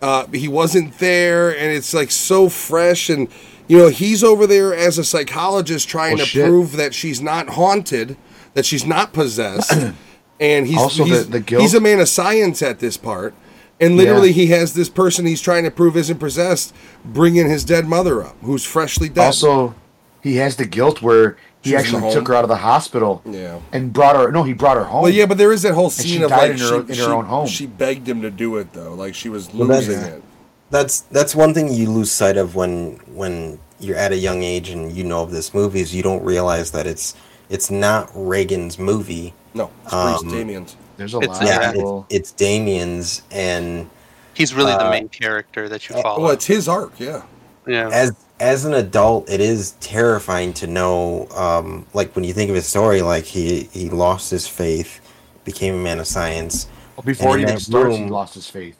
[0.00, 3.28] uh, he wasn't there, and it's like so fresh, and
[3.68, 6.46] you know he's over there as a psychologist trying Oh, to shit.
[6.46, 8.16] prove that she's not haunted,
[8.54, 9.72] that she's not possessed,
[10.40, 13.32] and he's Also, he's, the- the guilt- he's a man of science at this part,
[13.80, 14.34] and literally Yeah.
[14.34, 16.74] he has this person he's trying to prove isn't possessed,
[17.04, 19.26] bringing his dead mother up, who's freshly dead.
[19.26, 19.74] Also,
[20.22, 23.22] he has the guilt where he She's actually took her out of the hospital.
[23.24, 23.60] Yeah.
[23.72, 24.32] And brought her.
[24.32, 25.02] No, he brought her home.
[25.02, 26.74] Well, yeah, but there is that whole scene she of died like in her- she,
[26.74, 27.46] in her she- own home.
[27.46, 30.22] She begged him to do it though, like she was Well, that's- losing it.
[30.70, 34.70] That's that's one thing you lose sight of when when you're at a young age
[34.70, 37.14] and you know of this movie is you don't realize that it's
[37.50, 39.34] it's not Regan's movie.
[39.52, 40.76] No, it's Um, Damien's.
[40.96, 43.88] There's a It's- lot yeah, of it's, it's Damien's and
[44.34, 46.22] He's really the Uh, main character that you uh, follow.
[46.22, 47.20] Well, it's his arc, yeah.
[47.66, 47.90] yeah.
[47.92, 48.12] as
[48.42, 52.66] as an adult it is terrifying to know um like when you think of his
[52.66, 55.00] story like he he lost his faith
[55.44, 56.66] became a man of science
[56.96, 58.76] Well, Before he even that starts, he lost his faith.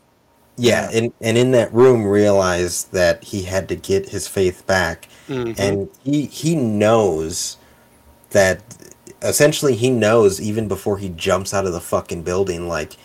[0.56, 5.09] yeah, and and in that room realized that he had to get his faith back
[5.28, 5.55] Mhm.
[5.59, 7.56] and he he knows
[8.30, 8.59] that
[9.22, 12.97] essentially he knows even before he jumps out of the fucking building like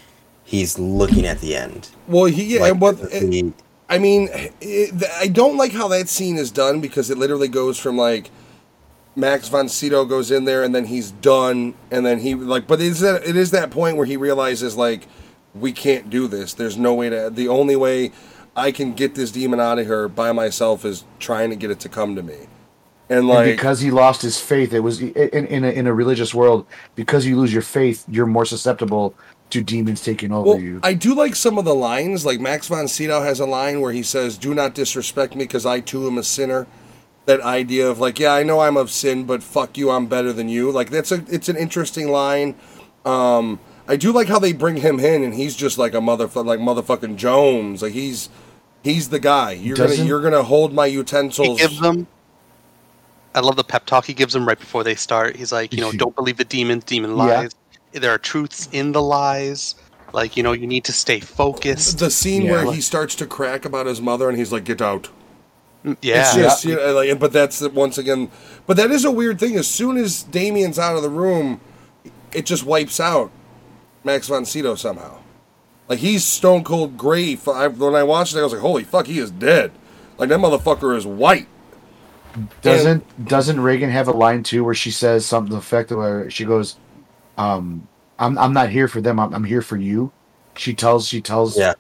[0.44, 3.54] he's looking at the end Well, he yeah, like, and what the-
[3.90, 7.80] I mean, it, I don't like how that scene is done because it literally goes
[7.80, 8.30] from like
[9.16, 12.82] Max von Sydow goes in there and then he's done, and then he like, but
[12.82, 15.08] it's that it is that point where he realizes like
[15.56, 16.54] we can't do this.
[16.54, 17.30] There's no way to.
[17.32, 18.12] The only way
[18.56, 21.80] I can get this demon out of her by myself is trying to get it
[21.82, 22.48] to come to me,
[23.10, 25.94] and And like because he lost his faith, it was in in a, in a
[25.94, 26.66] religious world.
[26.96, 29.16] Because you lose your faith, you're more susceptible
[29.50, 30.80] to demons taking over Well, you.
[30.84, 32.26] I do like some of the lines.
[32.26, 35.66] Like Max von Sydow has a line where he says, "Do not disrespect me, because
[35.66, 36.68] I too am a sinner."
[37.26, 40.32] That idea of like, yeah, I know I'm of sin, but fuck you, I'm better
[40.32, 40.72] than you.
[40.72, 42.56] Like that's a, it's an interesting line.
[43.04, 46.46] Um, I do like how they bring him in, and he's just like a motherfucker,
[46.46, 47.82] like motherfucking Jones.
[47.82, 48.30] Like he's
[48.84, 49.52] he's the guy.
[49.52, 51.60] You're gonna you're gonna hold my he utensils.
[51.60, 52.08] gives them.
[53.36, 55.36] I love the pep talk he gives them right before they start.
[55.36, 57.48] He's like, you know, don't believe the demons, demon Yeah.
[57.94, 58.02] Lies.
[58.02, 59.76] There are truths in the lies.
[60.14, 62.00] Like, you know, you need to stay focused.
[62.00, 62.52] the scene Yeah.
[62.64, 65.10] where he starts to crack about his mother, and he's like, "Get out."
[65.86, 66.22] Mm, yeah.
[66.22, 68.32] It's just, you know, like, but that's the- once again,
[68.66, 69.56] but that is a weird thing.
[69.58, 71.60] As soon as Damien's out of the room,
[72.34, 73.32] it just wipes out
[74.04, 75.18] Max von Sydow somehow.
[75.90, 77.38] Like he's stone cold gray.
[77.48, 79.72] I, when I watched it, I was like, "Holy fuck, he is dead!"
[80.18, 81.48] Like that motherfucker is white.
[82.62, 85.98] Doesn't doesn't Regan have a line too where she says something to the effect of
[85.98, 86.76] where she goes,
[87.38, 87.88] um,
[88.20, 89.20] "I'm I'm not here for them.
[89.20, 90.12] I'm, I'm here for you."
[90.56, 91.74] She tells she tells yeah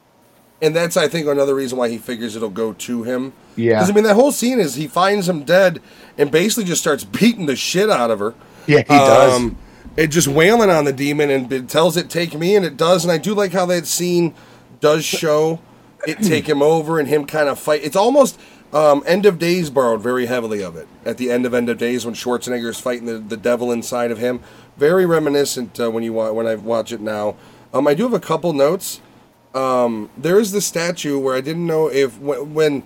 [0.61, 3.33] And that's, I think, another reason why he figures it'll go to him.
[3.55, 5.81] yeah Because I mean, that whole scene is he finds him dead
[6.17, 8.33] and basically just starts beating the shit out of her.
[8.67, 9.33] yeah he does.
[9.33, 9.57] Um,
[9.95, 13.03] it just wailing on the demon and it tells it take me, and it does.
[13.03, 14.35] And I do like how that scene
[14.79, 15.59] does show
[16.05, 17.81] it take him over and him kind of fight.
[17.83, 18.39] It's almost
[18.73, 21.77] um, End of Days borrowed very heavily of it at the end of End of
[21.77, 24.41] Days when Schwarzenegger is fighting the, the devil inside of him.
[24.77, 27.35] Very reminiscent uh, when you wa- when I watch it now.
[27.73, 29.01] Um, I do have a couple notes.
[29.53, 32.83] Um, there is the statue where I didn't know if when, when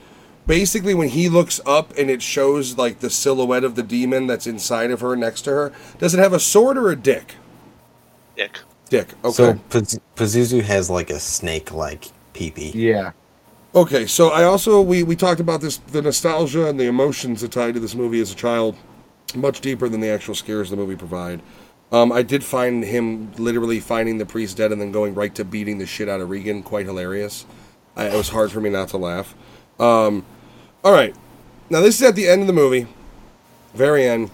[0.48, 4.48] basically when he looks up and it shows like the silhouette of the demon that's
[4.48, 7.36] inside of her next to her does it have a sword or a dick
[8.36, 8.60] Dick.
[8.90, 13.12] dick okay so Paz- pazuzu has like a snake like peepee yeah
[13.73, 17.52] okay so i also we we talked about this the nostalgia and the emotions that
[17.52, 18.76] tied to this movie as a child
[19.35, 21.41] much deeper than the actual scares the movie provide
[21.91, 25.43] um, I did find him literally finding the priest dead and then going right to
[25.43, 27.45] beating the shit out of Regan quite hilarious.
[27.98, 29.35] I, it was hard for me not to laugh.
[29.77, 30.26] Um,
[30.84, 31.14] all right,
[31.69, 32.88] now this is at the end of the movie,
[33.73, 34.31] very end.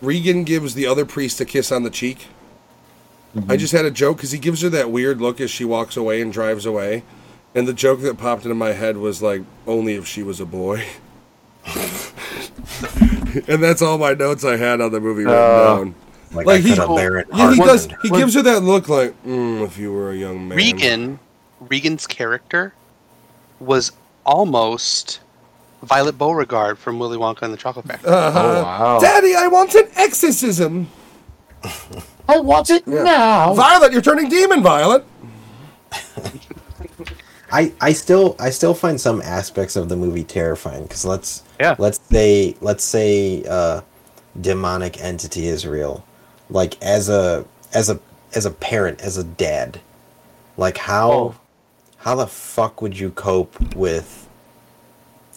[0.00, 2.28] Regan gives the other priest a kiss on the cheek.
[3.48, 5.96] I just had a joke because he gives her that weird look as she walks
[5.96, 7.02] away and drives away,
[7.54, 10.46] And the joke that popped into my head was like, only if she was a
[10.46, 10.84] boy.
[13.48, 15.94] and that's all my notes I had on the movie written Uh, down.
[16.32, 17.86] Like, Like I he, could have Baron yeah, he does.
[17.86, 17.98] Harkonnen.
[18.02, 20.58] He gives her that look like, mm, if you were a young man.
[20.58, 21.18] Regan,
[21.60, 22.74] Regan's character
[23.60, 23.92] was
[24.26, 25.20] almost
[25.84, 28.10] Violet Beauregarde from Willy Wonka and the Chocolate Factory.
[28.10, 28.40] Uh-huh.
[28.40, 28.98] Oh wow!
[28.98, 30.88] Daddy, I want an exorcism.
[32.28, 33.54] I want it now.
[33.54, 35.04] Violet, you're turning demon, Violet.
[37.54, 41.76] I, I still I still find some aspects of the movie terrifying because let's Yeah.
[41.78, 43.80] let's say let's say uh,
[44.40, 46.04] demonic entity is real,
[46.50, 48.00] like as a as a
[48.34, 49.80] as a parent as a dad,
[50.56, 51.34] like how Oh.
[51.98, 54.28] how the fuck would you cope with,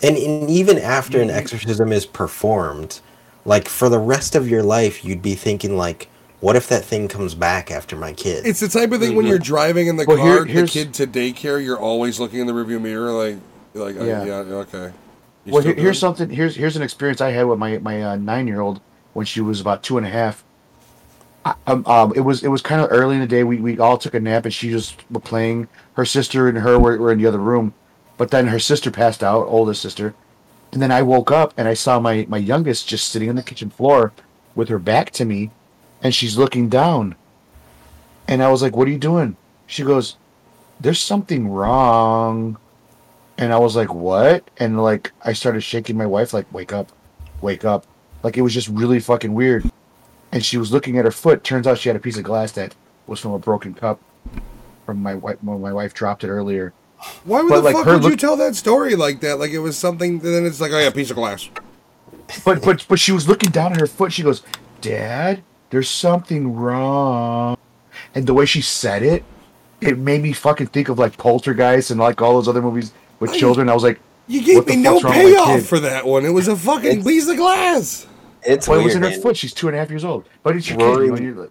[0.01, 2.99] and, and even after an exorcism is performed,
[3.45, 7.07] like for the rest of your life you'd be thinking like, what if that thing
[7.07, 8.45] comes back after my kid?
[8.45, 10.71] It's the type of thing when you're driving in the Well, here- car, the here's-
[10.71, 13.37] kid to daycare, you're always looking in the rearview mirror, like,
[13.73, 14.23] like, yeah, Yeah.
[14.25, 14.91] yeah okay.
[15.45, 16.29] You Well, still here, here's something.
[16.29, 18.81] Here's here's an experience I had with my my uh, nine year old
[19.13, 20.43] when she was about two and a half.
[21.45, 23.43] I, um, um, it was it was kind of early in the day.
[23.45, 25.69] We, we all took a nap and she just were playing.
[25.93, 27.73] Her sister and her were, were in the other room,
[28.17, 30.13] but then her sister passed out, oldest sister,
[30.73, 33.43] and then I woke up and I saw my my youngest just sitting on the
[33.43, 34.11] kitchen floor
[34.53, 35.51] with her back to me,
[36.01, 37.15] and she's looking down.
[38.27, 40.17] And I was like, "What are you doing?" She goes,
[40.79, 42.57] "There's something wrong."
[43.37, 46.91] And I was like, "What?" And like I started shaking my wife, like, "Wake up,
[47.41, 47.85] wake up!"
[48.23, 49.69] Like it was just really fucking weird.
[50.31, 51.43] And she was looking at her foot.
[51.43, 52.75] Turns out she had a piece of glass that
[53.05, 54.01] was from a broken cup
[54.85, 55.37] from my wife.
[55.41, 56.73] When my wife dropped it earlier.
[57.23, 59.39] Why would but, the like, fuck would you tell that story like that?
[59.39, 61.49] Like it was something, and then it's like, oh yeah, piece of glass.
[62.43, 64.11] But but but she was looking down at her foot.
[64.11, 64.41] She goes,
[64.81, 67.57] "Dad, there's something wrong."
[68.15, 69.23] And the way she said it,
[69.81, 73.33] it made me fucking think of like Poltergeist and like all those other movies with
[73.33, 73.69] children.
[73.69, 76.25] I was like, You gave What me the no fuck's wrong payoff for that one.
[76.25, 78.05] It was a fucking It's- piece of glass.
[78.43, 79.21] it's "Well, it was in her man.
[79.21, 79.37] foot.
[79.37, 80.85] She's two and a half years old." But it's your kid.
[80.85, 81.49] You know, Rory- like,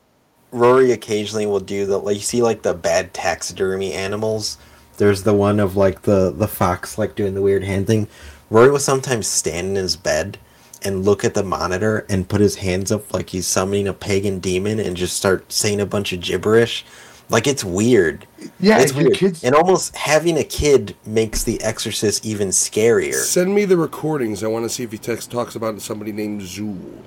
[0.52, 4.58] Rory occasionally will do the like you see like the bad taxidermy animals.
[4.98, 8.08] There's the one of like the the fox like doing the weird hand thing.
[8.50, 10.38] Rory will sometimes stand in his bed
[10.82, 14.38] and look at the monitor and put his hands up like he's summoning a pagan
[14.38, 16.84] demon and just start saying a bunch of gibberish.
[17.28, 18.26] Like it's weird.
[18.60, 19.14] yeah, it's weird.
[19.14, 19.42] kids.
[19.42, 23.14] And almost having a kid makes the exorcist even scarier.
[23.14, 24.44] Send me the recordings.
[24.44, 27.02] I want to see if he text, talks about somebody named Zuul.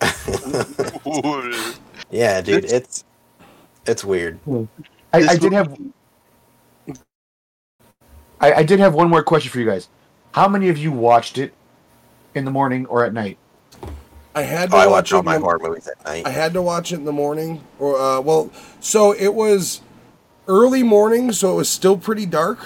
[2.14, 3.04] Yeah, dude, it's
[3.86, 4.38] it's weird.
[4.44, 4.64] Hmm.
[5.12, 5.76] I, I did have.
[8.40, 9.88] I, I did have one more question for you guys.
[10.32, 11.52] How many of you watched it
[12.34, 13.38] in the morning or at night?
[14.34, 15.14] I had to Oh, I watch watch it.
[15.14, 16.26] all in my the- horror movies at night.
[16.26, 18.50] I had to watch it in the morning, or uh, well,
[18.80, 19.80] so it was
[20.48, 22.58] early morning, so it was still pretty dark,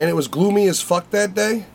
[0.00, 1.66] and it was gloomy as fuck that day.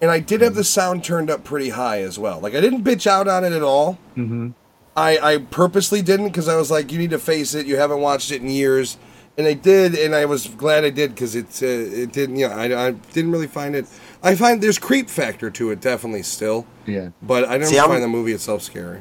[0.00, 2.40] And I did have the sound turned up pretty high as well.
[2.40, 3.98] Like I didn't bitch out on it at all.
[4.16, 4.50] Mm-hmm.
[4.96, 7.66] I, I purposely didn't because I was like, you need to face it.
[7.66, 8.96] You haven't watched it in years,
[9.38, 12.36] and I did, and I was glad I did because it uh, it didn't.
[12.36, 13.86] You know, I, I didn't really find it.
[14.24, 17.10] I find there's creep factor to it definitely still, Yeah.
[17.22, 19.00] but I don't See, I'm- find the movie itself scary.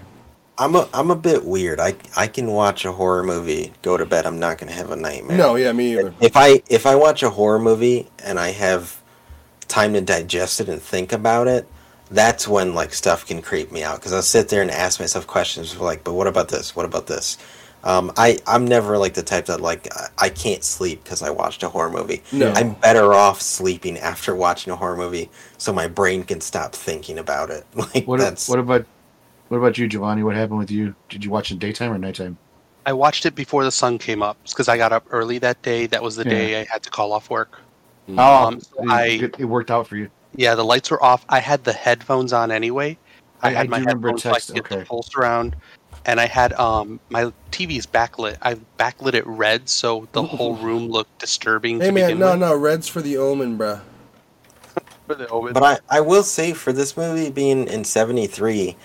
[0.55, 1.79] I'm a I'm a bit weird.
[1.79, 4.27] I I can watch a horror movie, go to bed.
[4.27, 5.35] I'm not gonna have a nightmare.
[5.37, 6.13] No, yeah, me either.
[6.21, 9.01] If I if I watch a horror movie and I have
[9.67, 11.67] time to digest it and think about it,
[12.11, 15.25] that's when like stuff can creep me out because I'll sit there and ask myself
[15.25, 16.75] questions like, but what about this?
[16.75, 17.39] What about this?
[17.85, 21.29] Um, I I'm never like the type that like I- I can't sleep because I
[21.29, 22.23] watched a horror movie.
[22.31, 22.51] No.
[22.53, 27.19] I'm better off sleeping after watching a horror movie so my brain can stop thinking
[27.19, 27.65] about it.
[27.75, 28.85] Like What that's What about
[29.49, 30.23] What about you, Giovanni?
[30.23, 30.95] What happened with you?
[31.09, 32.37] Did you watch it daytime or nighttime?
[32.85, 35.85] I watched it before the sun came up because I got up early that day.
[35.85, 36.29] That was the Yeah.
[36.31, 37.59] day I had to call off work.
[38.09, 40.09] Oh, Um, so it, I- it, it worked out for you.
[40.35, 41.25] Yeah, the lights were off.
[41.29, 42.97] I had the headphones on anyway.
[43.41, 44.87] I, I- had I my do remember headphones so I text- could get the pulse
[44.87, 45.55] full surround,
[46.05, 48.37] and I had um my TV's backlit.
[48.41, 51.79] I backlit it red so the whole room looked disturbing.
[51.79, 52.39] Hey to man, begin no, with.
[52.39, 53.81] no, red's for the omen, bruh.
[55.07, 55.53] For the omen.
[55.53, 58.75] But I, I will say for this movie being in 73,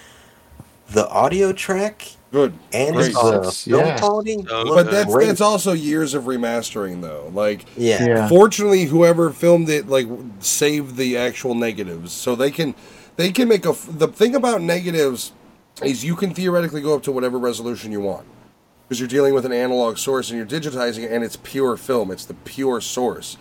[0.90, 2.54] the audio track Good.
[2.72, 3.12] and Great.
[3.14, 3.98] the film Yeah.
[3.98, 5.26] quality So But that's great.
[5.28, 7.30] that's also years of remastering though.
[7.32, 8.04] Like yeah.
[8.04, 8.28] Yeah.
[8.28, 10.08] fortunately whoever filmed it like
[10.40, 12.12] saved the actual negatives.
[12.12, 12.74] So they can
[13.16, 15.32] they can make a f- the thing about negatives
[15.82, 18.26] is you can theoretically go up to whatever resolution you want.
[18.86, 22.10] Because you're dealing with an analog source and you're digitizing it and it's pure film.
[22.10, 23.36] It's the pure source.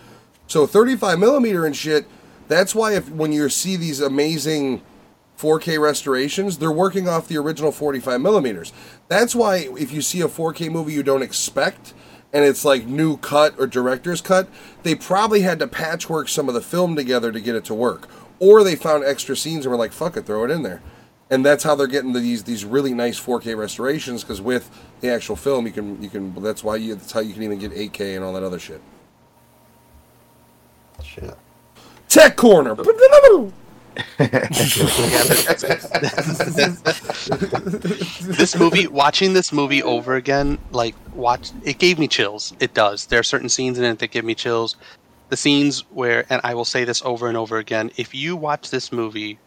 [0.48, 2.06] So 35 millimeter and shit,
[2.48, 4.82] that's why if when you see these amazing
[5.38, 8.74] 4K restorations, they're working off the original 45 millimeters.
[9.08, 11.94] That's why if you see a 4K movie you don't expect,
[12.34, 14.50] and it's like new cut or director's cut,
[14.84, 18.08] they probably had to patchwork some of the film together to get it to work.
[18.40, 20.82] Or they found extra scenes and were like, fuck it, throw it in there.
[21.30, 24.70] And that's how they're getting these these really nice 4K restorations because with
[25.02, 27.60] the actual film you can you can that's why you that's how you can even
[27.60, 28.82] get 8K and all that other shit.
[31.04, 31.38] Shit.
[32.08, 32.76] Tech corner.
[38.38, 43.08] this movie watching this movie over again like watch it gave me chills it does
[43.08, 44.76] there are certain scenes in it that give me chills
[45.30, 48.70] the scenes where and i will say this over and over again if you watch
[48.70, 49.40] this movie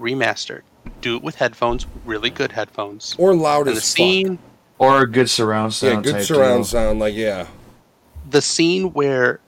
[0.00, 0.62] remastered
[1.00, 4.46] do it with headphones really good headphones or loud and the scene fuck.
[4.78, 6.04] or a good surround sound.
[6.04, 6.64] Yeah, good type surround deal.
[6.64, 6.98] sound.
[6.98, 7.46] Like yeah,
[8.28, 9.40] the scene where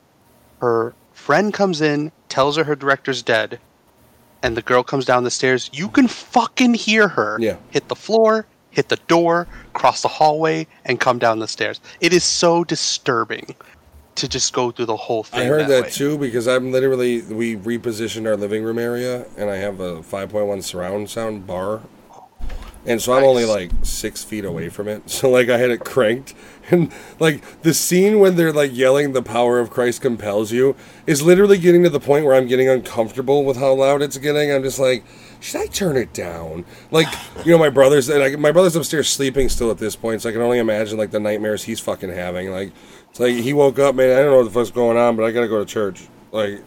[0.61, 3.59] her friend comes in tells her her director's dead
[4.43, 7.57] and the girl comes down the stairs you can fucking hear her Yeah.
[7.71, 12.13] hit the floor hit the door cross the hallway and come down the stairs it
[12.13, 13.55] is so disturbing
[14.15, 15.91] to just go through the whole thing I heard that, way.
[15.91, 20.63] too because I'm literally we repositioned our living room area and I have a 5.1
[20.63, 21.81] surround sound bar,
[22.85, 25.03] and so I'm only like six feet away from it.
[25.09, 26.35] So like I had it cranked,
[26.71, 30.77] and like the scene when they're like yelling "The power of Christ compels you"
[31.07, 34.53] is literally getting to the point where I'm getting uncomfortable with how loud it's getting.
[34.53, 35.05] I'm just like.
[35.41, 36.65] Should I turn it down?
[36.93, 37.09] Like,
[37.45, 40.29] you know, my brother's and I, my brother's upstairs sleeping still at this point, so
[40.29, 42.53] I can only imagine like the nightmares he's fucking having.
[42.53, 42.71] Like,
[43.13, 44.11] it's like he woke up, man.
[44.11, 46.09] I don't know what the fuck's going on, but I gotta go to church.
[46.33, 46.63] Like,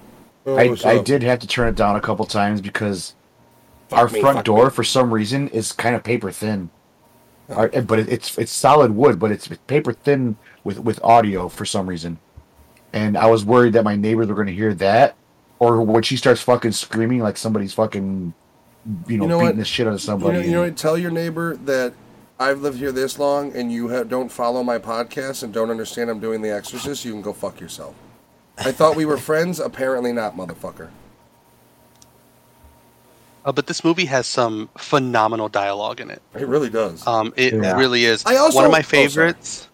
[0.45, 3.15] oh, I, I did have to turn it down a couple times because
[3.89, 4.69] Fuck our me, front door, me.
[4.71, 6.69] for some reason, is kind of paper thin.
[7.49, 7.55] Oh.
[7.55, 11.87] Our- but it's it's solid wood, but it's paper thin with with audio for some
[11.87, 12.19] reason.
[12.93, 15.15] And I was worried that my neighbors were going to hear that,
[15.59, 18.33] or when she starts fucking screaming like somebody's fucking,
[19.07, 19.57] you know, You know beating what?
[19.57, 20.37] the shit out of You somebody.
[20.37, 20.77] know, you know what?
[20.77, 21.93] Tell your neighbor that
[22.39, 26.09] I've lived here this long, and you ha- don't follow my podcast and don't understand
[26.09, 27.05] I'm doing The Exorcist.
[27.05, 27.95] You can go fuck yourself.
[28.57, 29.59] I thought we were friends.
[29.59, 30.89] Apparently not, motherfucker.
[33.45, 37.05] Uh, but this movie has some phenomenal dialogue in it It really does.
[37.05, 37.77] um, it Yeah.
[37.77, 39.67] really is I also- one of my oh, favorites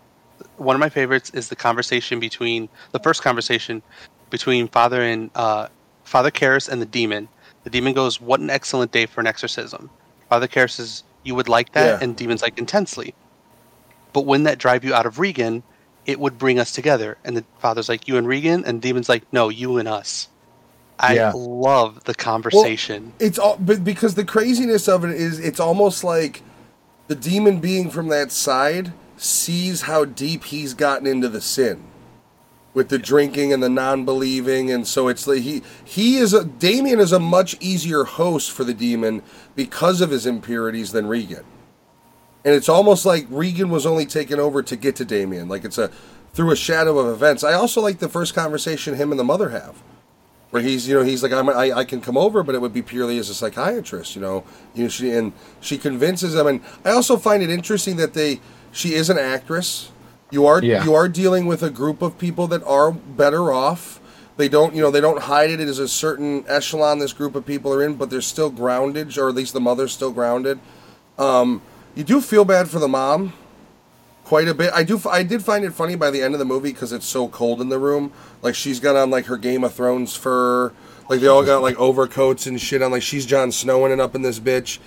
[0.57, 3.81] one of my favorites is the conversation between the first conversation
[4.29, 5.67] between father and uh,
[6.03, 7.29] father Karras and the demon
[7.63, 9.89] the demon goes what an excellent day for an exorcism
[10.29, 12.03] father Karras says you would like that Yeah.
[12.03, 13.13] and demon's like intensely.
[14.13, 15.63] But wouldn't that drive you out of regan
[16.07, 17.17] it would bring us together.
[17.23, 18.65] And the father's like you and regan?
[18.65, 20.27] And demon's like no you and us.
[20.99, 21.31] I Yeah.
[21.35, 23.13] love the conversation.
[23.19, 26.41] It's all but because the craziness of it is it's almost like
[27.07, 31.83] the demon being from that side sees how deep he's gotten into the sin
[32.73, 36.99] with the drinking and the non-believing and so it's like he he is a Damien
[36.99, 39.21] is a much easier host for the demon
[39.55, 41.43] because of his impurities than Regan.
[42.43, 45.77] And it's almost like Regan was only taken over to get to Damien like it's
[45.77, 45.89] a
[46.33, 47.43] through a shadow of events.
[47.43, 49.81] I also like the first conversation him and the mother have
[50.51, 52.73] where he's you know he's like I'm, I I can come over, but it would
[52.73, 54.43] be purely as a psychiatrist, you know.
[54.75, 58.39] You know she and she convinces him, and I also find it interesting that they
[58.71, 59.91] she is an actress.
[60.31, 60.83] You are Yeah.
[60.83, 63.99] you are dealing with a group of people that are better off.
[64.37, 67.35] They don't you know they don't hide it It is a certain echelon this group
[67.35, 70.59] of people are in, but they're still grounded, or at least the mother's still grounded.
[71.19, 71.61] Um,
[71.93, 73.33] you do feel bad for the mom
[74.23, 74.71] quite a bit.
[74.73, 74.99] I do.
[75.09, 77.59] I did find it funny by the end of the movie because it's so cold
[77.59, 78.13] in the room.
[78.41, 80.71] Like she's got on like her Game of Thrones fur.
[81.09, 82.91] Like they all got like overcoats and shit on.
[82.91, 84.79] Like she's Jon Snowing it up in this bitch.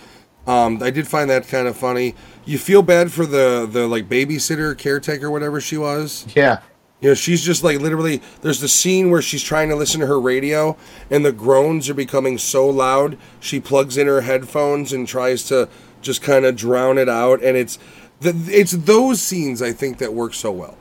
[0.47, 2.15] Um, I did find that kind of funny.
[2.45, 6.27] You feel bad for the the like babysitter, caretaker, whatever she was.
[6.37, 6.61] yeah,
[7.01, 8.21] You know, she's just like literally.
[8.43, 10.77] There's the scene where she's trying to listen to her radio,
[11.11, 13.17] and the groans are becoming so loud.
[13.41, 15.69] She plugs in her headphones and tries to
[16.03, 17.43] just kind of drown it out.
[17.43, 17.79] And it's
[18.21, 20.77] the it's those scenes I think that work so well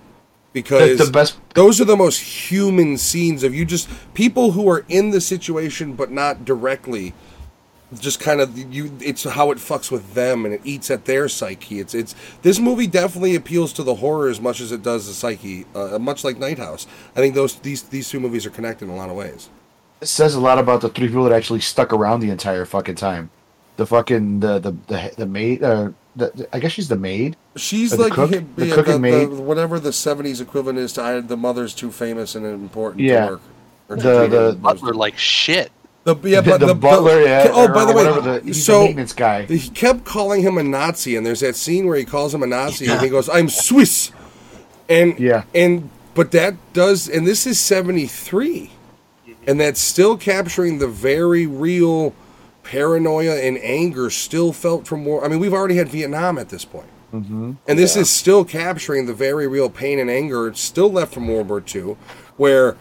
[0.52, 1.38] because the, the best.
[1.56, 5.94] those are the most human scenes of you just people who are in the situation
[5.94, 7.14] but not directly
[8.00, 11.28] just kind of you it's how it fucks with them and it eats at their
[11.30, 15.08] psyche it's it's this movie definitely appeals to the horror as much as it does
[15.08, 18.50] the psyche uh, much like night house i think those these these two movies are
[18.52, 19.50] connected in a lot of ways
[20.02, 22.96] It says a lot about the three people that actually stuck around the entire fucking
[22.96, 23.30] time.
[23.78, 25.64] The fucking the the the, the maid.
[25.64, 27.38] Uh, the, the- I guess she's the maid.
[27.56, 29.30] she's the like cook- yeah, the yeah, cook the, and the- maid?
[29.30, 33.26] whatever the 70s equivalent is to I, the mother's too famous and important Yeah.
[33.26, 33.42] to work
[33.90, 35.72] Or to The- the- those- butler like shit
[36.04, 37.48] the, yeah, but the, the, butler, yeah.
[37.52, 39.44] oh by the way the, he's so the maintenance guy.
[39.46, 42.48] He kept calling him a Nazi, and there's that scene where he calls him a
[42.48, 44.12] Nazi, and he goes, "I'm Swiss,"
[44.90, 45.44] and Yeah.
[45.56, 48.72] and but that does, and this is '73,
[49.48, 52.14] and that's still capturing the very real
[52.64, 55.24] paranoia and anger still felt from war.
[55.24, 56.88] I mean, we've already had Vietnam at this point.
[57.14, 57.52] Mm-hmm.
[57.68, 58.02] And this Yeah.
[58.02, 61.96] is still capturing the very real pain and anger still left from World War II,
[62.38, 62.76] where,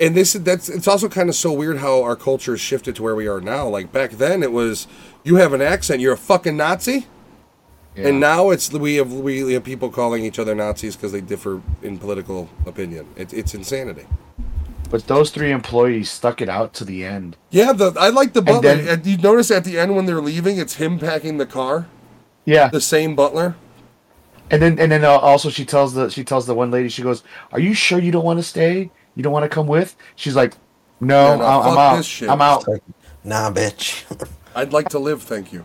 [0.00, 2.96] and this is that's it's also kind of so weird how our culture has shifted
[2.96, 3.68] to where we are now.
[3.68, 4.86] Like back then, it was
[5.24, 7.06] you have an accent, you're a fucking Nazi,
[7.96, 8.08] Yeah.
[8.08, 11.62] and now it's we have we have people calling each other Nazis because they differ
[11.82, 13.06] in political opinion.
[13.16, 14.06] It, it's insanity.
[14.90, 17.36] but those three employees stuck it out to the end.
[17.50, 18.76] Yeah, the I like the butler.
[18.76, 21.86] then- And you notice at the end when they're leaving, it's him packing the car.
[22.44, 23.56] Yeah, The same butler.
[24.50, 27.02] and then and then uh, also she tells the she tells the one lady she
[27.02, 28.90] goes, "Are you sure you don't want to stay?
[29.16, 30.54] You don't want to come with?" She's like,
[31.00, 32.22] "No, Yeah, no, I'm, I'm out.
[32.22, 32.82] I'm out." It's like,
[33.24, 34.04] nah, bitch.
[34.54, 35.64] I'd like to live, thank you.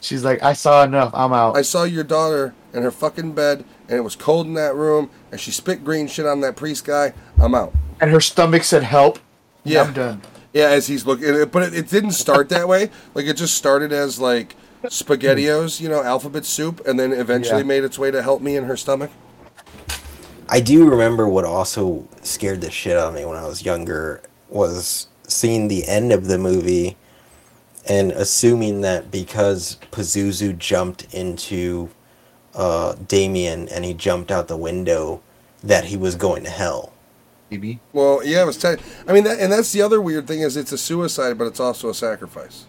[0.00, 1.10] She's like, "I saw enough.
[1.14, 4.54] I'm out." I saw your daughter in her fucking bed, and it was cold in
[4.54, 7.12] that room, and she spit green shit on that priest guy.
[7.38, 7.72] I'm out.
[8.00, 9.18] and her stomach said, "Help."
[9.64, 9.82] Yeah.
[9.82, 10.22] I'm done.
[10.52, 12.90] Yeah, as he's looking, but it, it didn't start that way.
[13.14, 14.88] Like it just started as like hmm.
[14.88, 17.66] spaghettios, you know, alphabet soup, and then eventually Yeah.
[17.66, 19.10] made its way to help me in her stomach.
[20.52, 24.20] I do remember what also scared the shit out of me when I was younger
[24.50, 26.98] was seeing the end of the movie
[27.88, 31.88] and assuming that because Pazuzu jumped into
[32.54, 35.22] uh, Damien and he jumped out the window
[35.64, 36.92] that he was going to hell.
[37.50, 37.80] Maybe.
[37.94, 38.58] Well, yeah, it was.
[38.58, 38.76] Te-
[39.08, 41.60] I mean, that, and that's the other weird thing is it's a suicide, but it's
[41.60, 42.66] also a sacrifice.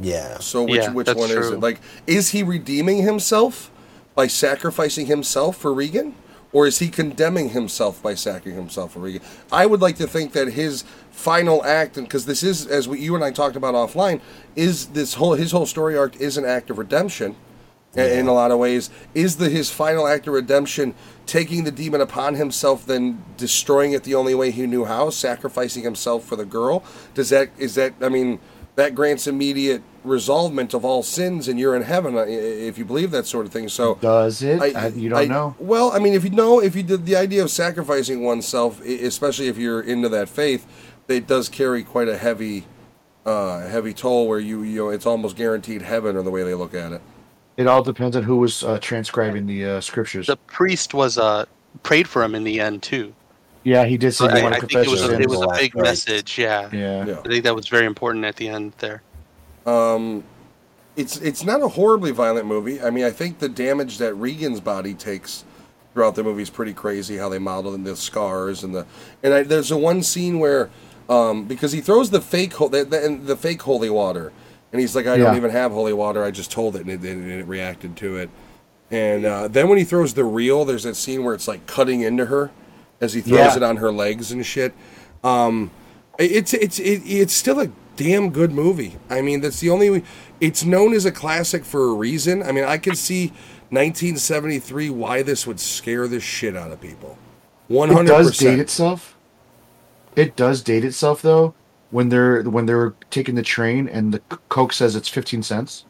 [0.00, 0.38] Yeah.
[0.38, 1.52] So which Yeah, which that's one is true.
[1.54, 1.60] it?
[1.60, 3.70] Like, is he redeeming himself
[4.14, 6.14] by sacrificing himself for Regan,
[6.54, 8.96] or is he condemning himself by sacking himself?
[9.52, 13.00] I would like to think that his final act, and because this is, as we,
[13.00, 14.20] you and I talked about offline,
[14.56, 17.36] is this whole his whole story arc is an act of redemption.
[17.96, 20.94] a- In a lot of ways, is the his final act of redemption
[21.26, 25.82] taking the demon upon himself, then destroying it the only way he knew how, sacrificing
[25.82, 26.82] himself for the girl?
[27.14, 27.94] Does that is that?
[28.00, 28.38] I mean,
[28.76, 33.26] that grants immediate resolvement of all sins, and you're in heaven if you believe that
[33.26, 33.68] sort of thing.
[33.68, 34.60] So Does it?
[34.60, 35.56] I, you don't I- know.
[35.58, 39.48] Well, I mean, if you know, if you did the idea of sacrificing oneself, especially
[39.48, 40.66] if you're into that faith,
[41.08, 42.66] it does carry quite a heavy,
[43.26, 44.28] uh, heavy toll.
[44.28, 47.00] Where you, you know, it's almost guaranteed heaven, or the way they look at it.
[47.56, 50.26] It all depends on who was uh, transcribing the uh, scriptures.
[50.26, 51.44] The priest was uh
[51.82, 53.14] prayed for him in the end too.
[53.64, 56.06] yeah, he did say, I, I think it was a, it was a big rites.
[56.06, 56.36] message.
[56.38, 56.68] Yeah.
[56.72, 57.04] yeah.
[57.06, 57.18] Yeah.
[57.24, 59.02] I think that was very important at the end there.
[59.66, 60.24] Um,
[60.96, 62.80] it's it's not a horribly violent movie.
[62.80, 65.44] I mean, I think the damage that Regan's body takes
[65.92, 67.16] throughout the movie is pretty crazy.
[67.16, 68.86] How they model the scars and the
[69.22, 70.70] and I, there's a one scene where
[71.08, 74.32] um, because he throws the fake ho- the, the, the fake holy water,
[74.72, 76.22] and he's like, I don't even have holy water.
[76.24, 78.30] I just told it, and it, and it reacted to it.
[78.90, 82.02] And uh, then when he throws the real, there's that scene where it's like cutting
[82.02, 82.52] into her
[83.00, 83.56] as he throws Yeah.
[83.56, 84.72] it on her legs and shit.
[85.24, 85.70] Um,
[86.18, 88.96] it's it's it, it's still a damn good movie.
[89.10, 90.04] I mean, that's the only.
[90.40, 92.42] It's known as a classic for a reason.
[92.42, 93.28] I mean, I can see
[93.70, 97.18] 1973 why this would scare the shit out of people.
[97.68, 99.16] One It hundred does date itself.
[100.16, 101.54] It does date itself though.
[101.90, 104.18] When they're when they're taking the train and the
[104.48, 105.84] Coke says it's fifteen cents.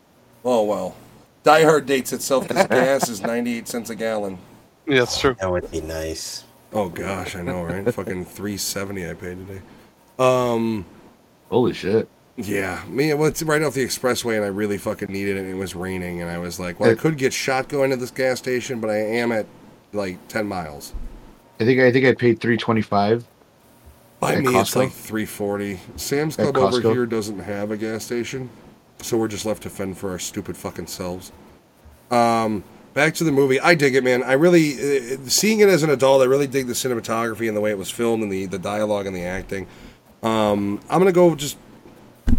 [0.44, 0.94] Oh well,
[1.42, 4.38] Die Hard dates itself because gas is 98 cents a gallon.
[4.86, 5.36] Yeah, that's true.
[5.40, 6.44] That would be nice.
[6.72, 7.84] Oh gosh, I know, right?
[7.92, 9.62] Fucking 370 I paid today.
[10.18, 10.84] Um.
[11.54, 12.08] Holy shit!
[12.36, 13.14] Yeah, me.
[13.14, 15.42] Well, it's right off the expressway, and I really fucking needed it.
[15.42, 17.96] and It was raining, and I was like, "Well, I could get shot going to
[17.96, 19.46] this gas station, but I am at
[19.92, 20.94] like ten miles."
[21.60, 23.24] I think I think I paid three twenty five.
[24.18, 24.76] By me, it's Costco?
[24.76, 25.78] like three forty.
[25.94, 28.50] Sam's Club over here doesn't have a gas station,
[29.00, 31.30] so we're just left to fend for our stupid fucking selves.
[32.10, 32.64] Um,
[32.94, 33.60] back to the movie.
[33.60, 34.24] I dig it, man.
[34.24, 36.20] I really uh, seeing it as an adult.
[36.20, 39.06] I really dig the cinematography and the way it was filmed and the the dialogue
[39.06, 39.68] and the acting.
[40.24, 41.56] Um, I'm gonna go just.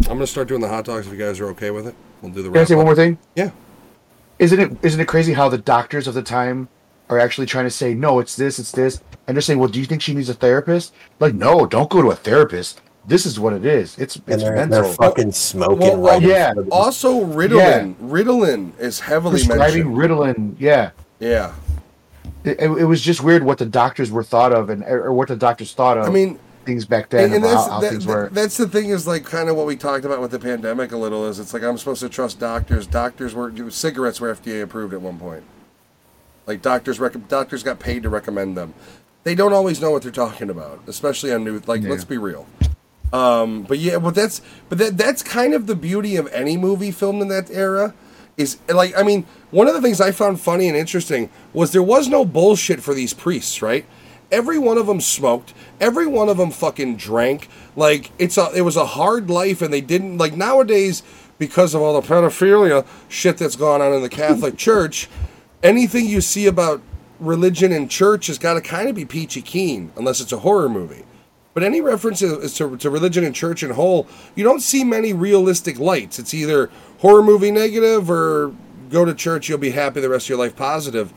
[0.01, 1.95] I'm gonna start doing the hot dogs if you guys are okay with it.
[2.21, 2.49] We'll do the.
[2.49, 2.53] Rest.
[2.53, 3.17] Can I say wrap one more thing?
[3.35, 3.51] Yeah.
[4.39, 6.67] Isn't it isn't it crazy how the doctors of the time
[7.09, 9.79] are actually trying to say no, it's this, it's this, and they're saying, well, do
[9.79, 10.93] you think she needs a therapist?
[11.19, 12.81] Like, no, don't go to a therapist.
[13.07, 13.95] This is what it is.
[13.99, 14.81] It's And it's they're, mental.
[14.81, 15.77] they're fucking smoking.
[15.77, 16.45] Well, well, right yeah.
[16.47, 16.73] front of them.
[16.73, 17.95] Also, Ritalin.
[17.99, 18.07] Yeah.
[18.07, 19.95] Ritalin is heavily prescribing mentioned.
[19.95, 20.55] Ritalin.
[20.57, 20.89] Yeah,
[21.19, 21.53] Yeah.
[22.43, 25.27] it, it, it was just weird what the doctors were thought of, and or what
[25.27, 26.05] the doctors thought of.
[26.07, 28.29] I mean, things back then and, and that's how, how that- things that- were.
[28.31, 30.97] that's the thing is like kind of what we talked about with the pandemic a
[30.97, 32.87] little is it's like I'm supposed to trust doctors.
[32.87, 35.43] Doctors were cigarettes were FDA approved at one point.
[36.47, 38.73] Like doctors rec- doctors got paid to recommend them.
[39.23, 41.61] They don't always know what they're talking about, especially on new.
[41.65, 41.89] Like Yeah.
[41.89, 42.45] let's be real.
[43.13, 46.91] Um, but yeah, but that's but that that's kind of the beauty of any movie
[46.91, 47.93] filmed in that era.
[48.37, 51.81] Is like I mean, one of the things I found funny and interesting was there
[51.83, 53.85] was no bullshit for these priests, right?
[54.31, 55.53] Every one of them smoked.
[55.79, 57.47] Every one of them fucking drank.
[57.75, 61.03] Like it's a it was a hard life, and they didn't like nowadays
[61.37, 65.09] because of all the pedophilia shit that's gone on in the Catholic Church.
[65.63, 66.81] anything you see about
[67.19, 70.69] religion and church has got to kind of be peachy keen, unless it's a horror
[70.69, 71.03] movie.
[71.53, 75.13] But any reference is to, to religion and church and whole, you don't see many
[75.13, 76.19] realistic lights.
[76.19, 76.69] It's either
[76.99, 78.53] horror movie negative or
[78.89, 81.13] go to church, you'll be happy the rest of your life positive.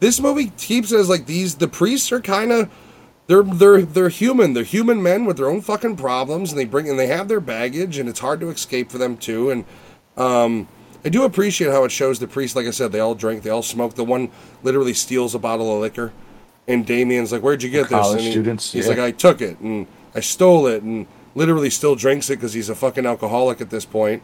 [0.00, 2.70] This movie keeps it as like these the priests are kind of
[3.26, 4.54] they're they're they're human.
[4.54, 7.40] They're human men with their own fucking problems, and they bring and they have their
[7.40, 9.50] baggage, and it's hard to escape for them too.
[9.50, 9.64] And
[10.16, 10.68] um,
[11.04, 12.56] I do appreciate how it shows the priests.
[12.56, 13.94] Like I said, they all drink, they all smoke.
[13.94, 14.30] The one
[14.62, 16.12] literally steals a bottle of liquor,
[16.66, 18.90] and Damien's like, "Where'd you get this?" College And he- students, he's yeah.
[18.90, 22.68] like, "I took it and I stole it," and literally still drinks it because he's
[22.68, 24.22] a fucking alcoholic at this point.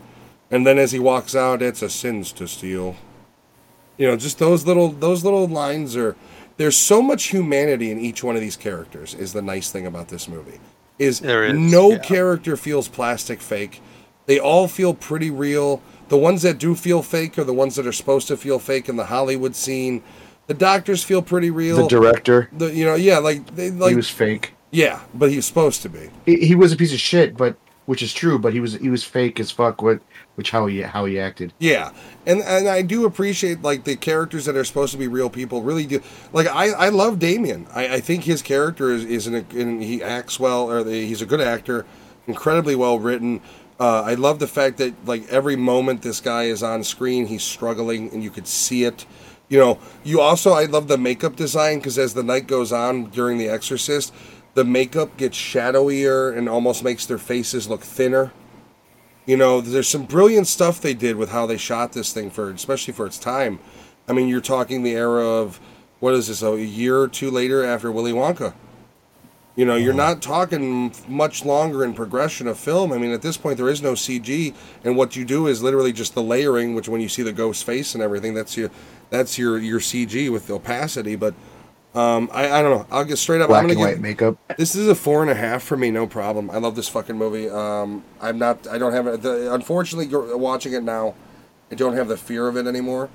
[0.51, 2.97] And then as he walks out, it's a sins to steal.
[3.99, 6.17] You know, just those little those little lines are.
[6.57, 9.13] There's so much humanity in each one of these characters.
[9.15, 10.61] Is the nice thing about this movie
[11.01, 11.99] is, There is, no yeah.
[11.99, 13.83] character feels plastic fake.
[14.27, 15.83] They all feel pretty real.
[16.11, 18.89] The ones that do feel fake are the ones that are supposed to feel fake
[18.89, 20.05] in the Hollywood scene.
[20.47, 21.77] The doctors feel pretty real.
[21.77, 24.55] The director, The- you know, yeah, like they like he was fake.
[24.71, 26.11] yeah, but he was supposed to be.
[26.25, 28.39] He, he was a piece of shit, but which is true.
[28.39, 29.83] But he was he was fake as fuck.
[29.83, 30.01] What
[30.35, 31.53] which how he how he acted.
[31.59, 31.93] Yeah,
[32.27, 35.63] and and I do appreciate like the characters that are supposed to be real people.
[35.63, 36.03] Really do
[36.33, 37.67] like I I love Damien.
[37.73, 41.23] I, I think his character is is an, and he acts well, or the, he's
[41.23, 41.87] a good actor,
[42.27, 43.41] incredibly well written.
[43.79, 47.43] Uh, I love the fact that like every moment this guy is on screen, he's
[47.43, 49.05] struggling, and you could see it.
[49.49, 53.07] You know, you also I love the makeup design because as the night goes on
[53.11, 54.13] during The Exorcist,
[54.55, 58.33] the makeup gets shadowier and almost makes their faces look thinner.
[59.27, 62.51] You know, there's some brilliant stuff they did with how they shot this thing for,
[62.51, 63.59] especially for its time.
[64.07, 65.61] I mean, you're talking the era of
[66.01, 66.43] what is this?
[66.43, 68.53] A year or two later after Willy Wonka.
[69.57, 70.15] You know, you're uh-huh.
[70.15, 72.93] not talking much longer in progression of film.
[72.93, 74.53] I mean, at this point, there is no CG,
[74.83, 76.75] and what you do is literally just the layering.
[76.75, 78.71] Which, when you see the ghost face and everything, that's your
[79.11, 81.15] that's your your CG with opacity.
[81.15, 81.35] But
[81.95, 82.87] um, I I don't know.
[82.91, 83.49] I'll get straight up.
[83.49, 84.39] Black I'm and gonna white give, makeup.
[84.57, 86.51] this is a four and a half for me, no problem.
[86.51, 87.49] I love this fucking movie.
[87.49, 88.67] Um, I'm not.
[88.67, 89.23] I don't have it.
[89.23, 91.15] The, unfortunately, watching it now,
[91.71, 93.11] I don't have the fear of it anymore.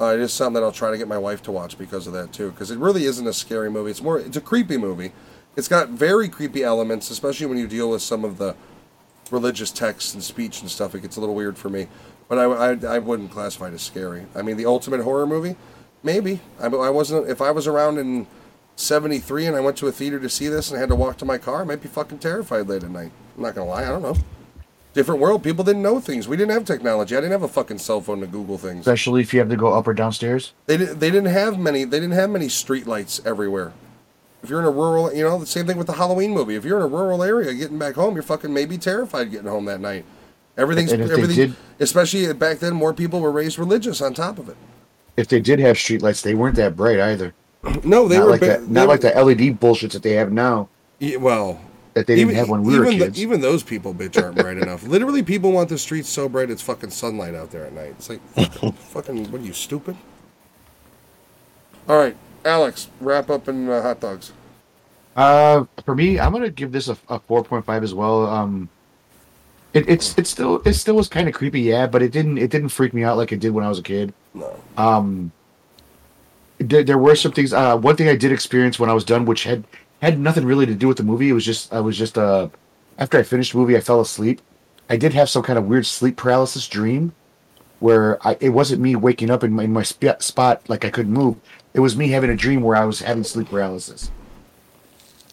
[0.00, 2.12] Uh, it is something that I'll try to get my wife to watch because of
[2.14, 2.50] that too.
[2.50, 3.92] Because it really isn't a scary movie.
[3.92, 4.18] It's more.
[4.18, 5.12] It's a creepy movie.
[5.56, 8.56] It's got very creepy elements, especially when you deal with some of the
[9.30, 10.94] religious texts and speech and stuff.
[10.94, 11.86] It gets a little weird for me.
[12.28, 14.26] But I, I, I wouldn't classify it as scary.
[14.34, 15.56] I mean, the ultimate horror movie,
[16.04, 16.40] maybe.
[16.60, 17.28] I, I wasn't.
[17.28, 18.26] If I was around in
[18.76, 21.16] 73 and I went to a theater to see this and I had to walk
[21.18, 23.10] to my car, I might be fucking terrified late at night.
[23.36, 24.16] I'm not gonna lie, I don't know.
[24.92, 25.42] Different world.
[25.42, 26.28] People didn't know things.
[26.28, 27.16] We didn't have technology.
[27.16, 28.80] I didn't have a fucking cell phone to Google things.
[28.80, 30.52] Especially if you have to go up or downstairs.
[30.66, 31.00] They didn't.
[31.00, 31.82] They didn't have many.
[31.84, 33.72] They didn't have many street lights everywhere.
[34.44, 36.54] If you're in a rural, you know, the same thing with the Halloween movie.
[36.54, 39.64] If you're in a rural area getting back home, you're fucking maybe terrified getting home
[39.64, 40.04] that night.
[40.56, 41.36] Everything's And if they everything.
[41.48, 44.56] did- Especially back then, more people were raised religious on top of it.
[45.16, 47.34] If they did have streetlights, they weren't that bright either.
[47.84, 48.68] No, they not were like ba- that.
[48.68, 50.68] Not were- like the LED bullshits that they have now.
[51.18, 51.60] Well,
[51.94, 53.20] That they didn't have when we were even the- kids.
[53.22, 54.82] even those people, bitch, aren't bright enough.
[54.86, 57.94] Literally, people want the streets so bright it's fucking sunlight out there at night.
[57.98, 59.96] It's like fucking, fucking what are you stupid?
[61.88, 64.32] All right, Alex, wrap up in uh, hot dogs.
[65.16, 68.26] Uh, for me, I'm gonna give this a, a 4.5 as well.
[68.26, 68.68] Um,
[69.74, 72.50] it, it's it still it still was kind of creepy, yeah, but it didn't it
[72.50, 74.14] didn't freak me out like it did when I was a kid.
[74.32, 75.32] No, Um,
[76.58, 77.52] there, there were some things.
[77.52, 79.64] Uh, one thing I did experience when I was done, which had
[80.00, 81.28] had nothing really to do with the movie.
[81.28, 82.48] It was just I was just uh
[82.98, 84.40] after I finished the movie, I fell asleep.
[84.88, 87.12] I did have some kind of weird sleep paralysis dream,
[87.80, 90.90] where I it wasn't me waking up in my, in my sp- spot like I
[90.90, 91.36] couldn't move.
[91.74, 94.10] It was me having a dream where I was having sleep paralysis.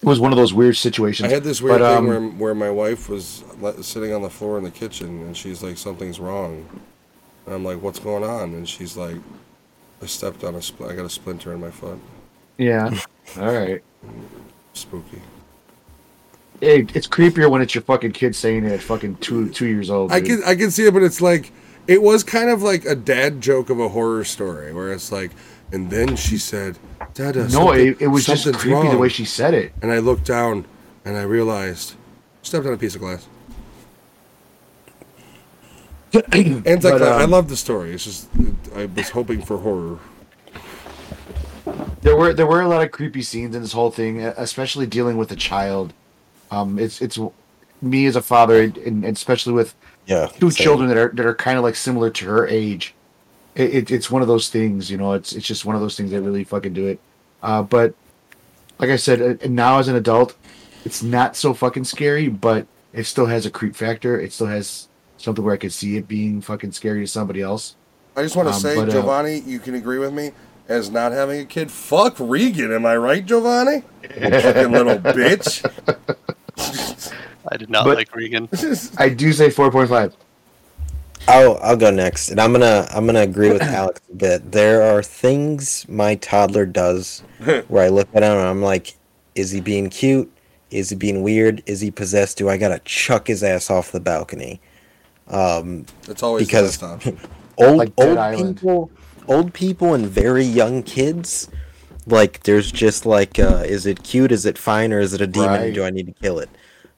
[0.01, 1.29] It was one of those weird situations.
[1.29, 3.43] I had this weird But, thing um, where where my wife was
[3.81, 6.67] sitting on the floor in the kitchen and she's like, something's wrong.
[7.45, 8.53] And I'm like, what's going on?
[8.53, 9.17] And she's like,
[10.01, 11.99] I stepped on a spl- I got a splinter in my foot.
[12.57, 12.97] Yeah.
[13.39, 13.83] All right.
[14.73, 15.21] Spooky.
[16.59, 19.89] Hey, it's creepier when it's your fucking kid saying it at fucking two two years
[19.89, 20.11] old.
[20.11, 21.51] I can I can see it, but it's like
[21.87, 25.31] it was kind of like a dad joke of a horror story, where it's like,
[25.71, 26.77] and then she said,
[27.13, 29.71] "Dada, No, it, it was just something's creepy the way she said it.
[29.81, 30.65] And I looked down,
[31.05, 31.95] and I realized,
[32.41, 33.27] stepped on a piece of glass.
[36.13, 36.83] Anticlimax.
[36.83, 37.93] But, um, I love the story.
[37.93, 38.27] It's just
[38.75, 39.99] I was hoping for horror.
[42.01, 45.17] There were there were a lot of creepy scenes in this whole thing, especially dealing
[45.17, 45.93] with a child.
[46.49, 47.17] Um, it's it's
[47.81, 49.73] me as a father, and, and especially with
[50.05, 50.27] Yeah.
[50.27, 50.63] two same.
[50.65, 52.93] children that are that are kind of like similar to her age.
[53.55, 55.13] It, it, it's one of those things, you know.
[55.13, 56.99] It's it's just one of those things that really fucking do it.
[57.43, 57.93] Uh, but
[58.79, 60.35] like I said, uh, now as an adult,
[60.85, 64.19] it's not so fucking scary, but it still has a creep factor.
[64.19, 64.87] It still has
[65.17, 67.75] something where I could see it being fucking scary to somebody else.
[68.15, 70.31] I just want to Um, say, but, uh, Giovanni, you can agree with me.
[70.69, 71.69] as not having a kid.
[71.69, 73.83] Fuck Regan, am I right, Giovanni?
[74.03, 75.61] Fucking little bitch.
[77.51, 78.47] I did not But- like Regan.
[78.97, 80.15] I do say four point five.
[81.27, 84.51] I'll I'll go next, and I'm gonna I'm gonna agree with Alex a bit.
[84.51, 87.23] There are things my toddler does
[87.67, 88.95] where I look at him and I'm like,
[89.35, 90.31] is he being cute?
[90.71, 91.61] Is he being weird?
[91.65, 92.37] Is he possessed?
[92.37, 94.61] Do I gotta chuck his ass off the balcony?
[95.27, 98.57] Um, That's always Because- the best old Like old Island.
[98.57, 98.91] people,
[99.27, 101.49] old people, and very young kids.
[102.07, 104.31] Like, there's just like, uh, is it cute?
[104.31, 104.91] Is it fine?
[104.91, 105.49] Or is it a demon?
[105.49, 105.73] Right.
[105.73, 106.49] Do I need to kill it?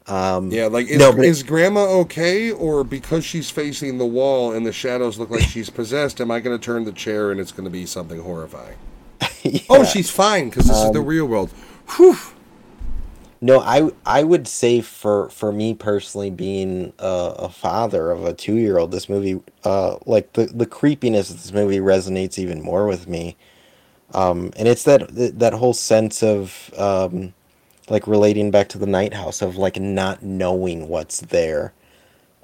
[0.07, 4.65] Um, Yeah, like is, No, is grandma okay, or because she's facing the wall and
[4.65, 7.51] the shadows look like she's possessed, am I going to turn the chair and it's
[7.51, 8.77] going to be something horrifying?
[9.69, 11.51] Oh, she's fine because this is the Um, real world.
[11.97, 12.17] Whew.
[13.41, 18.33] No, I I would say for for me personally, being a, a father of a
[18.33, 22.61] two year old, this movie, uh, like the the creepiness of this movie resonates even
[22.61, 23.35] more with me,
[24.13, 25.07] um, and it's that
[25.39, 27.33] that whole sense of um,
[27.89, 31.73] like relating back to the night house of like not knowing what's there.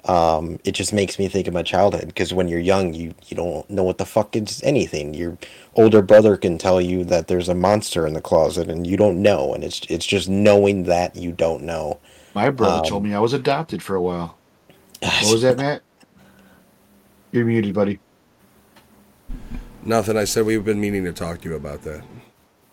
[0.04, 3.36] Um, it just makes me think of my childhood because when you're young, you you
[3.36, 5.12] don't know what the fuck is anything.
[5.12, 5.36] Your
[5.74, 9.20] older brother can tell you that there's a monster in the closet, and you don't
[9.20, 11.98] know, and it's it's just knowing that you don't know.
[12.34, 14.38] My brother Um, told me I was adopted for a while.
[15.02, 15.82] What was that, Matt?
[17.32, 17.98] You're muted, buddy.
[19.84, 20.16] Nothing.
[20.16, 21.82] I said we've been meaning to talk to you about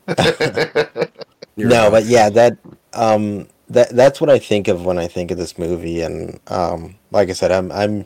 [0.07, 1.09] that.
[1.57, 1.91] You're no, right.
[1.91, 2.57] but yeah, that
[2.93, 6.95] um that that's what I think of when I think of this movie, and um
[7.11, 8.05] like I said, I'm I'm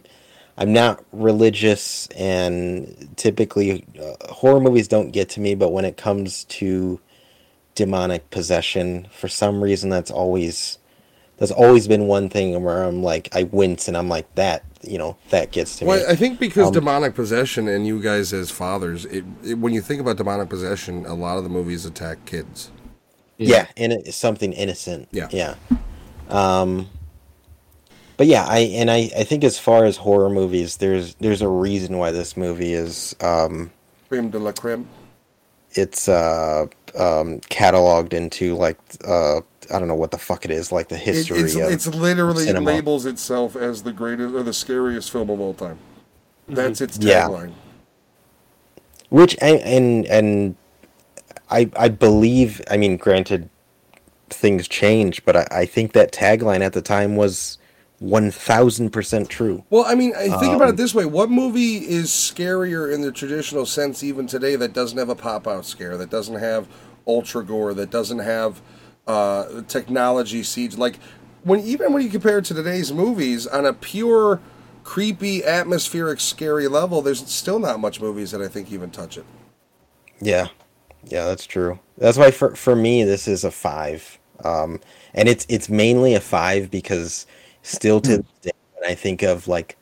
[0.58, 5.98] I'm not religious, and typically uh, horror movies don't get to me, but when it
[5.98, 7.00] comes to
[7.76, 10.78] demonic possession, for some reason, that's always
[11.38, 14.98] that's always been one thing where I'm like I wince, and I'm like that, you
[14.98, 15.90] know, that gets to me.
[15.90, 19.74] Well, I think because Um, demonic possession and you guys as fathers, it, it, when
[19.74, 22.70] you think about demonic possession, a lot of the movies attack kids.
[23.50, 25.28] Yeah, and it's something innocent Yeah.
[25.32, 25.56] yeah
[26.30, 26.88] um
[28.18, 31.48] but yeah i and i i think as far as horror movies there's there's a
[31.48, 33.72] reason why this movie is um
[34.10, 34.88] Creme de la creme.
[35.72, 36.66] it's uh
[36.96, 38.78] um cataloged into like
[39.08, 39.38] uh
[39.74, 41.88] i don't know what the fuck it is like the It, history it's, of it's
[41.88, 42.72] literally cinema.
[42.72, 45.78] labels itself as the greatest or the scariest film of all time.
[46.48, 47.48] That's its Yeah.
[49.10, 50.56] which and and, and
[51.52, 53.50] i i believe i mean granted
[54.30, 57.58] things change but i, I think that tagline at the time was
[58.02, 62.10] 1000% true Well, I mean, I think about Um, it this way: what movie is
[62.10, 66.40] scarier in the traditional sense, even today, that doesn't have a pop-out scare, that doesn't
[66.40, 66.68] have
[67.08, 68.62] ultra gore, that doesn't have
[69.08, 70.78] uh, technology siege?
[70.78, 70.98] Like
[71.44, 74.42] when even when you compare it to today's movies on a pure,
[74.84, 79.26] creepy, atmospheric, scary level, there's still not much movies that I think even touch it.
[80.22, 80.48] Yeah,
[81.06, 81.80] yeah, that's true.
[81.98, 84.80] That's why for for me this is a five, um,
[85.14, 87.26] and it's it's mainly a five because
[87.64, 89.78] still to this day, when I think of like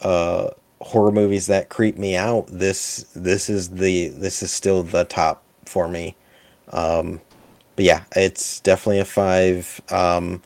[0.00, 5.04] uh, horror movies that creep me out, this this is the this is still the
[5.04, 6.16] top for me.
[6.72, 7.20] Um,
[7.76, 9.80] but yeah, it's definitely a five.
[9.90, 10.42] Um,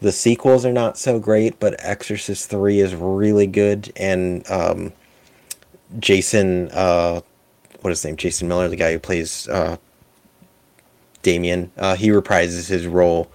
[0.00, 4.92] the sequels are not so great, but Exorcist three is really good, and um,
[5.98, 6.68] Jason.
[6.72, 7.20] Uh,
[7.86, 8.16] what is his name?
[8.16, 9.76] Jason Miller, the guy who plays uh,
[11.22, 11.70] Damien.
[11.76, 13.30] Uh, he reprises his role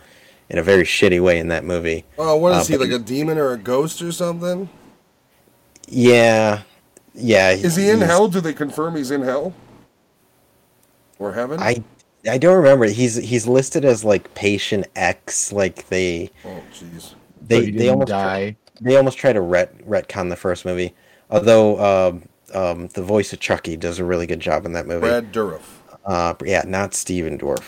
[0.50, 2.04] in a very shitty way in that movie.
[2.20, 4.68] Oh, what is Uh, he like a demon or a ghost or something?
[5.88, 6.64] Yeah,
[7.14, 7.52] yeah.
[7.52, 8.28] Is he in hell?
[8.28, 9.54] Do they confirm he's in hell
[11.18, 11.58] or heaven?
[11.62, 11.82] I
[12.30, 12.88] I don't remember.
[12.88, 15.54] He's he's listed as like patient X.
[15.54, 17.14] Like they oh, jeez.
[17.42, 18.58] they But he they almost die.
[18.82, 20.94] they almost try to ret retcon the first movie.
[21.30, 21.80] Although
[22.10, 22.24] um,
[22.56, 25.08] um, the voice of Chucky does a really good job in that movie.
[25.08, 25.62] Brad Dourif.
[26.06, 27.64] Uh, yeah, not Steven Dwarf.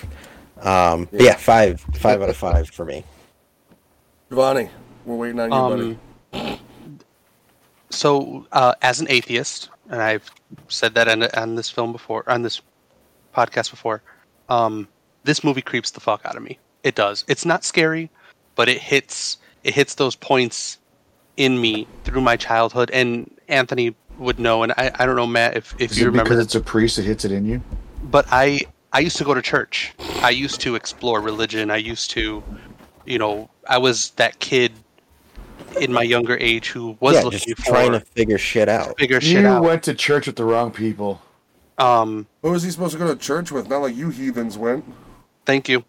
[0.65, 3.03] Um, but yeah, five five out of five for me.
[4.30, 4.69] Giovanni,
[5.05, 5.97] we're waiting on you,
[6.31, 6.49] buddy.
[6.51, 6.60] Um,
[7.89, 10.30] so, uh, as an atheist, and I've
[10.68, 12.61] said that on, on this film before, on this
[13.35, 14.01] podcast before,
[14.49, 14.88] um,
[15.23, 16.57] this movie creeps the fuck out of me.
[16.84, 17.23] It does.
[17.27, 18.10] It's not scary,
[18.55, 20.77] but it hits it hits those points
[21.38, 22.89] in me through my childhood.
[22.91, 26.07] And Anthony would know, and I, I don't know, Matt, if, if Is you it
[26.10, 27.61] remember, because it's a priest that hits it in you?
[28.03, 28.61] but I
[28.91, 29.94] I used to go to church.
[30.22, 31.72] I used to explore religion.
[31.72, 32.44] I used to,
[33.06, 34.72] you know, I was that kid
[35.81, 38.98] in my younger age who was yeah, looking just for trying to figure shit out.
[38.99, 39.64] figure shit You out.
[39.64, 41.19] went to church with the wrong people.
[41.80, 43.68] Um, Who was he supposed to go to church with?
[43.68, 44.85] Not like you heathens went.
[45.45, 45.84] thank you.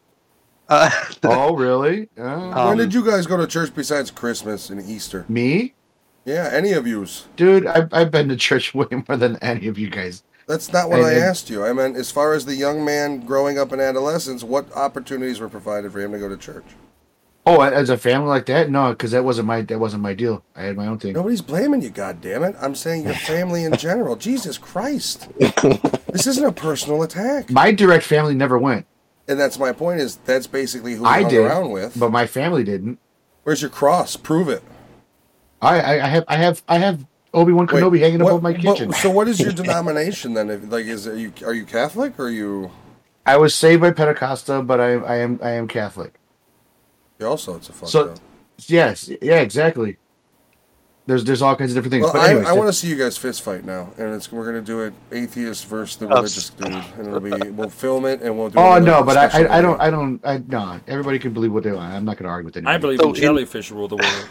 [0.70, 0.88] Uh,
[1.24, 2.08] Oh, really?
[2.16, 2.22] Oh.
[2.52, 5.26] Um, when did you guys go to church besides Christmas and Easter?
[5.28, 5.74] Me?
[6.24, 7.26] Yeah, any of yous.
[7.36, 10.22] Dude, I've, I've been to church way more than any of you guys.
[10.46, 11.64] That's not what And- I asked you.
[11.64, 15.48] I meant as far as the young man growing up in adolescence, what opportunities were
[15.48, 16.64] provided for him to go to church?
[17.46, 20.42] Oh, as a family like that, no, because that wasn't my that wasn't my deal.
[20.56, 21.12] I had my own thing.
[21.12, 22.56] Nobody's blaming you, God damn it!
[22.58, 24.16] I'm saying your family in general.
[24.16, 27.50] Jesus Christ, this isn't a personal attack.
[27.50, 28.86] My direct family never went,
[29.28, 30.00] And that's my point.
[30.00, 32.00] Is that's basically who I did, around with.
[32.00, 32.98] but my family didn't.
[33.42, 34.16] Where's your cross?
[34.16, 34.62] Prove it.
[35.64, 38.42] I I, I have I have I have Obi Wan Wait, Kenobi hanging what- above
[38.42, 38.92] my but- kitchen.
[38.92, 40.50] so what is your denomination then?
[40.50, 42.70] If, like, is are you are you Catholic or are you?
[43.26, 46.14] I was saved by Pentecosta, but I I am I am Catholic.
[47.18, 48.18] You also it's a fuck So- up.
[48.68, 49.96] Yes, yeah, exactly.
[51.06, 52.04] There's there's all kinds of different things.
[52.04, 54.30] Well, but I, anyways, I want to see you guys fist fight now, and it's
[54.32, 58.22] we're gonna do it atheist versus the religious dude, and it'll be we'll film it
[58.22, 58.58] and we'll do.
[58.58, 59.80] Oh another no, but I, I I don't.
[59.82, 60.80] I don't I no.
[60.86, 61.92] Everybody can believe what they want.
[61.92, 62.74] I'm not going to argue with anybody.
[62.74, 64.28] I believe So in in- jellyfish rule the world.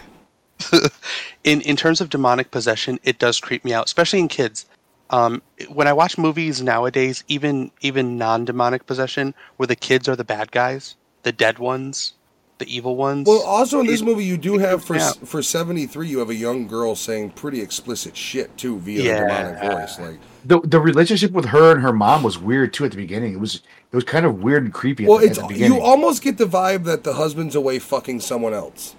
[1.44, 4.66] in in terms of demonic possession, it does creep me out, especially in kids.
[5.10, 10.16] Um, when I watch movies nowadays, even even non demonic possession, where the kids are
[10.16, 12.14] the bad guys, the dead ones,
[12.58, 13.28] the evil ones.
[13.28, 15.12] Well, also in this it- movie, you do have for Yeah.
[15.26, 19.14] for seventy three, you have a young girl saying pretty explicit shit too via Yeah.
[19.14, 20.00] the demonic voice.
[20.00, 23.34] Like, the the relationship with her and her mom was weird too at the beginning.
[23.34, 25.06] It was it was kind of weird and creepy.
[25.06, 25.78] Well, the, it's at the beginning.
[25.78, 28.96] you almost get the vibe that the husband's away fucking someone else.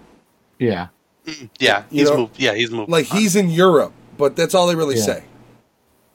[0.60, 0.88] yeah.
[1.58, 2.38] Yeah, you he's know, moved.
[2.40, 2.90] Yeah, he's moved.
[2.90, 5.02] Like he's in Europe, but that's all they really Yeah.
[5.02, 5.24] say.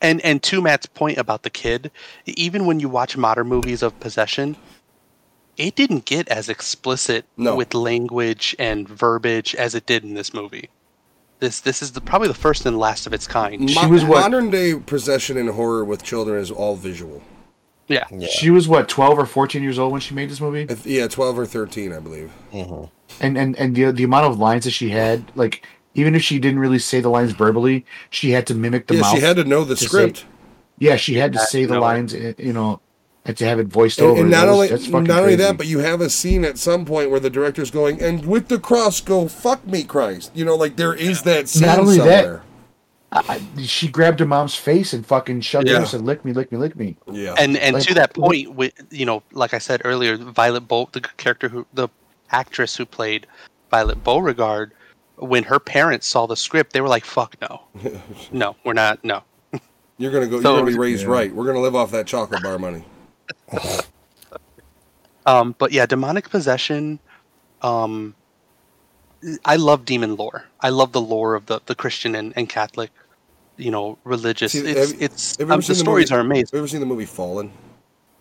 [0.01, 1.91] And and to Matt's point about the kid,
[2.25, 4.55] even when you watch modern movies of possession,
[5.57, 7.55] it didn't get as explicit No.
[7.55, 10.69] with language and verbiage as it did in this movie.
[11.39, 13.69] This this is the, probably the first and last of its kind.
[13.69, 17.21] She was what- modern day possession and horror with children is all visual.
[17.87, 18.27] Yeah, Yeah.
[18.27, 21.07] She was what twelve or fourteen years old when she made this movie, If, yeah,
[21.07, 22.31] twelve or thirteen, I believe.
[22.53, 22.85] Mm-hmm.
[23.21, 25.65] And and and the the amount of lines that she had, like
[25.95, 29.01] even if she didn't really say the lines verbally, she had to mimic the yeah,
[29.01, 29.15] mouth.
[29.15, 30.17] she had to know the to script.
[30.19, 30.25] say-
[30.77, 32.79] yeah, she had to say the know lines, eh, you know,
[33.25, 34.21] and to have it voiced And, over.
[34.21, 35.35] and That not was- only that's not fucking only crazy.
[35.37, 38.47] that, but you have a scene at some point where the director's going, "And with
[38.47, 41.97] the cross, go fuck me, Christ." You know, like there is that scene Not only
[41.97, 42.41] that- somewhere.
[43.11, 45.77] I, she grabbed her mom's face and fucking shoved it Yeah.
[45.77, 48.13] in and said, "Lick me, lick me, lick me." Yeah, and and Like- to that
[48.13, 51.89] point, with you know, like I said earlier, Violet Bolt, the character who the
[52.31, 53.27] actress who played
[53.71, 54.71] Violet Beauregarde,
[55.17, 57.61] when her parents saw the script, they were like, "Fuck no,
[58.31, 59.23] no, we're not, no."
[59.97, 60.41] you're gonna go.
[60.41, 61.09] So- you're gonna be raised Yeah.
[61.09, 61.33] right.
[61.33, 62.83] We're gonna live off that chocolate bar money.
[65.25, 66.99] Um, but yeah, demonic possession.
[67.61, 68.15] Um,
[69.45, 70.45] I love demon lore.
[70.61, 72.89] I love the lore of the, the Christian and, and Catholic,
[73.57, 74.53] you know, religious.
[74.53, 76.45] See, it's have- it's have um, the seen the stories movie- are amazing.
[76.47, 77.51] Have you ever seen the movie Fallen?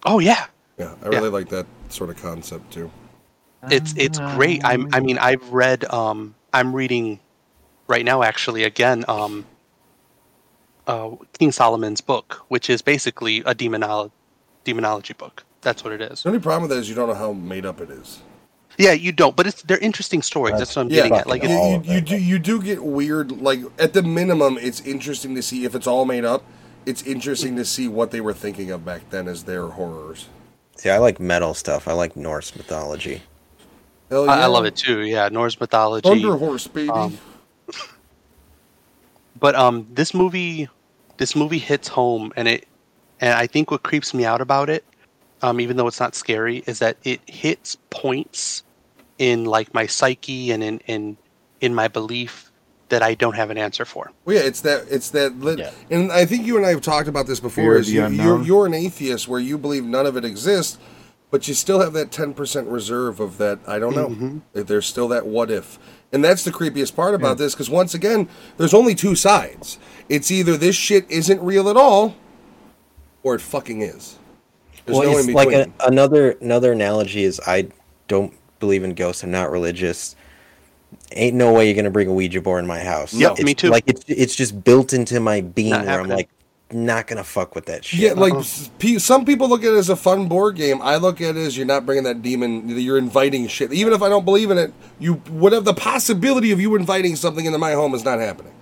[0.04, 0.46] Oh yeah,
[0.78, 2.90] Yeah, I really like that sort of concept too.
[3.70, 4.60] It's it's great.
[4.64, 7.20] I'm I mean I've read um I'm reading
[7.88, 9.46] right now actually again um
[10.86, 14.10] uh King Solomon's book, which is basically a demonolo-
[14.64, 15.44] demonology book.
[15.62, 16.22] That's what it is.
[16.22, 18.20] The only problem with that is you don't know how made up it is.
[18.78, 20.56] Yeah, you don't, but it's they're interesting stories.
[20.56, 21.26] That's what I'm Yeah, getting at.
[21.26, 23.42] Like you, all you, you do you do get weird.
[23.42, 26.44] Like at the minimum, it's interesting to see if it's all made up.
[26.86, 30.28] It's interesting to see what they were thinking of back then as their horrors.
[30.76, 31.88] See, I like metal stuff.
[31.88, 33.22] I like Norse mythology.
[34.10, 34.44] Hell I, yeah.
[34.44, 35.00] I love it too.
[35.02, 36.08] Yeah, Norse mythology.
[36.08, 36.88] Thunder Horse, baby.
[36.90, 37.18] Um,
[39.40, 40.68] but um this movie
[41.18, 42.66] this movie hits home and it
[43.20, 44.84] and i think what creeps me out about it
[45.42, 48.64] um even though it's not scary is that it hits points
[49.18, 51.16] in like my psyche and in in
[51.60, 52.50] in my belief
[52.88, 55.70] that i don't have an answer for Well, yeah, it's that it's that, lit- Yeah.
[55.90, 57.62] and I think you and I have talked about this before.
[57.64, 60.24] Fear of Is the you, you're you're an atheist where you believe none of it
[60.24, 60.78] exists,
[61.30, 63.58] but you still have that ten percent reserve of that.
[63.66, 64.08] I don't know.
[64.08, 64.38] Mm-hmm.
[64.52, 65.78] There's still that what if,
[66.12, 69.78] and that's the creepiest part about this because once again, there's only two sides.
[70.08, 72.16] It's either this shit isn't real at all,
[73.22, 74.18] or it fucking is.
[74.86, 77.68] There's well, no it's in like a, another another analogy is I
[78.08, 79.22] don't believe in ghosts.
[79.22, 80.16] I'm not religious.
[81.12, 83.12] Ain't no way you're gonna bring a Ouija board in my house.
[83.12, 83.68] Yep, It's me too.
[83.68, 86.30] Like it's it's just built into my being Not where I'm like
[86.72, 88.00] not gonna fuck with that shit.
[88.00, 88.40] Yeah, like uh-huh.
[88.40, 90.80] s- pe- some people look at it as a fun board game.
[90.82, 92.68] I look at it as you're not bringing that demon.
[92.68, 93.72] You're inviting shit.
[93.72, 97.44] Even if I don't believe in it, you whatever the possibility of you inviting something
[97.46, 98.52] into my home is not happening.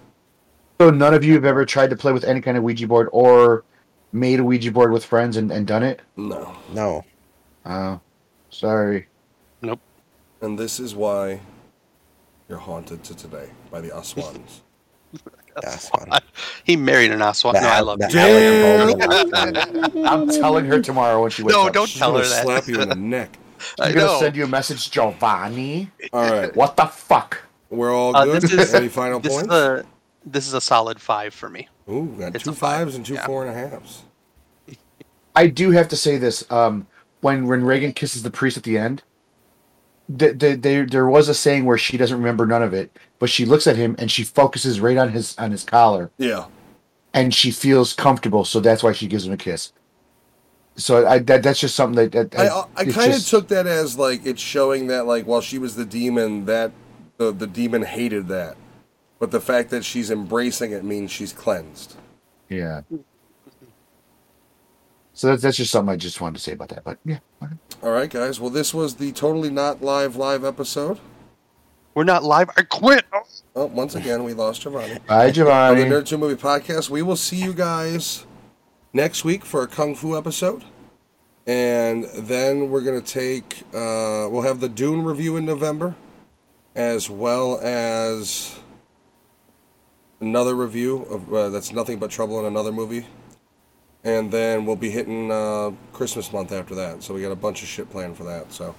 [0.81, 3.09] So none of you have ever tried to play with any kind of Ouija board
[3.12, 3.65] or
[4.12, 6.01] made a Ouija board with friends and, and done it?
[6.16, 7.05] No, no.
[7.65, 8.01] Oh,
[8.51, 9.07] sorry.
[9.62, 9.81] nope
[10.41, 11.41] and this is why
[12.49, 14.61] you're haunted to today by the Aswangs.
[15.62, 16.09] That's fun.
[16.65, 21.55] he married an aswang no i love That- I'm telling her tomorrow when she wakes
[21.55, 21.66] no up.
[21.69, 23.39] No, don't She's tell her that slap you in the neck.
[23.81, 25.91] I I'm gonna send you a message, Giovanni.
[26.12, 27.43] All right, What the fuck?
[27.70, 28.43] we're all Uh, good.
[28.43, 29.89] this is- Any final this is points?
[30.24, 31.69] this is a solid five for me.
[31.89, 33.27] Ooh, got It's two a five, fives and two yeah.
[33.27, 34.03] four and a halves.
[35.35, 36.49] I do have to say this.
[36.51, 36.87] Um,
[37.20, 39.03] when when Regan kisses the priest at the end,
[40.09, 43.28] the, the, there there was a saying where she doesn't remember none of it, but
[43.31, 46.47] she looks at him and she focuses right on his on his collar, Yeah.
[47.15, 49.73] and she feels comfortable, so that's why she gives him a kiss.
[50.77, 53.66] So I that that's just something that, that I I, I kind of took that
[53.66, 56.73] as like it's showing that like while she was the demon, that
[57.16, 58.57] the the demon hated that,
[59.19, 61.97] but the fact that she's embracing it means she's cleansed.
[62.49, 62.83] yeah.
[65.16, 66.84] So that's that's just something I just wanted to say about that.
[66.84, 67.55] But yeah, okay.
[67.82, 68.38] All right, guys.
[68.38, 71.01] Well, this was the totally not live live episode.
[71.94, 72.51] We're not live.
[72.59, 73.06] I quit.
[73.55, 74.98] Oh, once again, we lost Giovanni.
[75.09, 76.90] bye, On the Nerd 2 Movie Podcast.
[76.90, 78.26] We will see you guys
[78.93, 80.62] next week for a Kung Fu episode.
[81.47, 85.94] And then we're going to take, uh, we'll have the Dune review in November,
[86.74, 88.59] as well as
[90.20, 93.06] another review of uh, That's Nothing But Trouble in Another Movie.
[94.07, 97.03] And then we'll be hitting uh, Christmas month after that.
[97.03, 98.53] So we got a bunch of shit planned for that.
[98.53, 98.73] So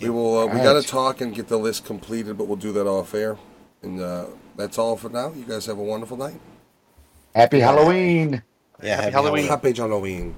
[0.00, 2.72] we will, uh, we got to talk and get the list completed, but we'll do
[2.72, 3.36] that off air.
[3.82, 4.24] And uh,
[4.56, 5.34] that's all for now.
[5.34, 6.40] You guys have a wonderful night.
[7.34, 8.42] Happy Halloween.
[8.82, 9.44] Yeah, Happy happy Halloween.
[9.44, 9.48] Halloween.
[9.48, 10.34] Happy Halloween.